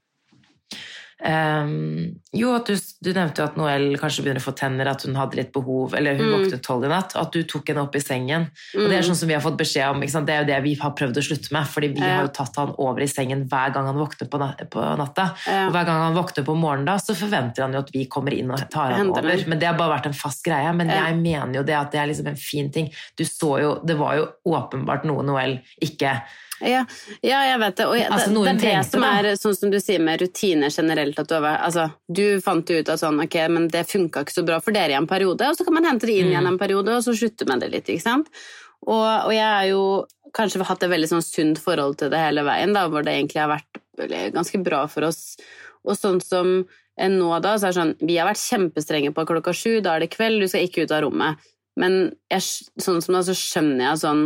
Ehm, 1.25 2.17
jo, 2.35 2.51
at 2.57 2.67
du, 2.67 2.75
du 3.05 3.13
nevnte 3.15 3.39
jo 3.43 3.45
at 3.47 3.57
Noel 3.59 3.85
kanskje 4.01 4.25
begynner 4.25 4.43
å 4.43 4.47
få 4.49 4.55
tenner, 4.59 4.89
at 4.91 5.05
hun 5.07 5.15
hadde 5.19 5.37
litt 5.39 5.53
behov, 5.55 5.95
eller 5.95 6.17
hun 6.19 6.27
Mm. 6.27 6.33
våknet 6.35 6.63
tolv 6.67 6.85
i 6.87 6.89
natt, 6.91 7.15
at 7.19 7.31
du 7.35 7.43
tok 7.45 7.69
henne 7.71 7.83
opp 7.85 7.95
i 7.95 8.01
sengen. 8.03 8.49
Og 8.75 8.89
det 8.91 8.99
er 8.99 9.03
sånn 9.07 9.19
som 9.19 9.29
vi 9.31 9.35
har 9.37 9.43
fått 9.45 9.59
beskjed 9.61 9.91
om, 9.91 10.01
det 10.01 10.35
er 10.35 10.41
jo 10.43 10.49
det 10.51 10.63
vi 10.65 10.75
har 10.81 10.91
prøvd 10.99 11.21
å 11.21 11.25
slutte 11.27 11.53
med, 11.53 11.67
fordi 11.71 11.89
vi 11.95 12.01
Ja. 12.01 12.17
har 12.17 12.23
jo 12.27 12.33
tatt 12.35 12.57
han 12.57 12.75
over 12.79 13.01
i 13.03 13.07
sengen 13.11 13.47
hver 13.49 13.73
gang 13.75 13.87
han 13.87 13.97
våkner 13.97 14.29
på, 14.29 14.39
nat 14.39 14.59
på 14.71 14.81
natta. 14.99 15.35
Ja. 15.47 15.67
Og 15.69 15.73
hver 15.75 15.85
gang 15.87 16.01
han 16.03 16.15
våkner 16.15 16.45
på 16.45 16.57
morgenen 16.59 16.87
da, 16.87 16.97
så 16.97 17.15
forventer 17.15 17.63
han 17.63 17.73
jo 17.73 17.79
at 17.81 17.91
vi 17.93 18.07
kommer 18.07 18.33
inn 18.33 18.51
og 18.51 18.59
tar 18.71 18.91
han 18.93 19.07
Henter 19.07 19.23
over. 19.23 19.37
den. 19.37 19.49
Men 19.49 19.59
det 19.59 19.67
har 19.69 19.75
bare 19.79 19.99
vært 19.99 20.07
en 20.07 20.13
fast 20.13 20.43
greie. 20.45 20.75
Men 20.75 20.89
Ja. 20.89 21.07
jeg 21.07 21.17
mener 21.23 21.55
jo 21.55 21.63
det 21.63 21.75
at 21.75 21.91
det 21.93 22.01
er 22.01 22.07
liksom 22.09 22.27
en 22.27 22.37
fin 22.37 22.71
ting. 22.71 22.91
Du 23.17 23.25
så 23.25 23.61
jo, 23.61 23.81
det 23.85 23.97
var 23.99 24.17
jo 24.17 24.29
åpenbart 24.47 25.05
noe 25.05 25.23
Noel 25.23 25.61
ikke 25.81 26.23
Ja, 26.63 26.85
ja, 27.27 27.41
jeg 27.49 27.59
vet 27.59 27.77
det. 27.81 27.87
Og 27.91 27.97
jeg, 27.99 28.07
Altså, 28.13 28.31
det, 28.31 28.55
det 28.63 28.71
er 28.71 28.83
det 28.83 28.87
som 28.91 29.05
er 29.09 29.29
sånn 29.41 29.57
som 29.59 29.71
du 29.73 29.79
sier 29.83 30.03
med 30.05 30.21
rutiner 30.23 30.71
generelt. 30.71 31.19
At 31.19 31.29
du, 31.31 31.35
har, 31.43 31.59
altså, 31.67 31.89
du 32.07 32.25
fant 32.45 32.71
ut 32.71 32.89
at 32.95 33.01
sånn, 33.03 33.19
ok, 33.25 33.37
men 33.51 33.69
det 33.73 33.85
funka 33.91 34.23
ikke 34.23 34.37
så 34.37 34.45
bra 34.47 34.61
for 34.63 34.77
dere 34.77 34.95
i 34.95 34.99
en 34.99 35.09
periode, 35.11 35.49
og 35.51 35.59
så 35.59 35.67
kan 35.67 35.75
man 35.79 35.89
hente 35.91 36.07
det 36.07 36.19
inn 36.21 36.29
Mm. 36.31 36.35
igjen 36.37 36.51
en 36.53 36.59
periode, 36.61 36.95
og 36.97 37.03
så 37.05 37.15
slutte 37.19 37.49
med 37.51 37.61
det 37.65 37.71
litt, 37.73 37.89
ikke 37.91 38.05
sant. 38.05 38.29
Og, 38.87 39.03
og 39.03 39.33
jeg 39.35 39.47
har 39.47 39.67
jo 39.71 39.83
kanskje 40.35 40.65
hatt 40.65 40.83
et 40.87 40.91
veldig 40.91 41.09
sånn 41.11 41.23
sunt 41.27 41.59
forhold 41.63 41.99
til 42.01 42.11
det 42.13 42.19
hele 42.23 42.43
veien, 42.47 42.73
da, 42.73 42.87
hvor 42.89 43.03
det 43.05 43.13
egentlig 43.19 43.43
har 43.43 43.51
vært 43.53 43.83
ganske 44.33 44.63
bra 44.65 44.87
for 44.89 45.05
oss. 45.11 45.37
Og 45.85 45.99
sånn 45.99 46.21
som 46.25 46.53
eh, 46.97 47.11
nå, 47.11 47.29
da, 47.45 47.57
så 47.59 47.69
er 47.69 47.75
det 47.75 47.79
sånn 47.81 47.95
Vi 48.07 48.17
har 48.17 48.29
vært 48.31 48.41
kjempestrenge 48.41 49.11
på 49.13 49.27
klokka 49.29 49.53
sju, 49.53 49.81
da 49.85 49.97
er 49.97 50.07
det 50.07 50.13
kveld, 50.15 50.41
du 50.41 50.49
skal 50.49 50.65
ikke 50.67 50.87
ut 50.87 50.95
av 50.95 51.03
rommet. 51.05 51.43
Men 51.77 52.13
jeg, 52.31 52.43
sånn 52.81 53.01
som 53.05 53.15
da, 53.17 53.23
så 53.27 53.35
skjønner 53.37 53.87
jeg 53.91 54.01
sånn 54.03 54.25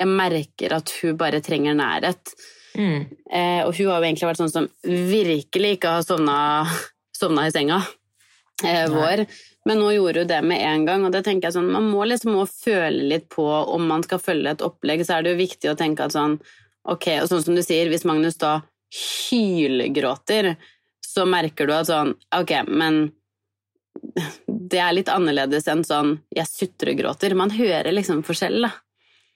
Jeg 0.00 0.08
merker 0.08 0.74
at 0.78 0.92
hun 1.00 1.18
bare 1.20 1.42
trenger 1.44 1.76
nærhet. 1.76 2.32
Mm. 2.78 3.06
Eh, 3.32 3.60
og 3.66 3.74
hun 3.76 3.90
har 3.90 4.00
jo 4.00 4.06
egentlig 4.06 4.28
vært 4.30 4.40
sånn 4.40 4.52
som 4.52 4.68
virkelig 4.86 5.76
ikke 5.76 5.96
har 5.96 6.06
sovna, 6.06 6.36
sovna 7.16 7.48
i 7.48 7.54
senga 7.54 7.80
eh, 8.64 8.86
vår. 8.90 9.24
Men 9.68 9.82
nå 9.82 9.90
gjorde 9.92 10.24
hun 10.24 10.30
det 10.30 10.40
med 10.46 10.64
en 10.64 10.86
gang, 10.88 11.04
og 11.04 11.12
det 11.12 11.24
tenker 11.26 11.48
jeg 11.48 11.58
sånn, 11.58 11.70
man 11.72 11.88
må 11.92 12.06
liksom 12.08 12.38
også 12.40 12.70
føle 12.70 13.06
litt 13.12 13.28
på 13.32 13.44
om 13.44 13.86
man 13.90 14.04
skal 14.06 14.22
følge 14.22 14.54
et 14.54 14.64
opplegg, 14.64 15.04
så 15.04 15.18
er 15.18 15.26
det 15.26 15.34
jo 15.34 15.42
viktig 15.42 15.72
å 15.72 15.78
tenke 15.78 16.06
at 16.06 16.16
sånn 16.16 16.40
Ok, 16.88 17.10
og 17.20 17.26
sånn 17.28 17.42
som 17.44 17.52
du 17.52 17.60
sier, 17.60 17.90
hvis 17.92 18.06
Magnus 18.08 18.38
da 18.40 18.62
hylgråter, 18.88 20.54
så 21.04 21.26
merker 21.28 21.68
du 21.68 21.74
at 21.76 21.90
sånn 21.90 22.14
Ok, 22.38 22.54
men 22.72 23.10
det 24.00 24.80
er 24.80 24.94
litt 24.96 25.10
annerledes 25.12 25.68
enn 25.68 25.82
sånn 25.84 26.14
jeg 26.32 26.48
sutregråter. 26.48 27.34
Man 27.36 27.52
hører 27.52 27.92
liksom 27.92 28.22
forskjell, 28.24 28.64
da. 28.64 28.70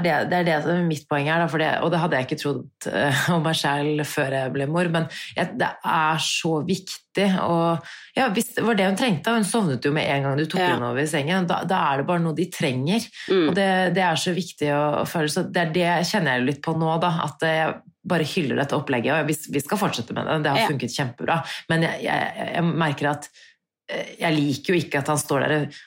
det, 0.06 0.14
det, 0.32 0.38
er 0.38 0.48
det 0.48 0.58
som 0.64 0.72
er 0.72 0.86
mitt 0.88 1.06
poeng 1.10 1.28
her, 1.28 1.44
da, 1.44 1.60
det, 1.60 1.70
og 1.84 1.92
det 1.92 2.00
hadde 2.00 2.20
jeg 2.20 2.28
ikke 2.30 2.40
trodd 2.40 2.88
uh, 2.88 3.24
om 3.36 3.44
meg 3.44 3.58
selv 3.60 4.06
før 4.08 4.38
jeg 4.40 4.54
ble 4.56 4.68
mor, 4.72 4.90
men 4.94 5.08
jeg, 5.36 5.54
det 5.60 5.70
er 5.70 6.24
så 6.24 6.56
viktig. 6.68 7.28
Og 7.44 8.18
ja, 8.18 8.30
hvis 8.34 8.54
det 8.56 8.66
var 8.66 8.80
det 8.80 8.90
hun 8.90 9.00
trengte, 9.00 9.36
hun 9.36 9.48
sovnet 9.48 9.86
jo 9.86 9.94
med 9.96 10.08
en 10.10 10.28
gang 10.28 10.40
du 10.40 10.46
tok 10.48 10.64
ja. 10.64 10.74
henne 10.74 10.92
over 10.94 11.04
i 11.04 11.10
sengen, 11.10 11.50
da, 11.50 11.62
da, 11.68 11.82
er 11.92 12.02
det 12.02 12.10
bare 12.10 12.24
noe 12.24 12.38
de 12.38 12.48
trenger. 12.54 13.08
Mm. 13.28 13.48
Og 13.50 13.56
det, 13.60 14.06
er 14.08 14.20
så 14.20 14.36
viktig 14.36 14.72
å, 14.74 14.84
å 15.04 15.08
føle. 15.10 15.32
Så 15.32 15.46
det 15.50 15.68
er 15.68 15.74
det 15.76 15.90
kjenner 16.10 16.40
jeg 16.40 16.48
litt 16.54 16.64
på 16.64 16.76
nå, 16.80 16.96
da. 17.04 17.16
At 17.28 17.44
jeg 17.46 17.82
bare 18.04 18.28
hyller 18.28 18.60
dette 18.60 18.78
opplegget. 18.78 19.16
Og 19.16 19.32
vi, 19.32 19.38
vi 19.56 19.64
skal 19.64 19.80
fortsette 19.80 20.16
med 20.16 20.28
det, 20.28 20.44
det 20.46 20.54
har 20.56 20.72
funket 20.72 20.96
kjempebra. 20.96 21.40
Men 21.72 21.88
jeg, 21.88 22.06
jeg, 22.08 22.48
jeg 22.56 22.70
merker 22.84 23.12
at 23.14 23.30
eh, 23.92 24.16
jeg 24.20 24.38
liker 24.40 24.74
jo 24.74 24.82
ikke 24.84 25.04
at 25.04 25.12
han 25.14 25.22
står 25.22 25.46
der 25.46 25.56
og 25.64 25.82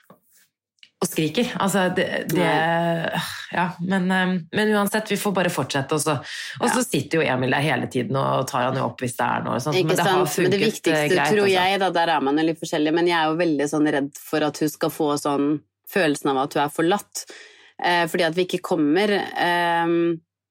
skriker. 1.09 1.53
Altså, 1.63 1.87
det, 1.97 2.07
det 2.33 2.47
Ja, 3.53 3.67
men, 3.81 4.11
eh, 4.11 4.35
men, 4.53 4.73
uansett, 4.75 5.11
vi 5.13 5.19
får 5.21 5.35
bare 5.37 5.53
fortsette. 5.53 5.97
Og 5.97 6.03
så, 6.03 6.17
ja. 6.61 6.83
sitter 6.85 7.21
jo 7.21 7.27
Emil 7.27 7.55
der 7.55 7.65
hele 7.65 7.89
tiden 7.93 8.19
og 8.21 8.47
tar 8.51 8.69
han 8.69 8.79
jo 8.79 8.87
opp 8.89 9.03
hvis 9.05 9.17
det 9.19 9.27
er 9.27 9.47
noe 9.47 9.59
sånt. 9.63 9.79
Men 9.79 9.97
det 9.97 10.07
har 10.07 10.23
funket 10.25 10.43
men 10.43 10.55
det 10.55 10.63
viktigste, 10.65 10.97
eh, 10.99 11.09
greit. 11.13 11.33
tror 11.33 11.45
altså. 11.47 11.57
jeg, 11.57 11.81
da, 11.83 11.91
der 11.99 12.15
er 12.17 12.29
man 12.29 12.41
jo 12.41 12.47
litt 12.51 12.63
forskjellig, 12.63 12.95
men 12.99 13.11
jeg 13.11 13.19
er 13.19 13.31
jo 13.31 13.41
veldig 13.43 13.69
sånn 13.73 13.91
redd 13.97 14.11
for 14.21 14.47
at 14.49 14.63
hun 14.63 14.73
skal 14.73 14.95
få 14.95 15.11
sånn 15.23 15.51
følelsen 15.91 16.33
av 16.33 16.43
at 16.45 16.57
hun 16.59 16.65
er 16.65 16.75
forlatt. 16.75 17.27
Eh, 17.83 18.05
fordi 18.11 18.27
at 18.27 18.37
vi 18.39 18.49
ikke 18.49 18.65
kommer. 18.65 19.13
Eh, 19.21 19.97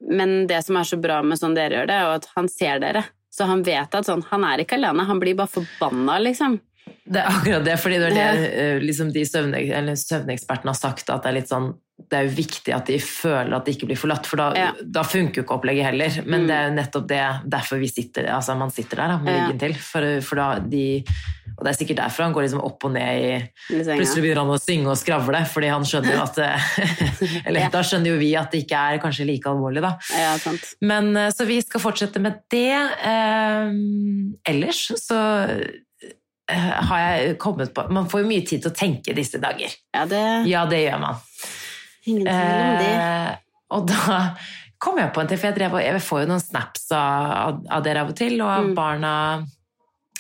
men 0.05 0.37
det 0.47 0.61
som 0.65 0.77
er 0.79 0.87
så 0.87 0.99
bra 1.01 1.21
med 1.25 1.39
sånn 1.41 1.55
dere 1.57 1.81
gjør 1.81 1.91
det, 1.91 1.99
er 1.99 2.15
at 2.19 2.29
han 2.35 2.49
ser 2.51 2.81
dere. 2.83 3.05
Så 3.35 3.47
han 3.49 3.65
vet 3.67 3.95
at 3.97 4.07
sånn, 4.07 4.23
han 4.29 4.45
er 4.47 4.63
ikke 4.63 4.77
alene, 4.79 5.07
han 5.09 5.19
blir 5.19 5.35
bare 5.35 5.51
forbanna, 5.51 6.21
liksom. 6.23 6.59
Det 7.05 7.21
er 7.21 7.29
akkurat 7.29 7.65
det, 7.65 7.77
fordi 7.81 7.97
det 8.01 8.11
er 8.11 8.15
det 8.17 8.45
eh, 8.49 8.77
liksom 8.81 9.11
de 9.13 9.25
søvnekspertene 9.29 10.73
har 10.73 10.77
sagt, 10.77 11.09
at 11.09 11.25
det 11.25 11.31
er 11.31 11.37
litt 11.39 11.51
sånn 11.51 11.73
det 11.95 12.17
er 12.17 12.25
jo 12.27 12.33
viktig 12.35 12.73
at 12.75 12.89
de 12.89 12.97
føler 12.99 13.55
at 13.55 13.65
de 13.65 13.73
ikke 13.73 13.87
blir 13.87 13.97
forlatt, 13.97 14.27
for 14.27 14.39
da, 14.41 14.49
ja. 14.59 14.71
da 14.83 15.05
funker 15.07 15.39
jo 15.39 15.45
ikke 15.45 15.55
opplegget 15.55 15.87
heller. 15.87 16.17
Men 16.25 16.43
mm. 16.43 16.49
det 16.49 16.55
er 16.55 16.65
jo 16.67 16.73
nettopp 16.75 17.07
det, 17.09 17.21
derfor 17.55 17.79
vi 17.81 17.89
sitter, 17.89 18.27
altså 18.35 18.57
man 18.59 18.73
sitter 18.73 18.99
der 18.99 19.13
da, 19.13 19.17
med 19.23 19.37
ryggen 19.39 19.61
til. 19.63 19.77
For, 19.79 20.07
for, 20.25 20.41
da 20.41 20.59
de 20.59 20.83
Og 21.55 21.63
det 21.63 21.71
er 21.71 21.77
sikkert 21.79 22.01
derfor 22.01 22.25
han 22.25 22.35
går 22.35 22.45
liksom 22.45 22.65
opp 22.67 22.83
og 22.83 22.91
ned 22.97 23.23
i 23.23 23.29
Plutselig 23.69 24.25
begynner 24.25 24.43
han 24.43 24.51
å 24.51 24.59
synge 24.59 24.91
og 24.91 24.99
skravle, 24.99 25.41
fordi 25.47 25.71
han 25.71 25.87
skjønner 25.87 26.19
at 26.19 26.41
Eller 27.47 27.63
ja. 27.63 27.71
da 27.71 27.83
skjønner 27.87 28.11
jo 28.11 28.19
vi 28.19 28.33
at 28.35 28.51
det 28.51 28.65
ikke 28.65 28.83
er 28.91 29.01
kanskje 29.05 29.29
like 29.31 29.49
alvorlig, 29.49 29.85
da. 29.85 29.95
Ja, 30.19 30.35
Men 30.83 31.13
eh, 31.15 31.31
Så 31.33 31.47
vi 31.47 31.61
skal 31.63 31.83
fortsette 31.83 32.19
med 32.21 32.43
det. 32.51 32.75
Eh, 32.75 33.71
ellers 34.51 34.89
så 34.99 35.21
har 36.51 36.99
jeg 37.01 37.37
kommet 37.41 37.71
på 37.73 37.87
Man 37.89 38.09
får 38.09 38.21
jo 38.21 38.29
mye 38.29 38.43
tid 38.45 38.61
til 38.61 38.69
å 38.69 38.77
tenke 38.77 39.15
disse 39.17 39.39
dager. 39.41 39.71
Ja, 39.95 40.05
det, 40.09 40.25
ja, 40.49 40.65
det 40.69 40.83
gjør 40.83 41.01
man. 41.01 41.23
Ingen 42.05 42.27
tvil 42.29 42.61
om 42.61 42.75
det. 42.83 42.91
Eh, 42.93 43.31
og 43.75 43.87
da 43.89 44.17
kom 44.81 44.99
jeg 45.01 45.13
på 45.13 45.23
en 45.23 45.29
til, 45.29 45.39
for 45.41 45.49
jeg, 45.49 45.57
drev, 45.57 45.77
jeg 45.81 46.01
får 46.05 46.23
jo 46.23 46.29
noen 46.29 46.43
snaps 46.43 46.89
av, 46.93 47.63
av 47.65 47.85
dere 47.85 48.03
av 48.03 48.11
og 48.11 48.17
til, 48.19 48.35
og 48.43 48.51
av 48.51 48.67
mm. 48.67 48.75
barna, 48.77 49.13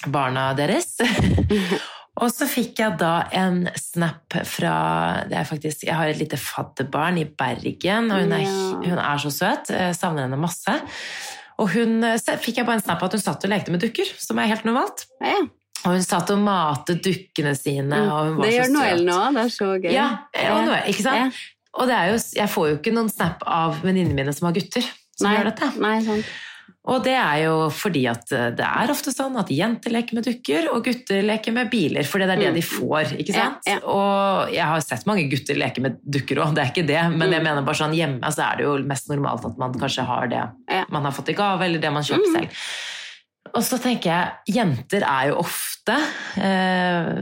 barna 0.09 0.47
deres. 0.57 0.95
og 2.21 2.31
så 2.33 2.47
fikk 2.49 2.81
jeg 2.81 2.97
da 3.01 3.13
en 3.37 3.67
snap 3.77 4.39
fra 4.49 4.75
det 5.29 5.37
er 5.37 5.49
faktisk, 5.49 5.85
Jeg 5.85 5.99
har 5.99 6.09
et 6.09 6.21
lite 6.21 6.39
fadderbarn 6.41 7.21
i 7.21 7.27
Bergen, 7.29 8.09
og 8.09 8.25
hun 8.25 8.33
er, 8.39 8.49
hun 8.87 9.03
er 9.03 9.21
så 9.21 9.33
søt. 9.33 9.73
Jeg 9.75 9.99
savner 9.99 10.25
henne 10.25 10.41
masse. 10.41 10.79
Og 11.61 11.69
hun 11.71 12.01
fikk 12.41 12.57
jeg 12.57 12.65
bare 12.65 12.81
en 12.81 12.83
snap 12.83 13.03
av 13.03 13.11
at 13.11 13.19
hun 13.19 13.23
satt 13.23 13.45
og 13.45 13.53
lekte 13.53 13.71
med 13.71 13.85
dukker, 13.85 14.09
som 14.19 14.41
er 14.41 14.49
helt 14.51 14.65
normalt. 14.67 15.05
Ja. 15.21 15.45
Og 15.85 15.93
hun 15.93 16.05
satt 16.05 16.31
og 16.33 16.41
matet 16.41 17.03
dukkene 17.05 17.53
sine. 17.57 17.99
Mm. 18.09 18.39
det 18.41 18.55
gjør 18.55 18.71
Noel 18.73 19.05
nå, 19.05 19.19
det 19.35 19.43
er 19.43 19.53
så 19.53 19.69
gøy. 19.77 19.91
Ja, 19.93 20.07
og 20.55 20.63
Noel, 20.65 20.89
ikke 20.89 21.05
sant? 21.05 21.21
Ja. 21.21 21.51
Og 21.75 21.91
jo, 21.91 22.17
jeg 22.39 22.51
får 22.51 22.67
jo 22.69 22.75
ikke 22.79 22.95
noen 22.95 23.11
snap 23.11 23.43
av 23.45 23.81
venninnene 23.83 24.15
mine 24.15 24.33
som 24.33 24.47
har 24.47 24.55
gutter, 24.55 24.85
som 25.15 25.27
nei, 25.27 25.37
gjør 25.37 25.49
dette. 25.51 25.71
Nei, 25.83 25.95
sant. 26.05 26.35
Og 26.85 27.01
det 27.01 27.15
er 27.17 27.39
jo 27.47 27.53
fordi 27.73 28.03
at 28.09 28.29
eh, 28.35 28.51
det 28.53 28.65
er 28.65 28.91
ofte 28.93 29.09
sånn 29.13 29.37
at 29.41 29.49
jenter 29.53 29.93
leker 29.93 30.17
med 30.17 30.27
dukker, 30.27 30.67
og 30.69 30.85
gutter 30.85 31.25
leker 31.25 31.53
med 31.55 31.69
biler, 31.71 32.05
for 32.05 32.21
det 32.21 32.27
er 32.29 32.41
det 32.43 32.51
mm. 32.53 32.57
de 32.59 32.63
får. 32.65 33.13
ikke 33.17 33.33
sant? 33.35 33.65
Ja, 33.65 33.79
ja. 33.79 33.79
Og 33.89 34.53
jeg 34.53 34.69
har 34.69 34.83
sett 34.85 35.07
mange 35.09 35.25
gutter 35.31 35.57
leke 35.57 35.81
med 35.83 35.97
dukker 36.01 36.43
òg, 36.45 36.53
det 36.55 36.63
er 36.63 36.73
ikke 36.73 36.87
det, 36.87 36.99
men 37.15 37.25
mm. 37.25 37.37
jeg 37.37 37.45
mener 37.47 37.65
bare 37.65 37.81
sånn 37.81 37.95
hjemme 37.97 38.33
så 38.35 38.45
er 38.47 38.59
det 38.59 38.67
jo 38.67 38.75
mest 38.85 39.09
normalt 39.09 39.47
at 39.49 39.57
man 39.61 39.73
kanskje 39.81 40.05
har 40.05 40.29
det 40.31 40.43
ja. 40.43 40.83
man 40.93 41.09
har 41.09 41.15
fått 41.15 41.33
i 41.33 41.37
gave, 41.37 41.65
eller 41.65 41.81
det 41.81 41.93
man 41.95 42.05
kjøper 42.05 42.29
mm. 42.29 42.37
selv. 42.37 42.67
Og 43.55 43.63
så 43.65 43.79
tenker 43.81 44.11
jeg, 44.11 44.55
jenter 44.57 45.05
er 45.07 45.31
jo 45.31 45.41
ofte 45.41 45.74
eh, 45.93 47.13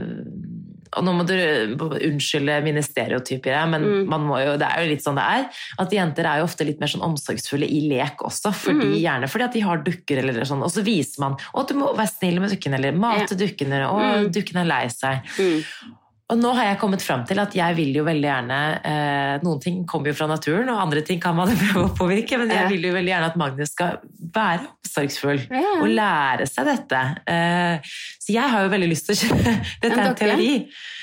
og 0.94 1.02
nå 1.02 1.14
må 1.16 1.24
du 1.26 1.34
unnskylde 1.34 2.60
mine 2.64 2.82
stereotyper, 2.84 3.56
men 3.70 3.86
mm. 4.06 4.14
jo, 4.44 4.52
det 4.60 4.68
er 4.68 4.84
jo 4.84 4.90
litt 4.92 5.04
sånn 5.04 5.18
det 5.18 5.24
er. 5.38 5.48
At 5.82 5.94
jenter 5.94 6.28
er 6.30 6.40
jo 6.40 6.46
ofte 6.48 6.66
litt 6.66 6.80
mer 6.82 6.92
sånn 6.92 7.04
omsorgsfulle 7.06 7.66
i 7.66 7.80
lek 7.90 8.22
også, 8.24 8.52
fordi, 8.54 8.92
mm. 8.92 9.00
gjerne 9.02 9.30
fordi 9.30 9.48
at 9.48 9.58
de 9.58 9.64
har 9.66 9.82
dukker 9.88 10.22
eller 10.22 10.40
sånn. 10.46 10.62
Og 10.64 10.70
så 10.70 10.84
viser 10.86 11.24
man 11.24 11.34
at 11.34 11.70
du 11.72 11.78
må 11.80 11.90
være 11.96 12.12
snill 12.12 12.40
med 12.42 12.54
dukkene, 12.54 12.78
eller 12.78 13.04
mate 13.06 13.34
ja. 13.34 13.40
dukkene, 13.44 13.84
og 13.90 14.02
mm. 14.04 14.32
dukkene 14.38 14.64
er 14.64 14.70
lei 14.70 14.82
seg. 14.94 15.34
Mm. 15.38 16.00
Og 16.32 16.38
nå 16.40 16.54
har 16.56 16.70
jeg 16.70 16.78
kommet 16.80 17.02
fram 17.04 17.26
til 17.28 17.36
at 17.42 17.52
jeg 17.52 17.76
vil 17.76 17.90
jo 17.98 18.04
veldig 18.06 18.24
gjerne 18.24 18.60
eh, 18.80 19.34
Noen 19.44 19.58
ting 19.60 19.82
kommer 19.88 20.08
jo 20.08 20.16
fra 20.16 20.28
naturen, 20.30 20.70
og 20.72 20.80
andre 20.80 21.02
ting 21.04 21.20
kan 21.20 21.36
man 21.36 21.52
prøve 21.60 21.90
å 21.90 21.92
påvirke, 21.98 22.38
men 22.40 22.52
jeg 22.54 22.70
vil 22.72 22.88
jo 22.88 22.94
veldig 22.96 23.12
gjerne 23.12 23.28
at 23.32 23.36
Magnus 23.40 23.74
skal 23.74 24.00
være 24.34 24.64
omsorgsfull 24.94 25.42
og 25.82 25.86
lære 25.90 26.48
seg 26.48 26.68
dette. 26.70 27.02
Eh, 27.28 27.92
så 28.22 28.34
jeg 28.34 28.52
har 28.54 28.64
jo 28.64 28.72
veldig 28.72 28.88
lyst 28.88 29.08
til 29.08 29.16
å 29.16 29.20
kjøpe 29.20 29.54
Dette 29.84 30.00
er 30.00 30.06
en 30.06 30.18
teori, 30.18 30.50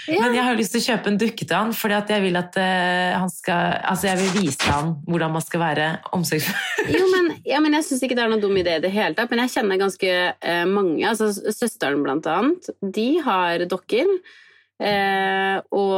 men 0.10 0.34
jeg 0.34 0.42
har 0.42 0.56
jo 0.56 0.60
lyst 0.60 0.74
til 0.74 0.82
å 0.82 0.88
kjøpe 0.88 1.12
en 1.12 1.22
dukke 1.22 1.46
til 1.46 1.58
han, 1.58 1.74
fordi 1.78 1.98
at 2.00 2.14
jeg 2.16 2.26
vil 2.26 2.42
at 2.42 2.62
eh, 2.62 3.14
han 3.22 3.30
skal 3.32 3.80
Altså, 3.92 4.08
jeg 4.10 4.20
vil 4.22 4.46
vise 4.48 4.74
han 4.74 4.96
hvordan 5.06 5.34
man 5.36 5.44
skal 5.46 5.62
være 5.62 5.88
omsorgsfull. 6.18 6.94
jo, 6.98 7.08
men, 7.14 7.34
ja, 7.52 7.62
men 7.62 7.78
jeg 7.78 7.88
syns 7.88 8.06
ikke 8.08 8.18
det 8.18 8.26
er 8.26 8.34
noen 8.34 8.42
dum 8.44 8.58
idé 8.58 8.80
i 8.80 8.84
det 8.84 8.94
hele 8.96 9.14
tatt, 9.18 9.30
men 9.30 9.44
jeg 9.46 9.60
kjenner 9.60 9.82
ganske 9.82 10.14
eh, 10.34 10.64
mange, 10.70 11.04
altså 11.08 11.30
søsteren 11.54 12.02
blant 12.06 12.30
annet, 12.32 12.72
de 12.82 13.10
har 13.26 13.70
dokker. 13.70 14.10
Eh, 14.82 15.58
og, 15.78 15.98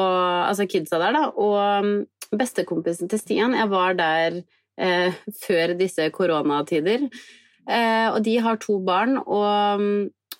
altså 0.49 0.67
kidsa 0.67 0.99
der, 0.99 1.15
da. 1.15 1.29
Og 1.39 2.33
bestekompisen 2.33 3.11
til 3.11 3.21
Stian 3.21 3.55
Jeg 3.55 3.69
var 3.71 3.95
der 3.97 4.41
eh, 4.79 5.15
før 5.43 5.75
disse 5.79 6.09
koronatider. 6.15 7.07
Eh, 7.63 8.07
og 8.11 8.19
de 8.25 8.37
har 8.43 8.59
to 8.59 8.79
barn, 8.83 9.17
og, 9.23 9.83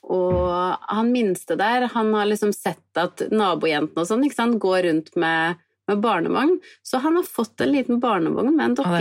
og, 0.04 0.80
han 0.90 1.12
minste 1.14 1.56
der, 1.60 1.88
han 1.94 2.12
har 2.18 2.28
liksom 2.28 2.52
sett 2.56 3.00
at 3.00 3.24
nabojentene 3.32 4.04
og 4.04 4.10
sånn 4.10 4.26
ikke 4.28 4.42
sant, 4.42 4.60
går 4.64 4.90
rundt 4.90 5.14
med, 5.16 5.62
med 5.88 6.04
barnevogn. 6.04 6.58
Så 6.84 7.00
han 7.04 7.16
har 7.20 7.30
fått 7.30 7.64
en 7.64 7.72
liten 7.72 8.04
barnevogn 8.04 8.52
med 8.58 8.66
en 8.66 8.78
dokke. 8.82 8.98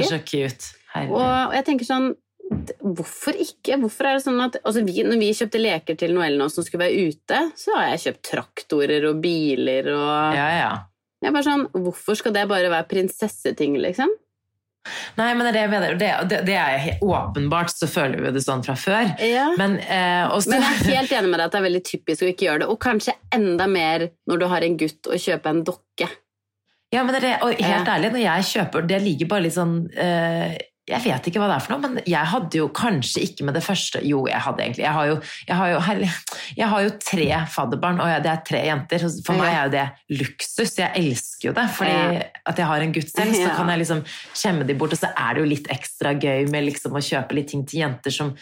og 1.08 1.56
jeg 1.56 1.66
tenker 1.66 1.88
sånn 1.88 2.12
Hvorfor 2.82 3.36
ikke? 3.38 3.78
Hvorfor 3.80 4.08
er 4.08 4.18
det 4.18 4.24
sånn 4.24 4.40
at 4.44 4.58
altså 4.60 4.82
vi, 4.84 4.98
Når 5.06 5.20
vi 5.20 5.30
kjøpte 5.36 5.60
leker 5.60 5.96
til 5.98 6.12
Noel 6.16 6.34
nå 6.40 6.48
som 6.52 6.66
skulle 6.66 6.84
være 6.84 7.12
ute, 7.12 7.38
så 7.56 7.76
har 7.78 7.92
jeg 7.92 8.02
kjøpt 8.06 8.24
traktorer 8.28 9.06
og 9.08 9.22
biler 9.24 9.88
og 9.94 10.36
Ja, 10.36 10.48
ja. 10.58 10.72
Jeg 11.22 11.30
er 11.30 11.36
bare 11.36 11.46
sånn, 11.46 11.68
Hvorfor 11.72 12.18
skal 12.18 12.34
det 12.34 12.48
bare 12.50 12.72
være 12.72 12.88
prinsesseting, 12.90 13.78
liksom? 13.80 14.10
Nei, 15.14 15.28
men 15.38 15.46
det, 15.54 15.60
det, 15.70 16.08
det, 16.26 16.38
det 16.48 16.56
er 16.58 17.04
åpenbart, 17.06 17.70
så 17.70 17.86
føler 17.86 18.24
vi 18.24 18.32
det 18.34 18.42
sånn 18.42 18.64
fra 18.66 18.74
før. 18.74 19.12
Ja. 19.22 19.52
Men, 19.58 19.76
eh, 19.78 20.24
også... 20.26 20.50
men, 20.50 20.64
jeg 20.64 20.96
er 20.96 20.98
helt 20.98 21.14
enig 21.20 21.30
med 21.30 21.38
deg 21.38 21.46
at 21.46 21.54
det 21.54 21.60
er 21.60 21.66
veldig 21.68 21.82
typisk 21.86 22.24
å 22.24 22.30
ikke 22.32 22.48
gjøre 22.48 22.64
det. 22.64 22.68
Og 22.72 22.80
kanskje 22.82 23.14
enda 23.34 23.68
mer 23.70 24.08
når 24.26 24.42
du 24.42 24.46
har 24.50 24.66
en 24.66 24.78
gutt 24.80 25.06
og 25.06 25.22
kjøper 25.22 25.54
en 25.54 25.62
dokke. 25.68 26.10
Ja, 26.92 27.06
men 27.06 27.14
det, 27.14 27.36
og 27.46 27.54
helt 27.62 27.88
ærlig, 27.88 28.10
når 28.12 28.20
jeg 28.20 28.48
kjøper 28.50 28.82
Det 28.84 28.98
ligger 29.00 29.28
bare 29.30 29.44
litt 29.46 29.54
sånn 29.54 29.78
eh, 29.96 30.58
jeg 30.82 30.98
vet 31.04 31.26
ikke 31.28 31.38
hva 31.38 31.46
det 31.46 31.56
er 31.56 31.62
for 31.62 31.72
noe, 31.76 31.82
men 31.84 32.06
jeg 32.10 32.28
hadde 32.32 32.58
jo 32.58 32.64
kanskje 32.74 33.22
ikke 33.22 33.44
med 33.46 33.54
det 33.54 33.62
første 33.62 34.00
Jo, 34.02 34.24
jeg 34.26 34.42
hadde 34.42 34.64
egentlig. 34.64 34.82
Jeg 34.82 34.94
har 34.96 35.10
jo, 35.12 35.18
jeg 35.46 35.58
har 35.60 35.68
jo, 35.70 36.08
jeg 36.58 36.70
har 36.72 36.82
jo 36.82 36.94
tre 37.06 37.26
fadderbarn, 37.54 38.00
og 38.02 38.24
det 38.24 38.32
er 38.32 38.40
tre 38.48 38.62
jenter. 38.66 39.04
For 39.22 39.38
meg 39.38 39.52
er 39.52 39.68
jo 39.68 39.74
det 39.76 39.84
luksus. 40.22 40.74
Jeg 40.80 40.90
elsker 40.98 41.50
jo 41.50 41.54
det. 41.54 41.68
Fordi 41.76 42.24
at 42.50 42.64
jeg 42.64 42.70
har 42.72 42.82
en 42.82 42.96
gutt 42.96 43.12
selv, 43.14 43.36
så 43.38 43.52
kan 43.54 43.70
jeg 43.70 43.82
liksom 43.84 44.02
skjemme 44.10 44.66
de 44.66 44.76
bort. 44.80 44.96
Og 44.96 45.04
så 45.04 45.12
er 45.12 45.36
det 45.36 45.44
jo 45.44 45.52
litt 45.52 45.70
ekstra 45.70 46.16
gøy 46.18 46.50
med 46.50 46.66
liksom 46.72 46.98
å 46.98 47.04
kjøpe 47.12 47.38
litt 47.38 47.52
ting 47.54 47.62
til 47.68 47.84
jenter 47.84 48.14
som 48.18 48.34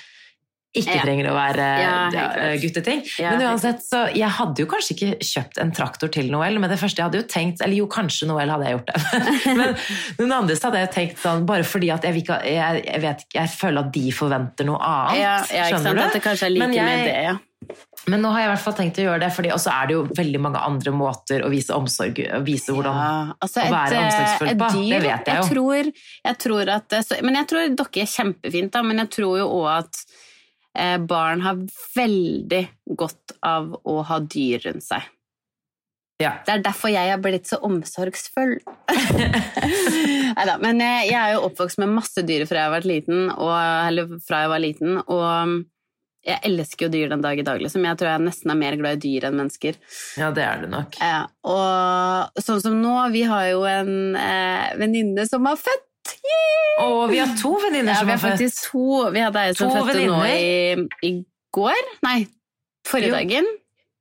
ikke 0.77 0.95
Ja. 0.95 1.03
trenger 1.03 1.27
å 1.31 1.35
være 1.35 1.65
Ja, 1.83 1.95
helt 2.13 2.63
gutteting. 2.63 3.01
Ja, 3.19 3.31
men 3.35 3.43
uansett, 3.49 3.81
så 3.83 4.05
jeg 4.15 4.29
hadde 4.31 4.63
jo 4.63 4.67
kanskje 4.71 4.95
ikke 4.95 5.19
kjøpt 5.19 5.59
en 5.59 5.73
traktor 5.75 6.09
til 6.15 6.31
Noel, 6.31 6.61
men 6.63 6.71
det 6.71 6.79
første 6.79 7.03
jeg 7.03 7.09
hadde 7.09 7.19
jo 7.23 7.27
tenkt 7.27 7.61
Eller 7.65 7.75
jo, 7.81 7.89
kanskje 7.91 8.29
Noel 8.31 8.49
hadde 8.55 8.69
jeg 8.69 8.79
gjort 8.79 8.93
det. 8.93 9.03
men 9.59 9.75
noen 10.21 10.37
andre 10.43 10.55
hadde 10.63 10.83
jeg 10.85 10.93
tenkt 10.95 11.19
sånn 11.25 11.45
bare 11.49 11.67
fordi 11.67 11.91
at 11.91 12.07
jeg, 12.07 12.23
jeg, 12.27 12.85
jeg 12.87 13.01
vet 13.03 13.25
Jeg 13.35 13.49
føler 13.57 13.83
at 13.87 13.93
de 13.93 14.11
forventer 14.15 14.69
noe 14.71 14.79
annet. 14.79 15.51
Skjønner 15.51 15.95
du? 15.99 16.03
At 16.07 16.13
det 16.15 16.23
kanskje 16.29 16.47
er 16.47 16.55
like 16.55 16.67
Men 16.69 16.77
jeg- 16.79 16.85
med 16.87 17.07
det, 17.11 17.23
ja. 17.33 17.39
Men 18.09 18.23
nå 18.25 18.31
har 18.33 18.41
jeg 18.41 18.49
i 18.49 18.51
hvert 18.55 18.63
fall 18.65 18.73
tenkt 18.79 18.97
å 18.99 19.03
gjøre 19.05 19.21
det, 19.21 19.29
fordi 19.37 19.51
også 19.53 19.69
er 19.75 19.87
det 19.91 19.93
jo 19.99 20.05
veldig 20.17 20.39
mange 20.41 20.63
andre 20.65 20.93
måter 20.97 21.43
å 21.45 21.51
vise 21.53 21.75
omsorg 21.77 22.17
å 22.33 22.41
Vise 22.47 22.73
hvordan 22.73 22.97
Ja, 22.97 23.35
altså 23.45 23.61
å 23.67 23.69
være 23.75 23.91
et, 23.91 23.99
eh, 23.99 24.07
omsorgsfull 24.07 24.55
på, 24.63 24.71
dyr, 24.79 24.89
det 24.95 25.03
vet 25.05 25.29
jeg 25.29 25.37
jo. 25.37 25.45
Tror, 25.51 25.93
jeg 26.25 26.39
tror 26.47 26.73
at, 26.79 26.97
men 27.23 27.35
jeg 27.37 27.47
tror 27.53 27.77
dere 27.77 28.03
er 28.07 28.11
kjempefint, 28.17 28.71
da, 28.73 28.83
men 28.83 29.03
jeg 29.05 29.11
tror 29.19 29.37
jo 29.43 29.47
òg 29.61 29.69
at 29.77 30.01
eh, 30.01 30.17
barn 31.03 31.41
har 31.43 31.59
veldig 31.97 32.61
godt 32.97 33.35
av 33.43 33.73
å 33.83 33.97
ha 34.07 34.21
dyr 34.23 34.63
rundt 34.69 34.85
seg. 34.87 35.09
Ja. 36.21 36.35
Det 36.45 36.53
er 36.53 36.63
derfor 36.65 36.93
jeg 36.93 37.09
har 37.09 37.21
blitt 37.25 37.49
så 37.49 37.57
omsorgsfull. 37.65 38.59
Neida, 40.37 40.59
men 40.61 40.83
jeg, 40.85 41.11
jeg 41.11 41.19
er 41.19 41.35
jo 41.35 41.47
oppvokst 41.49 41.81
med 41.81 41.95
masse 41.97 42.25
dyr 42.29 42.45
fra 42.49 42.67
jeg 42.67 42.87
liten, 42.87 43.31
og, 43.33 44.21
fra 44.27 44.45
jeg 44.45 44.53
var 44.53 44.63
liten, 44.63 45.01
og 45.07 45.63
jeg 46.27 46.37
elsker 46.45 46.87
jo 46.87 46.93
dyr 46.93 47.13
den 47.15 47.25
dag 47.25 47.41
i 47.41 47.45
dag, 47.47 47.63
liksom. 47.65 47.87
Jeg 47.89 47.97
tror 47.97 48.11
jeg 48.11 48.25
nesten 48.27 48.53
er 48.53 48.59
mer 48.61 48.77
glad 48.77 48.99
i 48.99 49.03
dyr 49.07 49.31
enn 49.31 49.39
mennesker. 49.41 49.79
Ja, 50.21 50.29
det 50.37 50.45
er 50.45 50.67
det 50.67 50.69
nok. 50.75 50.99
Ja, 51.01 51.23
og 51.49 52.43
sånn 52.45 52.61
som 52.61 52.77
nå, 52.83 52.93
vi 53.15 53.25
har 53.31 53.47
jo 53.55 53.65
en 53.69 54.19
eh, 54.21 54.75
venninne 54.81 55.25
som 55.31 55.49
har 55.49 55.57
født. 55.61 55.87
Og 56.81 57.11
vi 57.11 57.19
har 57.21 57.33
to 57.37 57.51
venninner 57.61 57.93
Ja, 57.93 57.99
som 58.01 58.09
har 58.09 58.19
født. 58.23 58.55
to. 58.71 59.11
Vi 59.13 59.21
hadde 59.21 59.41
ei 59.47 59.53
som 59.55 59.71
fødte 59.75 60.07
nå 60.07 60.21
i, 60.25 60.89
i 61.07 61.25
går. 61.53 61.81
Nei, 62.07 62.27
forrige 62.89 63.13
dagen. 63.13 63.45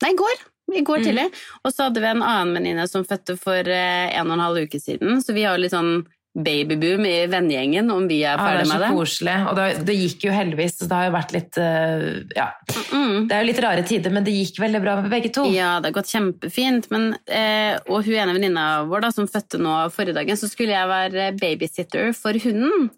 Nei, 0.04 0.12
i 0.14 0.16
går. 0.16 0.46
I 0.76 0.82
går 0.86 0.98
Mm. 1.02 1.04
tidlig. 1.06 1.26
Og 1.66 1.74
så 1.74 1.84
hadde 1.88 2.00
vi 2.04 2.06
en 2.08 2.22
annen 2.24 2.54
venninne 2.56 2.88
som 2.88 3.04
fødte 3.04 3.36
for 3.42 3.58
eh, 3.68 4.16
en 4.20 4.28
og 4.30 4.34
en 4.38 4.44
halv 4.46 4.64
uke 4.68 4.80
siden, 4.80 5.18
så 5.26 5.34
vi 5.34 5.44
har 5.44 5.58
litt 5.58 5.72
sånn 5.74 6.06
babyboom 6.38 7.06
i 7.10 7.16
vennegjengen, 7.28 7.90
om 7.92 8.06
vi 8.08 8.20
er 8.24 8.36
Ja, 8.36 8.38
det 8.38 8.44
ferdig 8.46 8.62
er 8.62 8.66
så 8.70 8.74
med 8.74 8.82
det. 8.84 8.90
koselig. 8.96 9.38
Og 9.50 9.56
det, 9.58 9.66
det 9.88 9.96
gikk 9.98 10.26
jo 10.28 10.32
heldigvis, 10.36 10.76
så 10.78 10.88
det 10.88 10.98
har 11.00 11.08
jo 11.10 11.16
vært 11.18 11.34
litt 11.36 11.58
eh, 11.58 12.04
Ja. 12.38 12.48
Mm. 12.94 13.28
Det 13.28 13.36
er 13.36 13.42
jo 13.44 13.48
litt 13.50 13.62
rare 13.66 13.84
tider, 13.90 14.14
men 14.14 14.24
det 14.28 14.36
gikk 14.36 14.60
veldig 14.62 14.82
bra 14.84 14.96
med 15.02 15.10
begge 15.12 15.32
to. 15.34 15.46
Ja, 15.52 15.80
det 15.82 15.90
har 15.90 15.98
gått 15.98 16.12
kjempefint. 16.14 16.90
Men, 16.94 17.10
eh, 17.28 17.80
og 17.90 18.06
hun 18.06 18.14
ene 18.20 18.36
venninna 18.38 18.68
vår 18.90 19.08
da, 19.08 19.12
som 19.16 19.28
fødte 19.28 19.60
nå 19.62 19.74
forrige 19.96 20.16
dagen, 20.20 20.38
så 20.40 20.48
skulle 20.52 20.78
jeg 20.78 20.92
være 20.94 21.32
babysitter 21.42 22.14
for 22.18 22.38
hunden. 22.46 22.90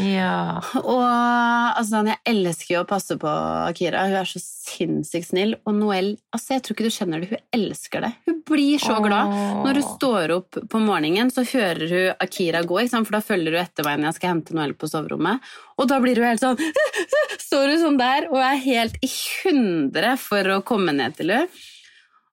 Ja. 0.00 0.60
Og 0.80 1.04
altså, 1.04 2.00
jeg 2.06 2.18
elsker 2.32 2.74
jo 2.78 2.82
å 2.84 2.88
passe 2.88 3.16
på 3.20 3.28
Akira. 3.68 4.06
Hun 4.08 4.18
er 4.22 4.28
så 4.30 4.40
sinnssykt 4.40 5.30
snill. 5.30 5.56
Og 5.66 5.76
Noel, 5.76 6.14
altså, 6.34 6.56
jeg 6.56 6.64
tror 6.64 6.76
ikke 6.78 6.88
du 6.88 6.94
skjønner 6.94 7.22
det, 7.24 7.30
hun 7.34 7.60
elsker 7.60 8.06
det. 8.06 8.12
Hun 8.28 8.40
blir 8.50 8.80
så 8.82 8.98
glad. 9.04 9.30
Åh. 9.30 9.62
Når 9.66 9.80
hun 9.82 9.88
står 9.96 10.34
opp 10.40 10.60
på 10.70 10.82
morgenen, 10.82 11.30
så 11.34 11.44
hører 11.46 11.86
hun 11.90 12.22
Akira 12.22 12.62
gå, 12.70 12.84
for 12.94 13.16
da 13.16 13.22
følger 13.24 13.54
du 13.54 13.58
etter 13.60 13.86
meg 13.86 13.98
når 13.98 14.10
jeg 14.10 14.18
skal 14.20 14.32
hente 14.34 14.56
Noelle 14.56 14.78
på 14.78 14.88
soverommet. 14.90 15.50
Og 15.76 15.90
da 15.90 15.98
blir 16.02 16.18
du 16.18 16.24
helt 16.24 16.42
sånn 16.42 16.58
Står 17.50 17.66
du 17.66 17.76
sånn 17.82 17.98
der 17.98 18.28
og 18.30 18.38
er 18.38 18.62
helt 18.62 18.96
i 19.02 19.10
hundre 19.10 20.14
for 20.22 20.54
å 20.54 20.62
komme 20.66 20.94
ned 20.96 21.18
til 21.18 21.34
henne. 21.34 21.68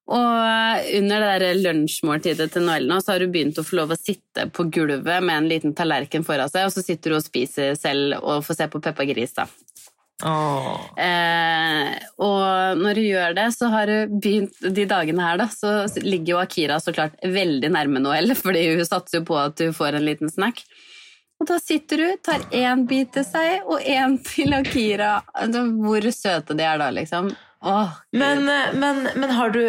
Og 0.08 0.92
under 0.96 1.20
det 1.20 1.32
der 1.42 1.58
lunsjmåltidet 1.66 2.48
til 2.54 2.64
Noelle 2.64 2.88
nå, 2.88 2.96
så 3.04 3.12
har 3.12 3.24
hun 3.26 3.32
begynt 3.34 3.58
å 3.60 3.64
få 3.66 3.76
lov 3.82 3.92
å 3.92 3.98
sitte 3.98 4.46
på 4.56 4.64
gulvet 4.72 5.20
med 5.20 5.34
en 5.34 5.48
liten 5.50 5.74
tallerken 5.76 6.24
foran 6.24 6.48
seg, 6.48 6.64
og 6.64 6.72
så 6.72 6.84
sitter 6.84 7.12
hun 7.12 7.20
og 7.20 7.26
spiser 7.26 7.74
selv 7.76 8.16
og 8.22 8.46
får 8.46 8.62
se 8.62 8.68
på 8.72 8.80
Peppa 8.86 9.04
Gris. 9.10 9.36
da. 9.36 9.44
Eh, 10.96 11.92
når 12.74 12.94
hun 13.00 13.06
gjør 13.08 13.34
det, 13.38 13.46
så 13.56 13.68
har 13.72 13.86
hun 13.92 14.20
begynt 14.20 14.60
De 14.74 14.84
dagene 14.90 15.22
her, 15.24 15.38
da, 15.40 15.46
så 15.48 15.72
ligger 16.02 16.34
jo 16.34 16.42
Akira 16.42 16.76
så 16.80 16.92
klart 16.92 17.16
veldig 17.24 17.70
nærme 17.72 18.00
Noel, 18.04 18.34
fordi 18.44 18.66
hun 18.76 18.84
satser 18.84 19.20
jo 19.20 19.24
på 19.24 19.38
at 19.40 19.58
hun 19.64 19.72
får 19.72 19.94
en 20.00 20.04
liten 20.08 20.28
snack. 20.32 20.64
Og 21.40 21.46
da 21.46 21.58
sitter 21.62 22.00
hun, 22.02 22.16
tar 22.26 22.40
én 22.50 22.80
bit 22.90 23.12
til 23.14 23.22
seg 23.24 23.62
og 23.70 23.80
én 23.86 24.16
til 24.26 24.52
Akira. 24.56 25.20
Altså, 25.38 25.62
hvor 25.84 26.08
søte 26.10 26.56
de 26.58 26.64
er 26.66 26.78
da, 26.82 26.90
liksom. 26.90 27.30
Åh, 27.62 27.94
Men, 28.12 28.48
eh, 28.48 28.74
men, 28.74 29.08
men 29.18 29.30
har 29.34 29.50
du 29.54 29.62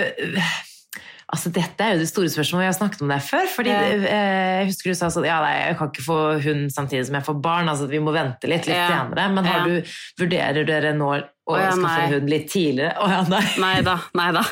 Altså, 1.30 1.52
dette 1.54 1.78
er 1.86 1.94
jo 1.94 2.00
det 2.02 2.08
store 2.10 2.30
spørsmålet. 2.34 2.64
Vi 2.64 2.68
har 2.72 2.74
snakket 2.74 3.02
om 3.06 3.12
det 3.14 3.20
før. 3.22 3.46
fordi 3.54 3.70
Ja. 3.70 3.82
eh, 3.86 4.62
Jeg 4.64 4.70
husker 4.72 4.90
du 4.90 4.96
sa 4.98 5.10
sånn 5.14 5.28
Ja, 5.28 5.36
nei, 5.44 5.52
jeg 5.68 5.78
kan 5.78 5.92
ikke 5.92 6.06
få 6.08 6.16
hund 6.42 6.72
samtidig 6.74 7.06
som 7.06 7.18
jeg 7.20 7.26
får 7.28 7.38
barn. 7.44 7.70
altså 7.70 7.86
Vi 7.88 8.00
må 8.02 8.14
vente 8.16 8.50
litt 8.50 8.66
litt 8.66 8.76
Ja. 8.76 8.88
senere. 8.90 9.28
Men 9.36 9.46
du, 9.68 9.84
vurderer 10.18 10.66
dere 10.66 10.94
nå 10.98 11.12
å 11.50 11.56
oh, 11.56 11.58
ja, 11.58 11.72
skaffe 11.74 12.04
nei. 12.04 12.12
hund 12.14 12.30
litt 12.30 12.46
tidligere? 12.52 12.92
Å 13.02 13.08
ja, 13.10 13.22
nei. 13.32 13.46
Nei 13.64 13.80
da, 13.86 13.96
nei 14.18 14.28
da. 14.36 14.44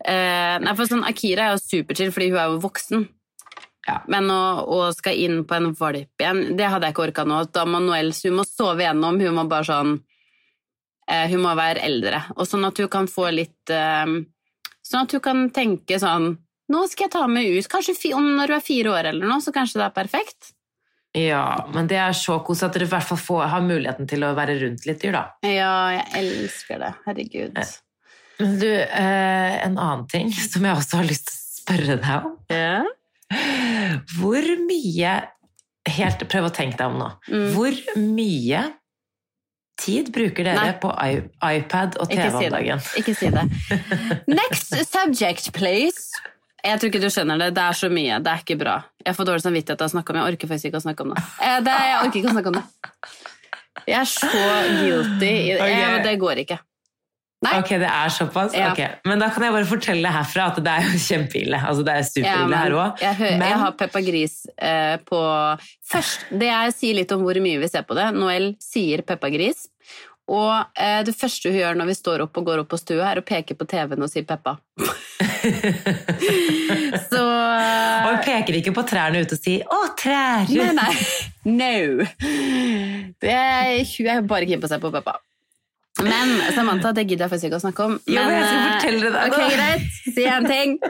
Eh, 0.00 0.54
nei, 0.64 0.72
for 0.72 0.88
sånn, 0.88 1.04
Akira 1.04 1.50
er 1.50 1.58
jo 1.58 1.60
superchill, 1.60 2.14
fordi 2.14 2.30
hun 2.32 2.40
er 2.40 2.54
jo 2.54 2.62
voksen. 2.62 3.04
Ja. 3.84 3.98
Men 4.08 4.30
å, 4.32 4.40
å 4.64 4.78
skal 4.96 5.18
inn 5.20 5.42
på 5.44 5.58
en 5.58 5.74
valp 5.76 6.24
igjen, 6.24 6.40
det 6.56 6.70
hadde 6.72 6.88
jeg 6.88 6.96
ikke 6.96 7.04
orka 7.10 7.26
nå. 7.28 7.42
Da 7.52 7.66
må 7.68 7.82
Noel, 7.84 8.14
hun 8.24 8.38
må 8.38 8.46
sove 8.48 8.86
gjennom, 8.86 9.20
hun 9.20 9.36
må 9.36 9.44
bare 9.50 9.68
sånn 9.68 9.92
eh, 11.10 11.26
Hun 11.28 11.44
må 11.44 11.52
være 11.58 11.84
eldre. 11.84 12.22
Og 12.38 12.48
sånn 12.48 12.64
at 12.64 12.80
hun 12.80 12.88
kan 12.92 13.10
få 13.10 13.28
litt 13.34 13.72
eh, 13.72 14.16
Sånn 14.84 15.04
at 15.04 15.12
hun 15.16 15.24
kan 15.24 15.46
tenke 15.52 16.00
sånn 16.00 16.34
Nå 16.72 16.86
skal 16.88 17.06
jeg 17.06 17.12
ta 17.12 17.26
meg 17.28 17.52
ut. 17.52 17.68
Kanskje 17.68 17.92
fi, 17.98 18.14
om 18.16 18.24
når 18.24 18.54
hun 18.54 18.56
er 18.56 18.64
fire 18.64 18.92
år 18.96 19.10
eller 19.10 19.28
noe, 19.28 19.42
så 19.44 19.52
kanskje 19.52 19.82
det 19.82 19.88
er 19.90 19.96
perfekt. 19.98 20.54
Ja, 21.14 21.68
men 21.70 21.86
det 21.86 21.98
er 22.02 22.14
så 22.18 22.40
koselig 22.42 22.72
at 22.72 22.76
dere 22.78 22.88
i 22.88 22.90
hvert 22.90 23.06
fall 23.06 23.20
får, 23.22 23.44
har 23.52 23.62
muligheten 23.62 24.08
til 24.10 24.24
å 24.26 24.32
være 24.34 24.56
rundt 24.64 24.86
litt 24.88 24.98
dyr, 25.02 25.14
da. 25.14 25.24
Ja, 25.46 25.74
jeg 25.94 26.06
elsker 26.24 26.80
det. 26.82 26.90
Herregud. 27.06 27.60
Men 28.40 28.56
du, 28.58 28.70
eh, 28.82 29.52
en 29.62 29.78
annen 29.78 30.08
ting 30.10 30.32
som 30.34 30.66
jeg 30.66 30.74
også 30.74 30.98
har 30.98 31.06
lyst 31.06 31.30
til 31.30 31.36
å 31.38 31.44
spørre 31.60 31.98
deg 32.02 32.26
om. 32.26 32.34
Ja. 32.50 32.82
Hvor 34.18 34.50
mye 34.66 35.14
Helt 35.84 36.22
prøv 36.32 36.46
å 36.48 36.52
tenke 36.54 36.78
deg 36.78 36.88
om 36.88 36.94
nå. 36.96 37.10
Mm. 37.28 37.48
Hvor 37.52 37.74
mye 38.00 38.60
tid 39.76 40.06
bruker 40.14 40.46
dere 40.46 40.70
Nei. 40.70 40.76
på 40.80 40.88
iPad 40.96 41.98
og 42.00 42.08
TV 42.08 42.38
om 42.38 42.46
dagen? 42.54 42.80
Ikke 42.96 43.12
si 43.18 43.28
det. 43.34 43.42
Next 44.40 44.72
subject, 44.88 45.50
please. 45.52 46.08
Jeg 46.64 46.80
tror 46.80 46.90
ikke 46.90 47.02
du 47.02 47.10
skjønner 47.12 47.40
det. 47.42 47.50
Det 47.56 47.62
er 47.64 47.76
så 47.76 47.90
mye. 47.92 48.18
Det 48.24 48.32
er 48.32 48.44
ikke 48.44 48.58
bra. 48.60 48.78
Jeg 49.04 49.16
får 49.18 49.28
dårlig 49.28 49.44
samvittighet 49.44 49.82
av 49.84 49.90
å 49.90 49.92
snakke 49.92 50.12
om 50.12 50.16
det. 50.16 50.22
Jeg 50.22 50.34
orker 50.34 50.52
faktisk 50.52 50.70
ikke 50.70 50.80
å 50.80 50.84
snakke 50.86 51.04
om 51.04 51.12
det. 51.12 51.24
Eh, 51.44 51.56
det 51.66 51.74
jeg 51.84 51.96
orker 52.00 52.20
ikke 52.20 52.30
å 52.30 52.36
snakke 52.38 52.52
om 52.52 52.60
det. 52.60 52.64
Jeg 53.84 53.98
er 54.00 54.08
så 54.08 54.30
guilty. 54.78 55.34
Eh, 55.58 55.98
det 56.06 56.14
går 56.22 56.40
ikke. 56.46 56.58
Nei. 57.44 57.58
Ok, 57.60 57.74
det 57.82 57.88
er 57.90 58.12
såpass? 58.14 58.54
Ja. 58.56 58.70
Okay. 58.72 58.94
Men 59.04 59.20
da 59.20 59.28
kan 59.32 59.44
jeg 59.44 59.52
bare 59.52 59.68
fortelle 59.68 60.12
herfra 60.14 60.46
at 60.52 60.60
det 60.64 60.72
er 60.72 60.86
jo 60.88 61.00
kjempeille. 61.02 61.60
Altså, 61.60 61.84
det 61.84 61.96
er 61.98 62.06
superille 62.08 62.56
ja, 62.56 62.62
her 62.62 62.76
òg. 62.78 63.02
jeg, 63.04 63.18
Men- 63.20 63.48
jeg 63.50 63.60
har 63.64 63.76
Peppa 63.82 64.00
Gris 64.06 64.36
eh, 64.56 64.96
på 65.04 65.20
Først, 65.92 66.24
det 66.32 66.48
jeg 66.48 66.74
sier 66.78 66.98
litt 67.02 67.12
om 67.12 67.20
hvor 67.26 67.40
mye 67.44 67.60
vi 67.60 67.68
ser 67.68 67.84
på 67.84 67.98
det. 67.98 68.08
Noel 68.16 68.54
sier 68.64 69.04
Peppa 69.04 69.28
Gris. 69.34 69.66
Og 70.32 70.52
eh, 70.80 71.02
det 71.04 71.12
første 71.18 71.50
hun 71.52 71.58
gjør 71.58 71.76
når 71.76 71.90
vi 71.90 71.96
står 71.98 72.22
opp 72.24 72.38
og 72.40 72.46
går 72.46 72.62
opp 72.62 72.70
på 72.72 72.78
stua, 72.80 73.10
er 73.10 73.20
å 73.20 73.24
peke 73.26 73.56
på 73.58 73.66
TV-en 73.68 74.06
og 74.06 74.08
si 74.12 74.22
Peppa. 74.24 74.56
Så 77.10 77.20
Og 77.20 78.08
hun 78.08 78.22
peker 78.24 78.56
ikke 78.56 78.72
på 78.74 78.84
trærne 78.88 79.20
ute 79.24 79.36
og 79.36 79.42
sier 79.44 79.66
'Å, 79.68 79.80
trær'! 80.00 80.48
Nei, 80.48 80.72
nei. 80.78 80.94
No. 81.44 82.06
Det 83.20 83.36
hun 83.90 84.06
er 84.08 84.22
bare 84.24 84.48
keen 84.48 84.62
på 84.62 84.68
å 84.68 84.72
se 84.72 84.78
på 84.80 84.90
Peppa. 84.94 85.18
Men 86.02 86.32
Samantha, 86.56 86.90
det 86.96 87.04
gidder 87.04 87.26
jeg 87.26 87.34
faktisk 87.34 87.50
ikke 87.50 87.60
å 87.60 87.64
snakke 87.66 87.84
om. 87.84 87.98
Jo, 88.08 88.22
men 88.24 88.32
jeg 88.34 88.46
skal 88.48 88.58
eh, 88.58 88.70
fortelle 88.72 89.10
deg 89.12 89.20
Ok, 89.28 89.36
nå. 89.36 89.48
greit. 89.52 89.84
Si 90.16 90.24
en 90.24 90.48
ting. 90.48 90.78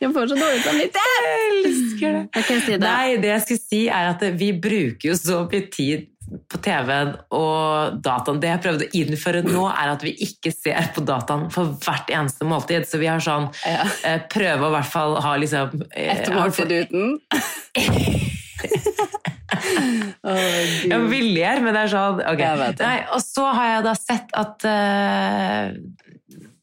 Jeg 0.00 0.08
får 0.10 0.26
så 0.26 0.34
dårlig 0.34 0.62
samvittighet. 0.64 0.96
Jeg 1.22 1.58
elsker 1.62 2.14
det. 2.16 2.22
Okay, 2.40 2.60
si 2.64 2.72
det. 2.72 2.80
Nei, 2.82 3.16
det 3.22 3.28
jeg 3.30 3.42
skulle 3.44 3.62
si 3.62 3.80
er 3.92 4.08
at 4.10 4.24
vi 4.40 4.48
bruker 4.64 5.06
jo 5.12 5.14
så 5.18 5.42
mye 5.44 5.68
tid 5.70 6.08
på 6.48 6.58
TV-en 6.64 7.12
og 7.34 7.98
dataen. 8.04 8.40
Det 8.42 8.48
jeg 8.52 8.62
prøvde 8.64 8.86
å 8.86 8.92
innføre 9.02 9.42
nå, 9.46 9.64
er 9.70 9.92
at 9.94 10.02
vi 10.06 10.12
ikke 10.26 10.52
ser 10.54 10.90
på 10.94 11.04
dataen 11.08 11.48
for 11.54 11.74
hvert 11.84 12.10
eneste 12.12 12.46
måltid. 12.48 12.86
Så 12.88 13.00
vi 13.02 13.10
har 13.10 13.20
sånn 13.22 13.48
Ja. 13.66 13.84
eh, 14.08 14.20
Prøve 14.32 14.66
å 14.66 14.72
i 14.72 14.76
hvert 14.78 14.92
fall 14.92 15.16
ha 15.24 15.34
liksom 15.40 15.82
eh, 15.92 16.12
Et 16.16 16.32
måltid 16.34 16.72
uten. 16.72 17.18
oh, 20.22 20.36
jeg 20.88 21.00
viljer, 21.10 21.60
men 21.64 21.74
det 21.76 21.82
er 21.86 21.90
sånn 21.92 22.20
ok. 22.22 22.40
Jeg 22.42 22.60
vet 22.62 22.78
det. 22.78 22.86
Nei, 22.86 23.00
Og 23.14 23.20
så 23.24 23.48
har 23.56 23.70
jeg 23.76 23.84
da 23.88 23.94
sett 23.98 24.32
at 24.42 24.66
eh, 24.68 25.74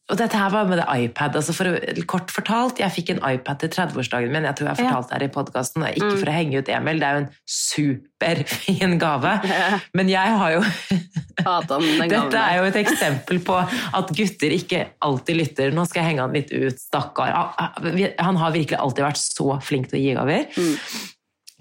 Og 0.10 0.18
dette 0.18 0.34
her 0.42 0.50
var 0.50 0.66
med 0.66 0.80
det 0.80 0.86
iPad. 0.90 1.36
altså 1.38 1.54
for 1.54 1.78
Kort 2.10 2.32
fortalt, 2.34 2.80
jeg 2.82 2.90
fikk 2.92 3.10
en 3.14 3.20
iPad 3.30 3.60
til 3.62 3.70
30-årsdagen 3.70 4.32
min. 4.34 4.44
Jeg 4.44 4.56
tror 4.58 4.68
jeg 4.72 4.78
har 4.88 4.96
Ja. 4.96 5.02
det 5.02 5.12
her 5.14 5.24
i 5.28 5.28
podkasten. 5.36 5.84
Ikke 5.86 6.10
Mm. 6.10 6.18
for 6.20 6.26
å 6.26 6.34
henge 6.34 6.58
ut 6.58 6.70
Emil, 6.70 7.00
det 7.00 7.04
er 7.08 7.14
jo 7.14 7.18
en 7.26 7.30
superfin 7.46 8.98
gave. 9.00 9.34
Men 9.94 10.10
jeg 10.10 10.34
har 10.42 10.52
jo 10.52 10.62
den 11.70 12.10
Dette 12.10 12.38
er 12.42 12.58
jo 12.58 12.64
et 12.72 12.76
eksempel 12.82 13.40
på 13.46 13.56
at 13.62 14.10
gutter 14.18 14.52
ikke 14.56 14.82
alltid 15.06 15.38
lytter. 15.40 15.72
Nå 15.76 15.86
skal 15.88 16.02
jeg 16.04 16.10
henge 16.14 16.26
han 16.26 16.34
litt 16.34 16.52
ut, 16.52 16.80
stakkar. 16.82 17.32
Han- 17.58 18.14
Han 18.20 18.36
har 18.36 18.52
virkelig 18.52 18.80
alltid 18.80 19.06
vært 19.06 19.22
så 19.22 19.62
flink 19.64 19.90
til 19.90 20.00
å 20.00 20.04
gi 20.04 20.16
gaver. 20.16 20.48
Mm. 20.58 20.78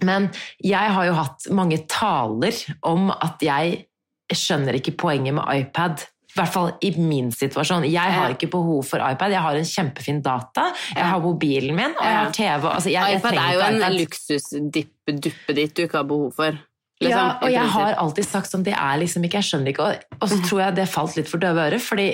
Men 0.03 0.29
jeg 0.63 0.91
har 0.95 1.05
jo 1.05 1.13
hatt 1.13 1.47
mange 1.51 1.77
taler 1.87 2.53
om 2.83 3.11
at 3.11 3.39
jeg 3.41 3.85
skjønner 4.31 4.73
ikke 4.79 4.95
poenget 4.97 5.33
med 5.33 5.45
iPad. 5.49 6.03
I 6.29 6.37
hvert 6.37 6.53
fall 6.53 6.71
i 6.85 6.91
min 7.01 7.31
situasjon. 7.33 7.87
Jeg 7.89 8.13
har 8.13 8.35
ikke 8.35 8.51
behov 8.53 8.83
for 8.85 9.01
iPad. 9.01 9.33
Jeg 9.33 9.41
har 9.41 9.57
en 9.57 9.65
kjempefin 9.65 10.19
data, 10.21 10.67
jeg 10.93 11.05
har 11.09 11.21
mobilen 11.23 11.73
min, 11.75 11.95
og 11.97 12.05
jeg 12.05 12.17
har 12.19 12.33
TV. 12.35 12.67
Altså, 12.69 12.89
jeg, 12.93 13.01
jeg 13.15 13.19
iPad 13.19 13.39
er 13.41 13.53
jo 13.55 13.63
en 13.65 13.97
luksusduppe 13.97 15.15
ditt 15.57 15.75
du 15.75 15.83
ikke 15.87 15.97
har 15.97 16.07
behov 16.09 16.31
for. 16.37 16.59
liksom, 17.01 17.17
Ja, 17.17 17.25
og 17.41 17.51
jeg 17.51 17.73
har 17.73 17.97
alltid 18.03 18.27
sagt 18.29 18.51
sånn, 18.51 18.63
det 18.67 18.75
er 18.77 19.01
liksom 19.01 19.25
ikke, 19.25 19.41
jeg 19.41 19.49
skjønner 19.49 19.73
ikke. 19.73 19.89
Og, 19.89 20.17
og 20.19 20.29
så 20.29 20.39
tror 20.45 20.61
jeg 20.67 20.77
det 20.77 20.87
falt 20.91 21.17
litt 21.17 21.31
for 21.31 21.41
døve 21.41 21.65
ører, 21.65 21.81
fordi 21.81 22.09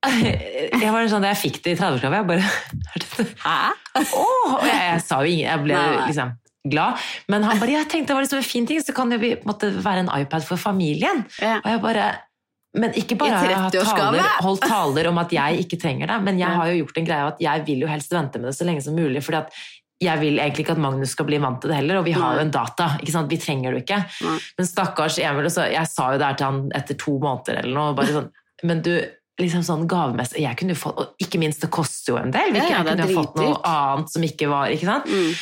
jeg 0.80 0.90
var 0.90 1.08
sånn, 1.12 1.22
da 1.22 1.34
jeg 1.34 1.42
fikk 1.42 1.58
det 1.64 1.74
i 1.74 1.78
30-årsgave, 1.78 2.22
jeg 2.22 2.28
bare 2.30 2.44
Hæ? 3.46 3.58
Oh, 4.16 4.54
Og 4.56 4.64
jeg, 4.64 4.78
jeg 4.80 5.02
sa 5.04 5.18
jo 5.20 5.28
ingen, 5.34 5.46
jeg 5.46 5.64
ble 5.66 5.82
liksom 6.08 6.34
glad. 6.70 7.04
Men 7.32 7.44
han 7.46 7.60
bare, 7.60 7.72
jeg 7.78 7.88
tenkte 7.88 8.12
det 8.12 8.16
var 8.18 8.24
liksom 8.26 8.40
en 8.40 8.48
fin 8.50 8.66
ting, 8.68 8.80
så 8.84 8.94
kan 8.96 9.12
det 9.12 9.20
på 9.20 9.30
en 9.30 9.48
måte 9.48 9.70
være 9.84 10.04
en 10.06 10.10
iPad 10.20 10.44
for 10.44 10.60
familien. 10.60 11.22
Ja. 11.40 11.58
Og 11.62 11.70
jeg 11.70 11.80
bare 11.84 12.08
men 12.78 12.94
ikke 12.94 13.16
bare 13.18 13.34
har 13.34 13.50
jeg 13.50 13.58
30-årsgave? 13.74 14.20
taler, 14.20 14.30
holdt 14.46 14.66
taler 14.70 15.10
om 15.10 15.20
at 15.22 15.34
jeg 15.34 15.64
ikke 15.64 15.78
trenger 15.82 16.12
det, 16.12 16.18
men 16.26 16.38
jeg 16.38 16.58
har 16.60 16.70
jo 16.70 16.80
gjort 16.84 17.00
en 17.00 17.08
greie 17.08 17.26
av 17.26 17.32
at 17.32 17.42
jeg 17.42 17.66
vil 17.66 17.84
jo 17.84 17.90
helst 17.90 18.14
vente 18.14 18.38
med 18.38 18.50
det 18.50 18.56
så 18.58 18.66
lenge 18.68 18.84
som 18.84 18.98
mulig, 18.98 19.22
fordi 19.26 19.40
at 19.42 19.62
jeg 20.00 20.20
vil 20.22 20.38
egentlig 20.40 20.64
ikke 20.64 20.76
at 20.78 20.80
Magnus 20.80 21.12
skal 21.12 21.26
bli 21.28 21.38
vant 21.42 21.58
til 21.60 21.72
det 21.72 21.76
heller, 21.76 21.98
og 22.00 22.06
vi 22.06 22.14
har 22.16 22.38
jo 22.38 22.44
en 22.46 22.52
data, 22.54 22.94
ikke 23.02 23.12
sant? 23.12 23.28
vi 23.28 23.40
trenger 23.40 23.74
det 23.74 23.80
jo 23.80 23.84
ikke. 23.84 23.98
Nei. 24.24 24.36
Men 24.56 24.68
stakkars 24.68 25.18
Emil, 25.20 25.48
så, 25.52 25.66
jeg 25.68 25.90
sa 25.92 26.12
jo 26.14 26.20
det 26.20 26.28
her 26.30 26.38
til 26.40 26.48
han 26.48 26.60
etter 26.78 26.96
to 27.00 27.16
måneder 27.20 27.60
eller 27.60 27.76
noe, 27.76 27.96
bare 27.98 28.14
sånn, 28.14 28.30
men 28.70 28.80
du, 28.86 28.94
liksom 29.40 29.64
sånn 29.66 29.84
gavemessig, 29.90 30.40
jeg 30.44 30.56
kunne 30.60 30.76
jo 30.76 30.80
fått, 30.80 31.02
og 31.02 31.26
ikke 31.26 31.40
minst 31.42 31.64
det 31.64 31.72
koster 31.74 32.14
jo 32.14 32.20
en 32.20 32.32
del, 32.32 32.54
Ja, 32.56 32.70
jeg 32.70 32.86
kunne 32.88 33.10
jo 33.10 33.18
fått 33.18 33.36
noe 33.40 33.58
annet 33.74 34.14
som 34.14 34.24
ikke 34.30 34.48
var, 34.52 34.72
ikke 34.72 34.88
sant? 34.88 35.10
Mm. 35.10 35.34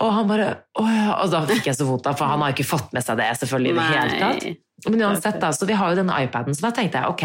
Og 0.00 0.12
han 0.14 0.28
bare, 0.30 0.48
åh 0.78 1.10
og 1.24 1.30
da 1.32 1.40
fikk 1.48 1.66
jeg 1.70 1.74
så 1.78 1.86
vondt, 1.88 2.06
for 2.18 2.30
han 2.30 2.40
har 2.44 2.52
jo 2.52 2.58
ikke 2.58 2.68
fått 2.70 2.92
med 2.94 3.02
seg 3.04 3.18
det 3.18 3.28
selvfølgelig 3.40 3.72
i 3.72 3.78
det 3.78 3.86
hele 3.90 4.18
tatt. 4.22 4.48
Men 4.88 5.00
uansett 5.08 5.40
da, 5.42 5.50
så 5.52 5.66
vi 5.66 5.74
har 5.74 5.90
jo 5.90 5.98
denne 6.02 6.18
iPaden, 6.22 6.54
så 6.54 6.68
da 6.68 6.70
tenkte 6.76 7.00
jeg, 7.02 7.10
ok, 7.10 7.24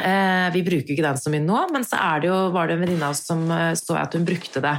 eh, 0.00 0.46
vi 0.54 0.62
bruker 0.64 0.94
ikke 0.94 1.04
den 1.04 1.20
så 1.20 1.32
mye 1.34 1.44
nå, 1.44 1.58
men 1.74 1.84
så 1.84 2.00
det 2.22 2.30
jo, 2.30 2.38
var 2.54 2.70
det 2.70 2.78
en 2.78 2.86
venninne 2.86 3.04
av 3.10 3.12
oss 3.16 3.26
som 3.28 3.44
eh, 3.52 3.74
så 3.76 3.98
at 4.00 4.16
hun 4.16 4.24
brukte 4.24 4.62
det 4.64 4.72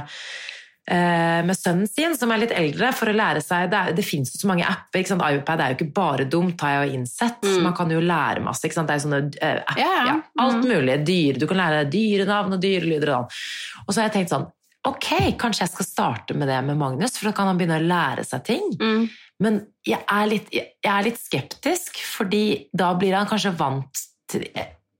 eh, 0.90 1.40
med 1.46 1.54
sønnen 1.56 1.86
sin, 1.88 2.16
som 2.18 2.32
er 2.34 2.42
litt 2.42 2.54
eldre, 2.56 2.90
for 2.98 3.12
å 3.12 3.14
lære 3.16 3.44
seg, 3.44 3.68
det, 3.72 3.78
er, 3.78 3.94
det 3.96 4.04
finnes 4.06 4.34
jo 4.34 4.42
så 4.42 4.50
mange 4.50 4.66
apper, 4.66 5.00
ikke 5.04 5.12
sant? 5.14 5.22
iPad 5.28 5.62
er 5.62 5.70
jo 5.72 5.78
ikke 5.78 5.92
bare 5.96 6.26
dumt, 6.34 6.60
har 6.66 6.74
jeg 6.80 6.90
jo 6.90 6.98
innsett, 6.98 7.38
Mm. 7.46 7.62
man 7.68 7.76
kan 7.78 7.90
jo 7.94 8.00
lære 8.02 8.42
masse, 8.44 8.66
ikke 8.66 8.80
sant? 8.80 8.90
Det 8.90 8.98
er 8.98 9.04
sånne 9.06 9.22
apper, 9.30 9.62
Ja, 9.78 9.92
ja. 9.94 10.04
ja, 10.10 10.18
alt 10.44 10.64
Mm. 10.64 10.68
mulig, 10.74 10.98
dyr, 11.06 11.38
du 11.38 11.46
kan 11.46 11.62
lære 11.62 11.84
deg 11.84 11.94
dyrenavn 11.94 12.58
og 12.58 12.60
dyrelyder 12.60 13.14
og 13.14 13.30
sånn. 13.30 13.86
Og 13.86 13.94
så 13.94 14.00
har 14.02 14.08
jeg 14.10 14.16
tenkt 14.18 14.34
sånn, 14.34 14.50
ok, 14.88 15.10
kanskje 15.40 15.64
jeg 15.64 15.72
skal 15.72 15.88
starte 15.88 16.36
med 16.36 16.50
det 16.50 16.60
med 16.66 16.78
Magnus, 16.80 17.16
for 17.18 17.30
da 17.30 17.36
kan 17.36 17.50
han 17.50 17.60
begynne 17.60 17.80
å 17.80 17.88
lære 17.88 18.24
seg 18.26 18.44
ting. 18.46 18.70
Mm. 18.80 19.04
Men 19.44 19.60
jeg 19.86 20.00
er, 20.02 20.30
litt, 20.30 20.52
jeg 20.54 20.90
er 20.92 21.06
litt 21.06 21.20
skeptisk, 21.20 21.98
fordi 22.06 22.46
da 22.76 22.92
blir 22.98 23.16
han 23.16 23.28
kanskje 23.30 23.56
vant 23.58 24.06
til 24.30 24.48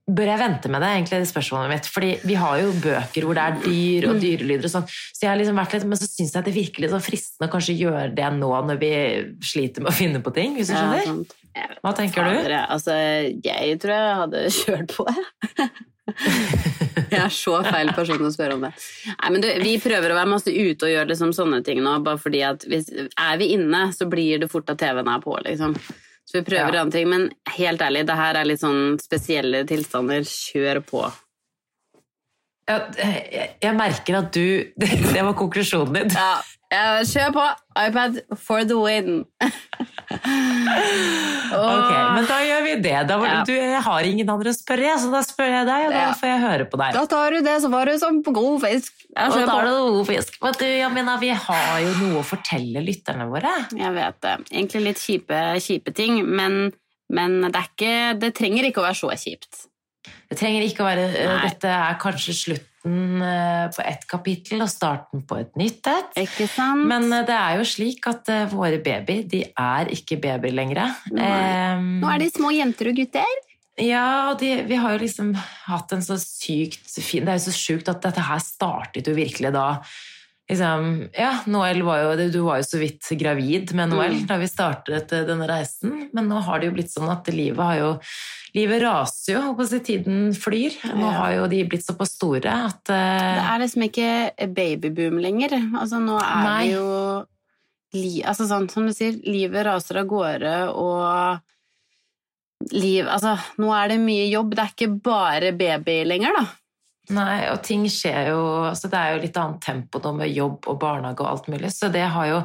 Bør 0.04 0.28
jeg 0.28 0.36
vente 0.36 0.68
med 0.68 0.82
det, 0.84 0.88
egentlig, 0.98 1.18
det 1.22 1.28
spørsmålet 1.30 1.70
mitt? 1.70 1.86
Fordi 1.88 2.10
vi 2.28 2.34
har 2.36 2.58
jo 2.60 2.74
bøker 2.76 3.24
hvor 3.24 3.38
det 3.38 3.44
er 3.46 3.54
dyr 3.62 4.06
og 4.10 4.18
dyrelyder 4.20 4.68
og 4.68 4.72
sånn, 4.74 4.84
så 4.84 5.24
jeg 5.24 5.30
har 5.30 5.38
liksom 5.40 5.56
vært 5.56 5.78
litt, 5.78 5.86
men 5.88 5.96
så 5.96 6.08
syns 6.10 6.34
jeg 6.36 6.44
det 6.44 6.52
virker 6.52 6.84
litt 6.84 6.92
sånn 6.92 7.06
fristende 7.06 7.48
å 7.48 7.54
kanskje 7.54 7.78
gjøre 7.78 8.10
det 8.12 8.28
nå 8.36 8.50
når 8.68 8.82
vi 8.82 8.92
sliter 9.48 9.80
med 9.80 9.94
å 9.94 9.96
finne 9.96 10.20
på 10.20 10.34
ting, 10.36 10.58
hvis 10.58 10.74
du 10.74 10.76
skjønner? 10.76 11.24
Hva 11.80 11.96
tenker 11.96 12.28
du? 12.28 12.52
Altså, 12.60 13.00
jeg 13.48 13.80
tror 13.80 13.96
jeg 13.96 14.20
hadde 14.20 14.44
kjørt 14.60 14.98
på, 14.98 15.08
jeg. 15.08 15.70
Jeg 17.14 17.20
er 17.24 17.32
så 17.34 17.58
feil 17.66 17.90
person 17.96 18.22
å 18.26 18.30
spørre 18.34 18.56
om 18.58 18.64
det. 18.66 18.70
Nei, 19.10 19.30
men 19.34 19.42
du, 19.44 19.48
Vi 19.62 19.74
prøver 19.82 20.12
å 20.14 20.18
være 20.20 20.30
masse 20.30 20.52
ute 20.54 20.86
og 20.88 20.92
gjøre 20.94 21.10
liksom 21.10 21.32
sånne 21.36 21.60
ting 21.66 21.82
nå, 21.84 21.96
bare 22.06 22.20
fordi 22.22 22.40
at 22.46 22.64
hvis, 22.70 22.88
er 22.94 23.36
vi 23.40 23.50
inne, 23.56 23.86
så 23.96 24.06
blir 24.10 24.40
det 24.44 24.50
fort 24.52 24.70
at 24.72 24.78
TV-en 24.82 25.10
er 25.14 25.22
på, 25.24 25.34
liksom. 25.46 25.74
Så 26.24 26.38
vi 26.38 26.44
prøver 26.46 26.72
Ja. 26.78 26.80
andre 26.86 26.94
ting, 26.98 27.08
men 27.10 27.28
helt 27.58 27.82
ærlig, 27.84 28.06
det 28.08 28.16
her 28.16 28.38
er 28.40 28.48
litt 28.48 28.62
sånn 28.62 28.96
spesielle 29.02 29.64
tilstander. 29.68 30.24
Kjør 30.24 30.80
på. 30.88 31.02
Ja, 32.64 32.78
jeg, 32.96 33.48
jeg 33.60 33.74
merker 33.76 34.16
at 34.22 34.30
du 34.32 34.44
Det, 34.80 34.88
det 35.14 35.20
var 35.26 35.34
konklusjonen 35.36 35.98
din. 35.98 36.14
Ja, 36.16 36.30
ja, 36.40 36.40
kjør 36.72 37.32
på! 37.34 37.44
iPad 37.74 38.20
for 38.38 38.64
the 38.64 38.76
win. 38.78 39.24
Ok, 41.54 41.90
men 42.14 42.26
da 42.28 42.36
gjør 42.44 42.62
vi 42.64 42.72
det. 42.82 42.94
Da, 43.08 43.16
var- 43.18 43.28
Ja. 43.28 43.42
du, 43.46 43.54
har 43.86 44.02
ingen 44.02 44.28
andre 44.30 44.50
å 44.50 44.56
spørre, 44.56 44.94
så 44.98 45.10
da 45.12 45.20
spør 45.22 45.50
jeg 45.50 45.66
deg, 45.66 45.86
og 45.86 45.92
da 45.92 46.12
får 46.18 46.28
jeg 46.28 46.40
høre 46.42 46.64
på 46.70 46.76
deg. 46.80 46.92
Da 46.94 47.04
tar 47.06 47.30
du 47.30 47.40
det, 47.42 47.54
så 47.62 47.70
var 47.70 47.86
du 47.86 47.98
som 47.98 48.22
på 48.22 48.34
god 48.34 48.60
fisk. 48.62 48.92
Og 49.16 49.36
er 49.38 49.46
det 49.46 49.74
god 49.74 50.06
fisk. 50.06 50.38
Men 50.42 50.52
du, 50.58 50.64
Jamina, 50.66 51.16
vi 51.18 51.28
har 51.30 51.80
jo 51.80 51.92
noe 52.00 52.20
å 52.22 52.26
fortelle 52.26 52.82
lytterne 52.84 53.28
våre. 53.30 53.52
Jeg 53.74 53.92
vet 53.94 54.20
det. 54.20 54.34
Egentlig 54.50 54.82
litt 54.88 54.98
kjipe, 54.98 55.40
kjipe 55.62 55.94
ting, 55.94 56.24
men, 56.26 56.72
men 57.10 57.40
det, 57.50 57.64
ikke, 57.70 58.18
det 58.18 58.34
trenger 58.34 58.64
ikke 58.70 58.82
å 58.82 58.88
være 58.88 58.98
så 58.98 59.10
kjipt. 59.14 59.66
Det 60.28 60.38
trenger 60.40 60.66
ikke 60.66 60.82
å 60.84 60.88
være 60.88 61.04
eh, 61.14 61.28
Nei. 61.30 61.48
Dette 61.48 61.70
er 61.70 61.98
kanskje 62.02 62.34
slutten 62.84 63.22
eh, 63.22 63.70
på 63.70 63.82
ett 63.82 64.06
kapittel 64.06 64.62
og 64.62 64.68
starten 64.68 65.24
på 65.26 65.38
et 65.40 65.56
nytt 65.56 65.86
et. 65.86 66.12
Ikke 66.16 66.46
sant? 66.48 66.86
Men 66.86 67.12
eh, 67.12 67.24
det 67.24 67.34
er 67.34 67.58
jo 67.58 67.64
slik 67.64 68.06
at 68.06 68.28
eh, 68.28 68.48
våre 68.48 68.78
baby, 68.78 69.24
de 69.24 69.44
er 69.56 69.88
ikke 69.90 70.20
babyer 70.20 70.52
lenger. 70.52 70.94
Um, 71.10 72.00
Nå 72.00 72.08
er 72.08 72.18
de 72.20 72.30
små 72.30 72.50
jenter 72.52 72.90
og 72.90 72.96
gutter. 72.96 73.40
Ja, 73.80 74.30
og 74.30 74.38
de, 74.38 74.62
vi 74.68 74.76
har 74.76 74.92
jo 74.94 75.02
liksom 75.02 75.34
hatt 75.34 75.92
en 75.92 76.02
så 76.04 76.14
sykt 76.14 76.86
fin 77.02 77.24
Det 77.26 77.32
er 77.32 77.40
jo 77.40 77.48
så 77.48 77.54
sjukt 77.56 77.88
at 77.90 78.04
dette 78.04 78.22
her 78.22 78.38
startet 78.38 79.08
jo 79.08 79.14
virkelig 79.16 79.50
da 79.50 79.80
liksom, 80.50 81.08
Ja, 81.16 81.32
Noel 81.46 81.82
var 81.86 82.02
jo 82.02 82.28
Du 82.30 82.40
var 82.44 82.58
jo 82.60 82.66
så 82.68 82.78
vidt 82.80 83.08
gravid 83.18 83.72
med 83.74 83.88
Noel 83.92 84.12
Mm. 84.20 84.26
da 84.26 84.36
vi 84.40 84.48
startet 84.50 85.12
eh, 85.12 85.24
denne 85.24 85.46
reisen, 85.48 86.08
men 86.12 86.28
nå 86.28 86.40
har 86.44 86.60
det 86.60 86.66
jo 86.68 86.74
blitt 86.76 86.92
sånn 86.92 87.10
at 87.12 87.28
livet 87.32 87.58
har 87.64 87.76
jo 87.80 87.92
Livet 88.54 88.82
raser 88.84 89.32
jo, 89.34 89.40
håper 89.48 89.66
jeg, 89.72 89.82
tiden 89.82 90.28
flyr. 90.38 90.76
Nå 90.94 91.08
har 91.10 91.32
jo 91.34 91.46
de 91.50 91.64
blitt 91.66 91.82
såpass 91.82 92.12
store 92.14 92.52
at 92.68 92.84
Det 92.86 92.94
eh, 92.94 93.48
er 93.50 93.58
liksom 93.64 93.82
ikke 93.88 94.10
babyboom 94.54 95.18
lenger. 95.18 95.56
Altså, 95.74 95.98
nå 95.98 96.14
er 96.22 96.44
Nei. 96.46 96.68
det 96.68 96.76
jo 96.76 97.24
li, 97.98 98.22
altså, 98.22 98.46
sånn, 98.46 98.68
Som 98.70 98.86
du 98.86 98.92
sier, 98.94 99.18
livet 99.26 99.66
raser 99.66 99.98
av 99.98 100.06
gårde, 100.06 100.54
og 100.70 101.40
liv 102.78 103.06
Altså, 103.10 103.34
nå 103.58 103.72
er 103.74 103.88
det 103.90 103.98
mye 104.04 104.28
jobb. 104.30 104.54
Det 104.54 104.62
er 104.64 104.72
ikke 104.76 105.02
bare 105.02 105.50
baby 105.58 106.04
lenger, 106.06 106.38
da. 106.38 106.44
Nei, 107.12 107.50
og 107.52 107.58
ting 107.66 107.82
skjer 107.92 108.30
jo 108.30 108.38
altså 108.70 108.88
Det 108.88 108.96
er 108.96 109.10
jo 109.12 109.22
litt 109.26 109.36
annet 109.36 109.60
tempo 109.60 110.00
nå 110.00 110.14
med 110.16 110.30
jobb 110.32 110.70
og 110.72 110.78
barnehage 110.80 111.20
og 111.20 111.28
alt 111.28 111.50
mulig, 111.52 111.68
så 111.74 111.90
det 111.92 112.06
har 112.14 112.30
jo 112.30 112.38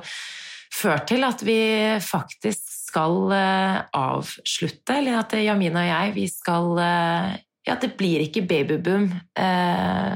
ført 0.75 1.05
til 1.07 1.23
at 1.23 1.39
vi 1.47 1.59
faktisk 2.03 2.65
skal 2.89 3.31
eh, 3.35 3.77
avslutte, 3.95 4.97
eller 4.97 5.19
at 5.21 5.35
Jamina 5.39 5.83
og 5.85 5.89
jeg, 5.91 6.11
vi 6.17 6.25
skal 6.31 6.81
eh, 6.83 7.37
Ja, 7.69 7.75
det 7.79 7.91
blir 7.99 8.23
ikke 8.23 8.41
babyboom. 8.49 9.07
Eh, 9.37 10.15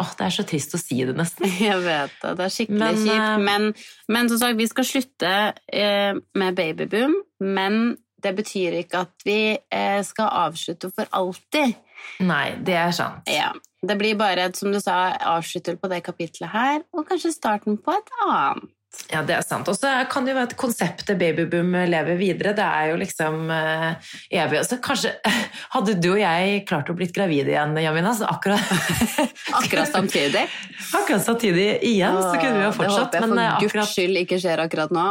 åh, 0.00 0.12
det 0.18 0.26
er 0.26 0.34
så 0.34 0.44
trist 0.48 0.74
å 0.74 0.80
si 0.80 0.98
det, 1.06 1.14
nesten. 1.14 1.46
Jeg 1.70 1.78
vet 1.84 2.14
det. 2.22 2.32
Det 2.38 2.46
er 2.46 2.54
skikkelig 2.54 2.80
Men, 2.80 3.02
kjipt. 3.04 3.14
eh, 3.14 3.36
Men, 3.46 3.68
men 4.10 4.30
som 4.32 4.40
sagt, 4.42 4.58
vi 4.58 4.66
skal 4.70 4.88
slutte 4.88 5.34
eh, 5.70 6.18
med 6.34 6.58
babyboom. 6.58 7.14
Men 7.46 7.78
det 8.20 8.34
betyr 8.40 8.80
ikke 8.80 9.04
at 9.06 9.26
vi 9.28 9.38
eh, 9.56 10.00
skal 10.04 10.32
avslutte 10.48 10.90
for 10.96 11.06
alltid. 11.16 11.78
Nei, 12.20 12.56
det 12.66 12.76
er 12.76 12.92
sant. 12.96 13.28
Ja. 13.30 13.52
Det 13.80 13.96
blir 13.96 14.18
bare, 14.20 14.50
som 14.56 14.72
du 14.74 14.80
sa, 14.82 15.14
avslutter 15.32 15.78
på 15.80 15.88
det 15.88 16.02
kapitlet 16.04 16.52
her, 16.52 16.82
og 16.92 17.06
kanskje 17.08 17.32
starten 17.32 17.78
på 17.80 17.94
et 17.96 18.12
annet. 18.26 18.68
Ja, 19.10 19.20
det 19.26 19.34
er 19.36 19.44
sant. 19.46 19.68
Og 19.70 19.76
så 19.78 19.90
kan 20.10 20.26
det 20.26 20.32
jo 20.32 20.36
være 20.38 20.48
at 20.50 20.56
konseptet 20.58 21.18
babyboom 21.18 21.74
lever 21.90 22.16
videre. 22.18 22.52
Det 22.58 22.66
er 22.66 22.90
jo 22.90 22.98
liksom 22.98 23.50
eh, 23.54 24.10
evig. 24.42 24.62
Så 24.66 24.80
kanskje 24.82 25.12
Hadde 25.74 25.94
du 26.02 26.08
og 26.12 26.18
jeg 26.20 26.64
klart 26.66 26.90
å 26.90 26.94
blitt 26.98 27.12
gravide 27.14 27.52
igjen, 27.52 27.76
Jamina, 27.82 28.12
akkurat 28.26 28.72
Akkurat 29.60 29.90
samtidig. 29.90 30.42
Akkurat 30.98 31.22
samtidig 31.22 31.68
igjen, 31.86 32.18
så 32.18 32.34
kunne 32.38 32.56
vi 32.58 32.64
jo 32.66 32.72
fortsatt. 32.74 33.14
Det 33.14 33.22
håper 33.22 33.30
jeg 33.30 33.30
for 33.30 33.44
akkurat... 33.44 33.76
guds 33.76 33.94
skyld 33.94 34.22
ikke 34.24 34.40
skjer 34.42 34.64
akkurat 34.66 34.94
nå. 34.94 35.06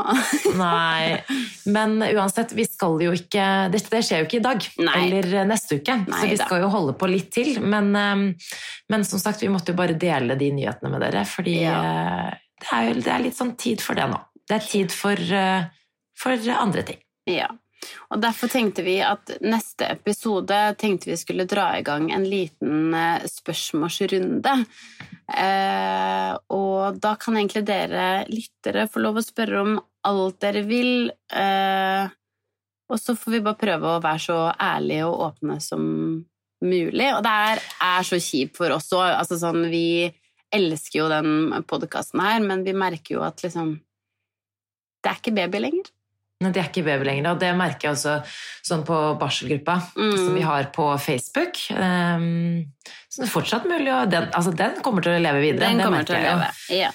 Nei. 0.60 1.40
Men 1.72 1.96
uansett, 2.10 2.52
vi 2.56 2.68
skal 2.68 3.00
jo 3.04 3.16
ikke 3.16 3.48
Det, 3.72 3.84
skjer 4.04 4.24
jo 4.24 4.28
ikke 4.28 4.40
i 4.40 4.44
dag 4.44 4.70
Nei. 4.84 4.98
eller 5.06 5.48
neste 5.48 5.80
uke, 5.80 5.96
så 6.12 6.22
vi 6.28 6.40
skal 6.40 6.66
jo 6.66 6.72
holde 6.76 6.96
på 7.00 7.08
litt 7.12 7.32
til. 7.36 7.56
Men, 7.64 7.92
eh, 7.96 8.52
men 8.92 9.08
som 9.08 9.24
sagt, 9.24 9.44
vi 9.44 9.52
måtte 9.52 9.72
jo 9.72 9.80
bare 9.80 9.96
dele 10.00 10.40
de 10.40 10.52
nyhetene 10.56 10.96
med 10.96 11.04
dere, 11.08 11.26
fordi 11.28 11.60
Ja. 11.64 11.80
Det, 12.60 12.70
er 12.76 12.90
jo, 12.90 13.00
det 13.00 13.14
er 13.14 13.24
litt 13.24 13.38
sånn 13.38 13.56
tid 13.60 13.84
for 13.84 14.00
det 14.00 14.10
nå. 14.12 14.20
Det 14.50 14.58
er 14.58 14.68
tid 14.68 14.94
for, 14.96 15.16
eh, 15.16 15.70
for 16.18 16.52
andre 16.56 16.86
ting. 16.88 17.02
Ja. 17.30 17.50
Og 18.12 18.20
derfor 18.20 18.52
tenkte 18.52 18.84
vi 18.84 18.98
at 19.06 19.32
neste 19.46 19.88
episode 19.94 20.58
tenkte 20.80 21.12
vi 21.12 21.18
skulle 21.20 21.48
dra 21.50 21.72
i 21.78 21.84
gang 21.86 22.10
en 22.12 22.26
liten 22.28 22.94
eh, 22.96 23.28
spørsmålsrunde. 23.30 24.56
Eh, 25.30 26.32
og 26.56 27.00
da 27.02 27.14
kan 27.22 27.38
egentlig 27.40 27.64
dere 27.70 28.10
lyttere 28.32 28.88
få 28.92 29.04
lov 29.04 29.22
å 29.22 29.26
spørre 29.26 29.62
om 29.64 29.78
alt 30.10 30.40
dere 30.44 30.66
vil. 30.68 31.12
Eh, 31.32 32.10
og 32.90 32.98
så 33.00 33.16
får 33.16 33.38
vi 33.38 33.44
bare 33.46 33.62
prøve 33.62 33.96
å 33.96 34.04
være 34.04 34.26
så 34.26 34.40
ærlige 34.52 35.08
og 35.08 35.26
åpne 35.30 35.60
som 35.64 35.84
mulig. 36.66 37.10
Og 37.14 37.24
det 37.24 37.36
er, 37.52 37.64
er 37.86 38.08
så 38.08 38.20
kjipt 38.20 38.58
for 38.60 38.76
oss 38.76 38.90
òg. 38.92 39.08
Altså 39.14 39.38
sånn, 39.40 39.70
vi 39.72 40.10
elsker 40.56 41.00
jo 41.04 41.08
den 41.12 41.64
podkasten 41.70 42.22
her, 42.24 42.40
men 42.42 42.64
vi 42.66 42.74
merker 42.78 43.18
jo 43.20 43.24
at 43.28 43.44
liksom 43.46 43.78
Det 45.04 45.12
er 45.12 45.20
ikke 45.22 45.36
baby 45.36 45.60
lenger. 45.64 45.90
Nei, 46.40 46.50
det 46.56 46.60
er 46.62 46.70
ikke 46.70 46.84
baby 46.88 47.06
lenger, 47.08 47.34
og 47.34 47.40
det 47.42 47.50
merker 47.56 47.90
jeg 47.90 47.96
også 47.98 48.14
sånn 48.68 48.86
på 48.88 48.96
barselgruppa 49.20 49.76
Mm. 49.96 50.16
som 50.18 50.34
vi 50.36 50.42
har 50.44 50.70
på 50.76 50.86
Facebook. 51.00 51.60
Um, 51.76 52.66
så 53.10 53.22
det 53.22 53.28
er 53.28 53.32
fortsatt 53.34 53.68
mulig, 53.68 53.92
å 53.92 54.06
den, 54.10 54.28
altså, 54.32 54.54
den 54.56 54.80
kommer 54.84 55.04
til 55.04 55.18
å 55.18 55.22
leve 55.24 55.42
videre. 55.44 55.68
Den 55.68 55.84
kommer 55.84 56.08
til 56.08 56.16
å 56.16 56.24
leve. 56.24 56.50
Ja. 56.72 56.92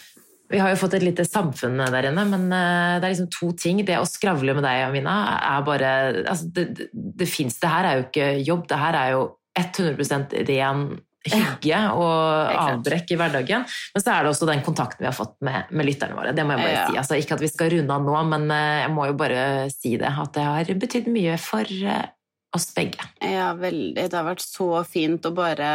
Vi 0.52 0.58
har 0.60 0.70
jo 0.72 0.76
fått 0.76 0.94
et 0.94 1.04
lite 1.04 1.24
samfunn 1.24 1.76
der 1.80 2.10
inne, 2.10 2.24
men 2.28 2.44
eh, 2.52 2.98
det 3.00 3.06
er 3.08 3.12
liksom 3.14 3.30
to 3.32 3.52
ting. 3.56 3.80
Det 3.84 3.96
å 3.98 4.04
skravle 4.08 4.52
med 4.54 4.62
deg, 4.62 4.82
Amina, 4.84 5.14
er 5.40 5.62
bare 5.64 5.92
altså, 6.28 6.50
Det, 6.52 6.64
det, 6.76 6.88
det 6.92 7.28
fins 7.28 7.56
Det 7.58 7.70
her 7.72 7.88
er 7.88 7.96
jo 7.96 8.04
ikke 8.04 8.28
jobb, 8.44 8.66
det 8.68 8.78
her 8.78 8.98
er 9.00 9.10
jo 9.16 9.22
100% 9.58 10.34
ren 10.48 10.84
hygge 11.32 11.78
og 11.96 12.52
avbrekk 12.64 13.12
i 13.14 13.18
hverdagen. 13.20 13.64
Men 13.94 14.02
så 14.04 14.12
er 14.12 14.24
det 14.26 14.32
også 14.34 14.48
den 14.50 14.62
kontakten 14.66 15.04
vi 15.04 15.08
har 15.08 15.16
fått 15.16 15.36
med, 15.46 15.70
med 15.72 15.88
lytterne 15.88 16.16
våre. 16.18 16.32
Det 16.36 16.44
må 16.44 16.56
jeg 16.56 16.64
bare 16.66 16.74
Ja. 16.74 16.86
si. 16.90 16.98
Altså, 17.00 17.16
ikke 17.20 17.34
at 17.38 17.44
vi 17.44 17.48
skal 17.52 17.70
runde 17.76 17.94
av 17.96 18.04
nå, 18.04 18.16
men 18.28 18.50
eh, 18.50 18.80
jeg 18.84 18.90
må 18.92 19.06
jo 19.08 19.16
bare 19.18 19.70
si 19.72 19.96
det. 20.00 20.10
At 20.24 20.32
det 20.36 20.44
har 20.44 20.74
betydd 20.84 21.08
mye 21.14 21.38
for 21.40 21.64
eh, 21.64 22.06
oss 22.54 22.68
begge. 22.76 23.00
ja, 23.24 23.52
veldig. 23.58 23.94
Det 24.10 24.12
har 24.14 24.26
vært 24.28 24.44
så 24.44 24.68
fint 24.86 25.24
å 25.26 25.32
bare 25.34 25.70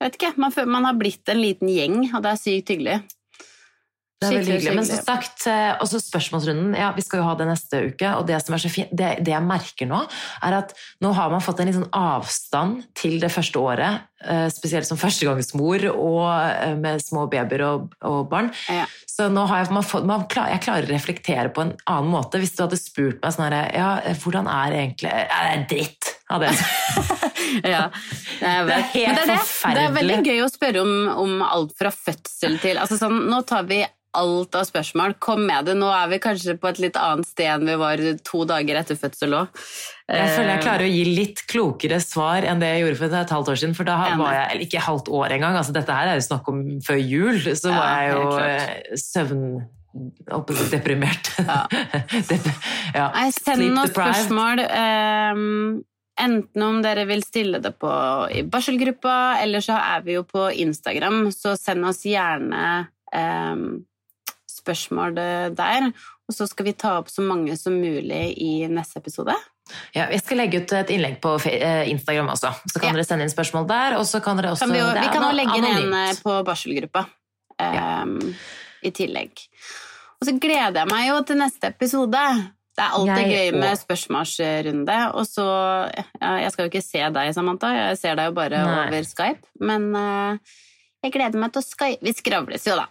Jeg 0.00 0.10
vet 0.10 0.16
ikke, 0.18 0.32
man, 0.42 0.52
man 0.68 0.84
har 0.90 0.96
blitt 0.98 1.28
en 1.32 1.38
liten 1.40 1.68
gjeng, 1.70 2.00
og 2.14 2.22
det 2.24 2.32
er 2.34 2.40
sykt 2.42 2.68
hyggelig. 2.74 2.98
Det 4.24 4.30
er 4.30 4.38
veldig 4.40 4.54
hyggelig. 4.56 4.74
Men 4.80 4.88
som 4.88 5.02
sagt, 5.04 5.44
eh, 5.50 5.74
også 5.84 6.00
spørsmålsrunden. 6.02 6.72
Ja, 6.78 6.92
vi 6.96 7.04
skal 7.04 7.20
jo 7.22 7.28
ha 7.28 7.34
det 7.38 7.46
neste 7.50 7.82
uke. 7.90 8.14
Og 8.18 8.26
det 8.30 8.40
som 8.44 8.56
er 8.56 8.64
så 8.64 8.72
fint, 8.72 8.90
det, 8.96 9.12
det 9.26 9.34
jeg 9.34 9.44
merker 9.46 9.90
nå, 9.90 10.00
er 10.44 10.58
at 10.62 10.74
nå 11.04 11.12
har 11.16 11.30
man 11.32 11.44
fått 11.44 11.60
en 11.62 11.70
litt 11.70 11.78
sånn 11.78 11.90
avstand 11.94 12.82
til 12.98 13.20
det 13.22 13.30
første 13.34 13.60
året. 13.60 14.06
eh, 14.24 14.48
Spesielt 14.54 14.88
som 14.88 14.98
førstegangsmor 15.00 15.86
og 15.92 16.24
eh, 16.32 16.74
med 16.80 17.02
små 17.04 17.26
babyer 17.32 17.64
og, 17.68 17.92
og 18.04 18.24
barn. 18.32 18.50
Ja. 18.72 18.86
Så 19.14 19.28
nå 19.30 19.44
har 19.46 19.62
jeg, 19.62 19.70
man 19.76 19.84
fått, 19.86 20.06
man 20.08 20.24
klar, 20.26 20.48
jeg 20.50 20.64
klarer 20.64 20.88
å 20.88 20.94
reflektere 20.94 21.52
på 21.54 21.62
en 21.62 21.74
annen 21.86 22.10
måte. 22.10 22.40
Hvis 22.42 22.56
du 22.56 22.64
hadde 22.64 22.80
spurt 22.80 23.20
meg 23.22 23.34
sånn 23.36 23.46
her 23.46 23.68
Ja, 23.76 23.90
hvordan 24.24 24.48
er 24.50 24.74
egentlig 24.80 25.12
Er 25.12 25.52
det 25.52 25.68
dritt! 25.70 26.10
Hadde 26.30 26.48
jeg. 26.50 26.64
Ja. 27.62 27.84
Det 28.40 28.48
er 28.48 28.64
helt 28.94 28.94
det, 28.94 29.22
er 29.22 29.28
det. 29.28 29.34
forferdelig. 29.38 29.76
det 29.76 29.82
er 29.84 29.92
veldig 29.94 30.16
gøy 30.26 30.40
å 30.42 30.46
spørre 30.50 30.80
om, 30.82 30.92
om 31.22 31.42
alt 31.44 31.74
fra 31.78 31.90
fødsel 31.94 32.56
til 32.62 32.80
altså 32.80 32.96
sånn, 32.98 33.20
Nå 33.30 33.42
tar 33.46 33.68
vi 33.68 33.78
alt 34.18 34.56
av 34.58 34.66
spørsmål. 34.68 35.16
Kom 35.22 35.44
med 35.48 35.68
det. 35.68 35.76
Nå 35.78 35.90
er 35.92 36.08
vi 36.12 36.20
kanskje 36.22 36.56
på 36.60 36.70
et 36.70 36.80
litt 36.82 36.98
annet 37.00 37.28
sted 37.28 37.50
enn 37.52 37.68
vi 37.68 37.76
var 37.80 38.02
to 38.26 38.42
dager 38.48 38.80
etter 38.80 38.98
fødsel 38.98 39.36
òg. 39.40 39.62
Jeg 40.04 40.32
føler 40.34 40.50
jeg 40.52 40.64
klarer 40.66 40.84
å 40.84 40.92
gi 40.92 41.04
litt 41.08 41.44
klokere 41.48 42.00
svar 42.04 42.44
enn 42.44 42.60
det 42.60 42.68
jeg 42.74 42.82
gjorde 42.82 42.98
for 43.00 43.16
et 43.20 43.36
halvt 43.36 43.52
år 43.52 43.60
siden. 43.62 43.76
For 43.78 43.88
da 43.88 44.00
var 44.20 44.36
jeg 44.36 44.50
eller 44.50 44.66
ikke 44.66 44.84
halvt 44.84 45.08
år 45.20 45.38
engang, 45.38 45.56
altså 45.60 45.76
dette 45.76 45.96
her 45.96 46.10
er 46.12 46.20
jo 46.20 46.26
snakk 46.26 46.50
om 46.52 46.60
før 46.84 47.00
jul, 47.00 47.40
så 47.46 47.72
Ja, 47.72 47.78
var 47.78 47.94
jeg 47.94 48.12
jo 48.12 48.36
eh, 48.42 49.00
søvn... 49.00 49.48
Deprimert. 50.72 51.28
Ja. 51.38 51.60
Dep 52.28 52.46
ja. 52.96 53.04
Nei, 53.14 53.28
Send 53.30 53.62
noen 53.62 53.92
spørsmål. 53.92 54.64
Um, 54.66 55.84
enten 56.20 56.64
om 56.66 56.80
dere 56.82 57.06
vil 57.06 57.22
stille 57.26 57.60
det 57.62 57.74
på 57.78 57.90
i 58.34 58.44
barselgruppa, 58.46 59.38
eller 59.42 59.64
så 59.64 59.78
er 59.78 60.04
vi 60.06 60.16
jo 60.16 60.24
på 60.26 60.48
Instagram, 60.64 61.28
så 61.34 61.54
send 61.58 61.86
oss 61.88 62.04
gjerne 62.06 62.64
ehm, 63.14 63.66
spørsmål 64.64 65.14
der. 65.60 65.90
Og 66.24 66.32
så 66.34 66.46
skal 66.48 66.64
vi 66.70 66.72
ta 66.72 66.96
opp 67.02 67.10
så 67.12 67.20
mange 67.22 67.52
som 67.60 67.76
mulig 67.76 68.22
i 68.40 68.66
neste 68.72 68.96
episode. 69.02 69.34
Ja, 69.96 70.06
jeg 70.12 70.20
skal 70.24 70.36
legge 70.40 70.60
ut 70.64 70.72
et 70.76 70.90
innlegg 70.92 71.20
på 71.24 71.34
eh, 71.48 71.86
Instagram 71.92 72.28
også, 72.34 72.50
så 72.72 72.80
kan 72.80 72.90
Ja. 72.90 72.96
dere 72.98 73.04
sende 73.08 73.24
inn 73.24 73.32
spørsmål 73.32 73.66
der. 73.68 73.96
Og 74.00 74.04
så 74.08 74.20
kan 74.24 74.36
dere 74.36 74.50
også 74.52 74.66
Kan 74.66 74.72
vi, 74.74 74.80
jo, 74.82 74.88
vi 74.92 75.08
kan 75.12 75.22
jo 75.22 75.28
også 75.30 75.36
legge 75.38 75.54
anonymt. 75.60 75.94
eh, 76.00 76.22
på 76.24 76.34
barselgruppa 76.44 77.04
ehm, 77.60 78.18
i 78.84 78.90
tillegg. 78.90 79.46
Og 80.20 80.28
så 80.28 80.34
gleder 80.40 80.80
jeg 80.82 80.88
meg 80.92 81.08
jo 81.10 81.22
til 81.28 81.36
neste 81.40 81.70
episode. 81.72 82.24
Det 82.74 82.82
er 82.82 82.94
alltid 82.98 83.30
Jeg 83.30 83.52
gøy 83.54 83.58
med 83.60 83.78
spørsmålsrunde. 83.78 84.98
Og 85.14 85.26
så 85.30 85.44
Jeg 86.20 86.52
skal 86.52 86.64
jo 86.66 86.70
ikke 86.72 86.82
se 86.84 87.04
deg, 87.14 87.34
Samantha, 87.36 87.68
jeg 87.76 87.98
ser 88.00 88.16
deg 88.18 88.26
jo 88.32 88.32
bare 88.36 88.64
Nei. 88.64 88.88
over 88.88 89.04
Skype. 89.06 89.44
Men 89.60 89.94
eh, 89.94 90.38
jeg 91.04 91.12
gleder 91.12 91.38
meg 91.38 91.52
til 91.52 91.62
å 91.62 91.66
skype. 91.68 92.02
Vi 92.02 92.12
skravles 92.16 92.64
jo, 92.66 92.76
da. 92.80 92.86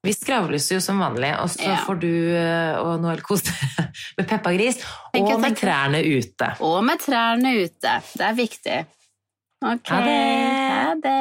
Vi 0.00 0.12
skravles 0.16 0.64
jo 0.72 0.78
som 0.80 0.96
vanlig, 1.02 1.28
og 1.42 1.50
så 1.52 1.60
Ja. 1.66 1.76
får 1.84 1.98
du 2.00 2.08
eh, 2.32 2.78
og 2.80 3.02
Noel 3.02 3.20
kose 3.20 3.44
deg 3.52 3.90
med 4.16 4.28
Peppa 4.30 4.52
Gris 4.56 4.78
og 5.12 5.40
med 5.42 5.56
trærne 5.60 6.00
ute. 6.00 6.48
Og 6.64 6.78
med 6.84 7.02
trærne 7.04 7.52
ute. 7.66 7.92
Det 8.16 8.24
er 8.24 8.32
viktig. 8.38 8.78
Ok. 9.60 9.90
Ha 9.92 9.98
det. 10.06 10.16
Ha 10.72 10.94
det. 11.04 11.18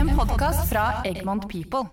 En 0.00 0.08
podkast 0.16 0.70
fra 0.72 1.02
Egmont 1.04 1.44
People. 1.52 1.84